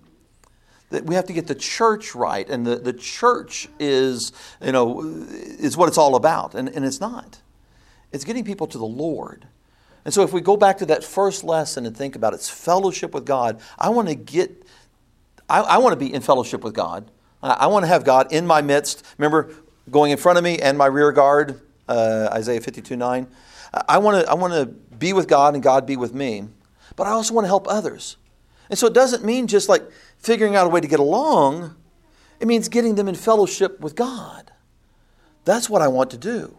That 0.93 1.07
we 1.07 1.15
have 1.15 1.25
to 1.25 1.33
get 1.33 1.47
the 1.47 1.55
church 1.55 2.13
right, 2.13 2.47
and 2.47 2.67
the, 2.67 2.75
the 2.75 2.93
church 2.93 3.67
is, 3.79 4.31
you 4.61 4.71
know, 4.71 5.01
is 5.01 5.75
what 5.75 5.87
it's 5.87 5.97
all 5.97 6.15
about. 6.15 6.53
And, 6.53 6.69
and 6.69 6.85
it's 6.85 7.01
not. 7.01 7.41
It's 8.11 8.23
getting 8.23 8.43
people 8.43 8.67
to 8.67 8.77
the 8.77 8.85
Lord. 8.85 9.47
And 10.05 10.13
so 10.13 10.21
if 10.21 10.31
we 10.31 10.39
go 10.39 10.55
back 10.55 10.77
to 10.77 10.85
that 10.85 11.03
first 11.03 11.43
lesson 11.43 11.87
and 11.87 11.97
think 11.97 12.15
about 12.15 12.35
its 12.35 12.47
fellowship 12.47 13.11
with 13.11 13.25
God, 13.25 13.59
I 13.79 13.89
want 13.89 14.07
to 14.09 14.13
get, 14.13 14.67
I, 15.49 15.61
I 15.61 15.77
want 15.79 15.93
to 15.93 15.99
be 15.99 16.13
in 16.13 16.21
fellowship 16.21 16.63
with 16.63 16.75
God. 16.75 17.09
I, 17.41 17.49
I, 17.53 17.67
want 17.67 17.85
to 17.85 17.87
have 17.87 18.03
God 18.03 18.31
in 18.31 18.45
my 18.45 18.61
midst. 18.61 19.03
Remember, 19.17 19.49
going 19.89 20.11
in 20.11 20.19
front 20.19 20.37
of 20.37 20.43
me 20.43 20.59
and 20.59 20.77
my 20.77 20.85
rear 20.85 21.11
guard, 21.11 21.59
uh, 21.89 22.29
Isaiah 22.31 22.61
52 22.61 22.95
9. 22.95 23.27
I 23.89 23.97
want 23.97 24.23
to 24.23 24.29
I 24.31 24.35
want 24.35 24.53
to 24.53 24.67
be 24.67 25.11
with 25.13 25.27
God 25.27 25.55
and 25.55 25.63
God 25.63 25.87
be 25.87 25.97
with 25.97 26.13
me, 26.13 26.45
but 26.95 27.07
I 27.07 27.09
also 27.09 27.33
want 27.33 27.45
to 27.45 27.49
help 27.49 27.67
others. 27.67 28.17
And 28.69 28.77
so 28.79 28.87
it 28.87 28.93
doesn't 28.93 29.23
mean 29.23 29.47
just 29.47 29.67
like 29.67 29.83
figuring 30.23 30.55
out 30.55 30.65
a 30.65 30.69
way 30.69 30.81
to 30.81 30.87
get 30.87 30.99
along. 30.99 31.75
It 32.39 32.47
means 32.47 32.69
getting 32.69 32.95
them 32.95 33.07
in 33.07 33.15
fellowship 33.15 33.79
with 33.79 33.95
God. 33.95 34.51
That's 35.45 35.69
what 35.69 35.81
I 35.81 35.89
want 35.89 36.09
to 36.11 36.17
do. 36.17 36.55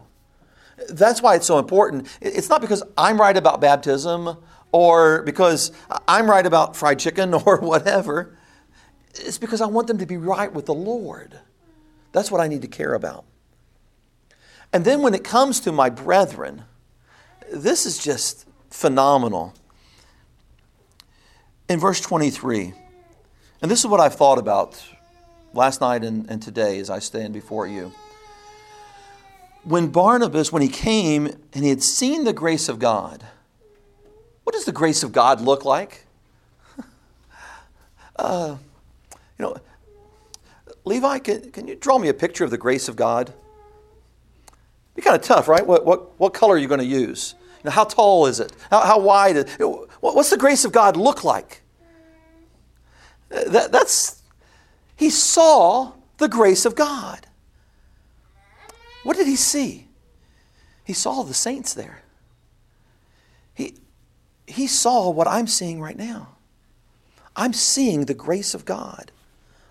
That's 0.89 1.21
why 1.21 1.35
it's 1.35 1.47
so 1.47 1.57
important. 1.57 2.07
It's 2.21 2.49
not 2.49 2.61
because 2.61 2.83
I'm 2.97 3.19
right 3.19 3.35
about 3.35 3.59
baptism 3.61 4.37
or 4.71 5.23
because 5.23 5.71
I'm 6.07 6.29
right 6.29 6.45
about 6.45 6.75
fried 6.75 6.99
chicken 6.99 7.33
or 7.45 7.59
whatever. 7.59 8.37
It's 9.15 9.37
because 9.37 9.61
I 9.61 9.65
want 9.65 9.87
them 9.87 9.97
to 9.97 10.05
be 10.05 10.17
right 10.17 10.53
with 10.53 10.65
the 10.65 10.73
Lord. 10.73 11.39
That's 12.11 12.29
what 12.29 12.41
I 12.41 12.47
need 12.47 12.61
to 12.61 12.67
care 12.67 12.93
about. 12.93 13.25
And 14.71 14.85
then 14.85 15.01
when 15.01 15.13
it 15.13 15.23
comes 15.23 15.59
to 15.61 15.71
my 15.71 15.89
brethren, 15.89 16.65
this 17.51 17.85
is 17.85 17.97
just 17.97 18.47
phenomenal. 18.69 19.53
In 21.69 21.79
verse 21.79 22.01
23, 22.01 22.73
and 23.65 23.71
this 23.71 23.79
is 23.79 23.87
what 23.87 23.99
I've 23.99 24.13
thought 24.13 24.37
about 24.37 24.79
last 25.51 25.81
night 25.81 26.03
and, 26.03 26.29
and 26.29 26.39
today 26.39 26.77
as 26.77 26.91
I 26.91 26.99
stand 26.99 27.33
before 27.33 27.65
you 27.65 27.91
when 29.63 29.87
Barnabas, 29.87 30.51
when 30.51 30.61
he 30.61 30.67
came 30.67 31.25
and 31.25 31.63
he 31.63 31.69
had 31.69 31.81
seen 31.81 32.25
the 32.25 32.31
grace 32.31 32.69
of 32.69 32.77
God, 32.77 33.25
what 34.43 34.53
does 34.53 34.65
the 34.65 34.71
grace 34.71 35.01
of 35.01 35.11
God 35.11 35.41
look 35.41 35.65
like? 35.65 36.05
uh, 38.17 38.57
you 39.39 39.43
know, 39.43 39.57
Levi, 40.83 41.17
can, 41.17 41.49
can 41.49 41.67
you 41.67 41.73
draw 41.73 41.97
me 41.97 42.09
a 42.09 42.13
picture 42.13 42.43
of 42.43 42.51
the 42.51 42.57
grace 42.59 42.87
of 42.87 42.95
God? 42.95 43.33
Be 44.93 45.01
kind 45.01 45.15
of 45.15 45.23
tough, 45.23 45.47
right? 45.47 45.65
What, 45.65 45.87
what, 45.87 46.19
what 46.19 46.35
color 46.35 46.53
are 46.53 46.59
you 46.59 46.67
going 46.67 46.81
to 46.81 46.85
use? 46.85 47.33
You 47.63 47.69
know, 47.69 47.71
how 47.71 47.85
tall 47.85 48.27
is 48.27 48.39
it? 48.39 48.53
How, 48.69 48.81
how 48.81 48.99
wide? 48.99 49.35
Is, 49.35 49.57
what's 49.99 50.29
the 50.29 50.37
grace 50.37 50.63
of 50.63 50.71
God 50.71 50.95
look 50.95 51.23
like? 51.23 51.63
That, 53.29 53.71
that's, 53.71 54.21
he 54.95 55.09
saw 55.09 55.93
the 56.17 56.27
grace 56.27 56.65
of 56.65 56.75
God. 56.75 57.27
What 59.03 59.17
did 59.17 59.27
he 59.27 59.35
see? 59.35 59.87
He 60.83 60.93
saw 60.93 61.23
the 61.23 61.33
saints 61.33 61.73
there. 61.73 62.01
He, 63.53 63.75
he 64.47 64.67
saw 64.67 65.09
what 65.09 65.27
I'm 65.27 65.47
seeing 65.47 65.81
right 65.81 65.97
now. 65.97 66.35
I'm 67.35 67.53
seeing 67.53 68.05
the 68.05 68.13
grace 68.13 68.53
of 68.53 68.65
God. 68.65 69.11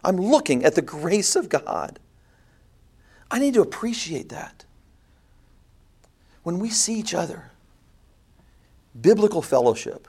I'm 0.05 0.17
looking 0.17 0.65
at 0.65 0.75
the 0.75 0.83
grace 0.83 1.35
of 1.35 1.49
God. 1.49 1.99
I 3.31 3.39
need 3.39 3.55
to 3.55 3.63
appreciate 3.63 4.29
that. 4.29 4.65
When 6.43 6.59
we 6.59 6.69
see 6.69 6.99
each 6.99 7.15
other, 7.15 7.51
biblical 9.01 9.41
fellowship, 9.41 10.07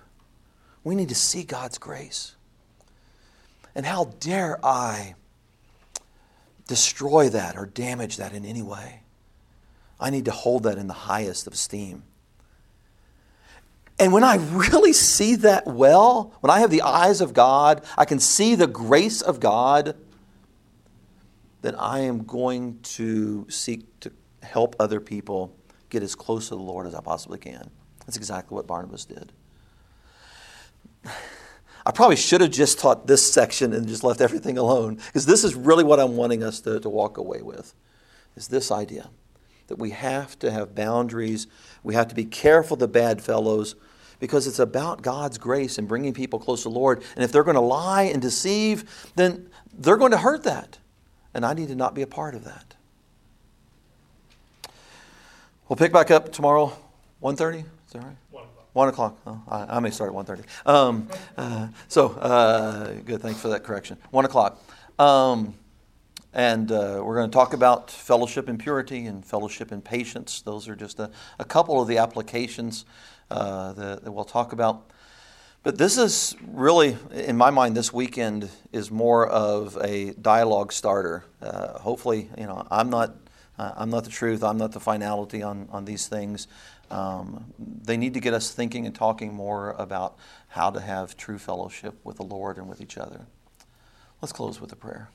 we 0.84 0.96
need 0.96 1.10
to 1.10 1.16
see 1.16 1.44
God's 1.44 1.78
grace. 1.78 2.35
And 3.76 3.86
how 3.86 4.06
dare 4.20 4.64
I 4.66 5.16
destroy 6.68 7.30
that 7.30 7.58
or 7.58 7.66
damage 7.66 8.18
that 8.18 8.34
in 8.34 8.46
any 8.46 8.62
way? 8.62 9.02
I 10.00 10.10
need 10.10 10.26
to 10.26 10.32
hold 10.32 10.64
that 10.64 10.78
in 10.78 10.88
the 10.88 10.94
highest 10.94 11.48
of 11.48 11.54
esteem. 11.54 12.04
And 13.98 14.12
when 14.12 14.24
I 14.24 14.36
really 14.52 14.94
see 14.94 15.36
that 15.36 15.68
well, 15.68 16.34
when 16.42 16.52
I 16.52 16.60
have 16.60 16.70
the 16.70 16.82
eyes 16.82 17.22
of 17.22 17.34
God, 17.34 17.84
I 17.98 18.06
can 18.06 18.20
see 18.20 18.56
the 18.56 18.68
grace 18.68 19.22
of 19.22 19.40
God, 19.40 19.96
then 21.62 21.76
I 21.76 22.00
am 22.00 22.24
going 22.24 22.80
to 22.84 23.46
seek 23.50 24.00
to 24.02 24.12
help 24.44 24.76
other 24.80 25.00
people 25.00 25.56
get 25.90 26.04
as 26.04 26.14
close 26.14 26.50
to 26.50 26.56
the 26.56 26.62
Lord 26.62 26.88
as 26.88 26.94
I 26.94 27.02
possibly 27.02 27.40
can. 27.40 27.70
That's 28.06 28.18
exactly 28.18 28.56
what 28.56 28.68
Barnabas 28.68 29.06
did. 29.06 29.32
I 31.86 31.92
probably 31.92 32.16
should 32.16 32.42
have 32.42 32.52
just 32.52 32.80
taught 32.80 33.06
this 33.06 33.32
section 33.32 33.72
and 33.72 33.88
just 33.88 34.04
left 34.04 34.20
everything 34.20 34.58
alone, 34.58 34.96
because 34.96 35.26
this 35.26 35.44
is 35.44 35.54
really 35.54 35.84
what 35.84 36.00
I'm 36.00 36.16
wanting 36.16 36.44
us 36.44 36.60
to, 36.62 36.80
to 36.80 36.90
walk 36.90 37.18
away 37.18 37.42
with, 37.42 37.74
is 38.36 38.48
this 38.48 38.72
idea 38.72 39.10
that 39.68 39.78
we 39.78 39.92
have 39.92 40.38
to 40.40 40.52
have 40.52 40.76
boundaries. 40.76 41.48
We 41.84 41.96
have 41.96 42.08
to 42.10 42.16
be 42.16 42.26
careful 42.26 42.78
the 42.78 42.88
bad 42.88 43.22
fellows 43.22 43.76
because 44.20 44.48
it's 44.48 44.60
about 44.60 45.02
God's 45.02 45.38
grace 45.38 45.78
and 45.78 45.88
bringing 45.88 46.14
people 46.14 46.40
close 46.40 46.64
to 46.64 46.70
the 46.70 46.76
Lord. 46.76 47.04
And 47.16 47.24
if 47.24 47.32
they're 47.32 47.44
going 47.44 47.56
to 47.56 47.62
lie 47.62 48.04
and 48.04 48.22
deceive, 48.22 49.12
then 49.16 49.50
they're 49.74 49.98
going 49.98 50.12
to 50.12 50.18
hurt 50.18 50.44
that. 50.44 50.80
And 51.34 51.46
I 51.46 51.54
need 51.54 51.68
to 51.68 51.76
not 51.76 51.94
be 51.94 52.02
a 52.02 52.08
part 52.08 52.34
of 52.36 52.46
that. 52.46 52.76
We'll 55.68 55.78
pick 55.78 55.92
back 55.92 56.12
up 56.12 56.32
tomorrow, 56.32 56.78
1.30? 57.22 57.60
Is 57.60 57.66
that 57.94 58.04
right? 58.04 58.16
1 58.76 58.90
o'clock. 58.90 59.18
Oh, 59.26 59.42
I, 59.48 59.78
I, 59.78 59.80
may 59.80 59.90
start 59.90 60.14
at 60.14 60.26
1.30. 60.28 60.70
Um, 60.70 61.08
uh, 61.38 61.70
so, 61.88 62.10
uh, 62.10 62.92
good. 63.06 63.22
Thanks 63.22 63.40
for 63.40 63.48
that 63.48 63.64
correction. 63.64 63.98
1 64.12 64.26
o'clock. 64.26 64.62
Um, 65.00 65.54
and 66.34 66.70
uh, 66.74 67.00
we're 67.02 67.16
going 67.16 67.32
to 67.32 67.34
talk 67.34 67.54
about 67.54 67.90
fellowship 67.90 68.50
in 68.50 68.58
purity 68.58 69.06
and 69.06 69.26
fellowship 69.26 69.72
in 69.72 69.82
patience. 69.82 70.42
Those 70.42 70.68
are 70.68 70.76
just 70.76 71.00
a, 71.00 71.10
a 71.40 71.46
couple 71.46 71.82
of 71.82 71.88
the 71.88 72.00
applications 72.00 72.84
uh, 73.32 73.72
that, 73.72 74.04
that, 74.04 74.12
we'll 74.12 74.26
talk 74.26 74.52
about. 74.52 74.92
But 75.64 75.78
this 75.78 75.98
is 75.98 76.36
really, 76.46 76.98
in 77.14 77.38
my 77.38 77.52
mind, 77.52 77.78
this 77.78 77.94
weekend 77.94 78.50
is 78.74 78.92
more 78.92 79.26
of 79.26 79.78
a 79.82 80.12
dialogue 80.16 80.74
starter. 80.74 81.24
Uh, 81.42 81.80
hopefully, 81.80 82.30
you 82.38 82.46
know, 82.46 82.68
I'm 82.70 82.90
not, 82.90 83.16
uh, 83.58 83.72
I'm 83.78 83.90
not 83.90 84.04
the 84.04 84.10
truth. 84.10 84.44
I'm 84.44 84.58
not 84.58 84.74
the 84.74 84.82
finality 84.82 85.42
on, 85.42 85.70
on 85.72 85.86
these 85.86 86.10
things. 86.10 86.50
Um, 86.92 87.46
they 87.58 87.98
need 87.98 88.14
to 88.14 88.20
get 88.20 88.34
us 88.34 88.52
thinking 88.52 88.86
and 88.86 88.94
talking 88.94 89.34
more 89.34 89.72
about 89.72 90.18
how 90.50 90.70
to 90.70 90.80
have 90.80 91.18
true 91.18 91.38
fellowship 91.38 91.96
with 92.04 92.18
the 92.18 92.24
Lord 92.24 92.58
and 92.58 92.70
with 92.70 92.82
each 92.82 92.98
other. 92.98 93.26
Let's 94.22 94.32
close 94.32 94.62
with 94.62 94.72
a 94.72 94.76
prayer. 94.76 95.10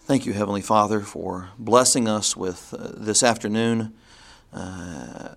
Thank 0.00 0.24
you, 0.24 0.32
Heavenly 0.32 0.62
Father, 0.62 1.00
for 1.00 1.50
blessing 1.58 2.08
us 2.08 2.36
with 2.36 2.72
uh, 2.78 2.92
this 2.96 3.22
afternoon. 3.22 3.92
Uh, 4.52 5.34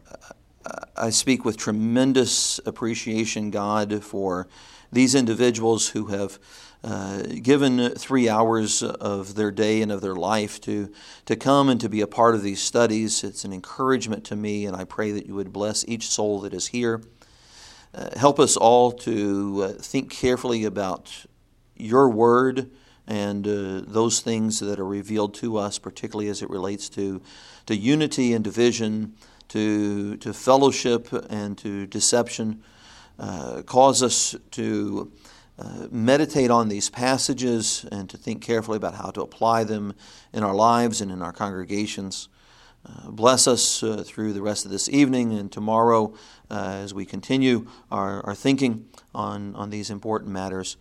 I 0.96 1.10
speak 1.10 1.46
with 1.46 1.58
tremendous 1.58 2.60
appreciation, 2.66 3.52
God, 3.52 4.04
for 4.04 4.48
these 4.92 5.16
individuals 5.16 5.90
who 5.90 6.08
have 6.08 6.40
uh, 6.84 7.24
given 7.42 7.90
three 7.96 8.30
hours 8.30 8.82
of 8.82 9.36
their 9.36 9.52
day 9.52 9.82
and 9.82 9.92
of 9.92 10.02
their 10.02 10.16
life 10.16 10.62
to, 10.62 10.92
to 11.26 11.36
come 11.36 11.68
and 11.70 11.82
to 11.82 11.90
be 11.90 12.02
a 12.02 12.08
part 12.08 12.36
of 12.36 12.42
these 12.42 12.62
studies. 12.62 13.24
It's 13.24 13.44
an 13.44 13.52
encouragement 13.52 14.24
to 14.26 14.36
me, 14.36 14.66
and 14.66 14.76
I 14.76 14.86
pray 14.86 15.12
that 15.12 15.26
you 15.26 15.36
would 15.36 15.52
bless 15.52 15.86
each 15.88 16.08
soul 16.08 16.42
that 16.42 16.54
is 16.54 16.68
here. 16.68 17.02
Uh, 17.94 18.18
help 18.18 18.40
us 18.40 18.56
all 18.56 18.92
to 18.92 19.64
uh, 19.64 19.82
think 19.82 20.12
carefully 20.12 20.64
about 20.64 21.26
your 21.76 22.10
word 22.10 22.70
and 23.08 23.48
uh, 23.48 23.82
those 23.88 24.22
things 24.22 24.60
that 24.60 24.80
are 24.80 24.86
revealed 24.86 25.34
to 25.34 25.58
us, 25.58 25.80
particularly 25.80 26.30
as 26.30 26.42
it 26.44 26.50
relates 26.50 26.88
to, 26.90 27.22
to 27.66 27.76
unity 27.76 28.34
and 28.34 28.44
division, 28.44 29.16
to, 29.48 30.16
to 30.18 30.32
fellowship 30.34 31.10
and 31.30 31.58
to 31.58 31.88
deception. 31.88 32.64
Uh, 33.20 33.62
cause 33.64 34.02
us 34.02 34.34
to 34.52 35.12
uh, 35.60 35.88
meditate 35.92 36.50
on 36.50 36.70
these 36.70 36.90
passages 36.90 37.86
and 37.92 38.10
to 38.10 38.16
think 38.16 38.42
carefully 38.42 38.78
about 38.78 38.96
how 38.96 39.12
to 39.12 39.22
apply 39.22 39.66
them 39.66 39.94
in 40.32 40.42
our 40.42 40.56
lives 40.56 41.02
and 41.02 41.12
in 41.12 41.22
our 41.22 41.34
congregations. 41.34 42.30
Uh, 42.86 43.12
bless 43.12 43.46
us 43.46 43.84
uh, 43.84 44.02
through 44.06 44.32
the 44.32 44.42
rest 44.42 44.64
of 44.64 44.72
this 44.72 44.88
evening 44.88 45.38
and 45.38 45.52
tomorrow 45.52 46.14
uh, 46.50 46.80
as 46.82 46.94
we 46.94 47.06
continue 47.06 47.68
our, 47.92 48.26
our 48.26 48.36
thinking 48.36 48.88
on, 49.14 49.54
on 49.56 49.70
these 49.70 49.90
important 49.90 50.32
matters. 50.32 50.78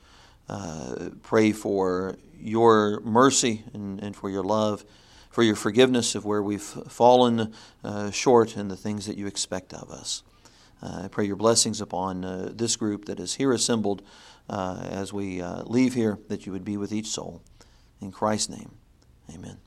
Uh, 0.48 1.10
pray 1.24 1.50
for 1.50 2.16
your 2.38 3.00
mercy 3.00 3.64
and, 3.74 4.00
and 4.00 4.14
for 4.14 4.30
your 4.30 4.44
love, 4.44 4.84
for 5.28 5.42
your 5.42 5.56
forgiveness 5.56 6.14
of 6.14 6.24
where 6.24 6.42
we've 6.42 6.62
fallen 6.62 7.52
short 8.12 8.56
in 8.56 8.68
the 8.68 8.76
things 8.76 9.06
that 9.06 9.16
you 9.16 9.26
expect 9.26 9.74
of 9.74 9.90
us. 9.90 10.22
Uh, 10.82 11.02
I 11.04 11.08
pray 11.08 11.24
your 11.24 11.36
blessings 11.36 11.80
upon 11.80 12.24
uh, 12.24 12.50
this 12.54 12.76
group 12.76 13.06
that 13.06 13.18
is 13.18 13.34
here 13.34 13.52
assembled 13.52 14.02
uh, 14.48 14.86
as 14.88 15.12
we 15.12 15.42
leave 15.64 15.94
here, 15.94 16.18
that 16.28 16.46
you 16.46 16.52
would 16.52 16.64
be 16.64 16.76
with 16.76 16.92
each 16.92 17.08
soul. 17.08 17.42
In 18.00 18.12
Christ's 18.12 18.48
name, 18.50 18.70
amen. 19.34 19.58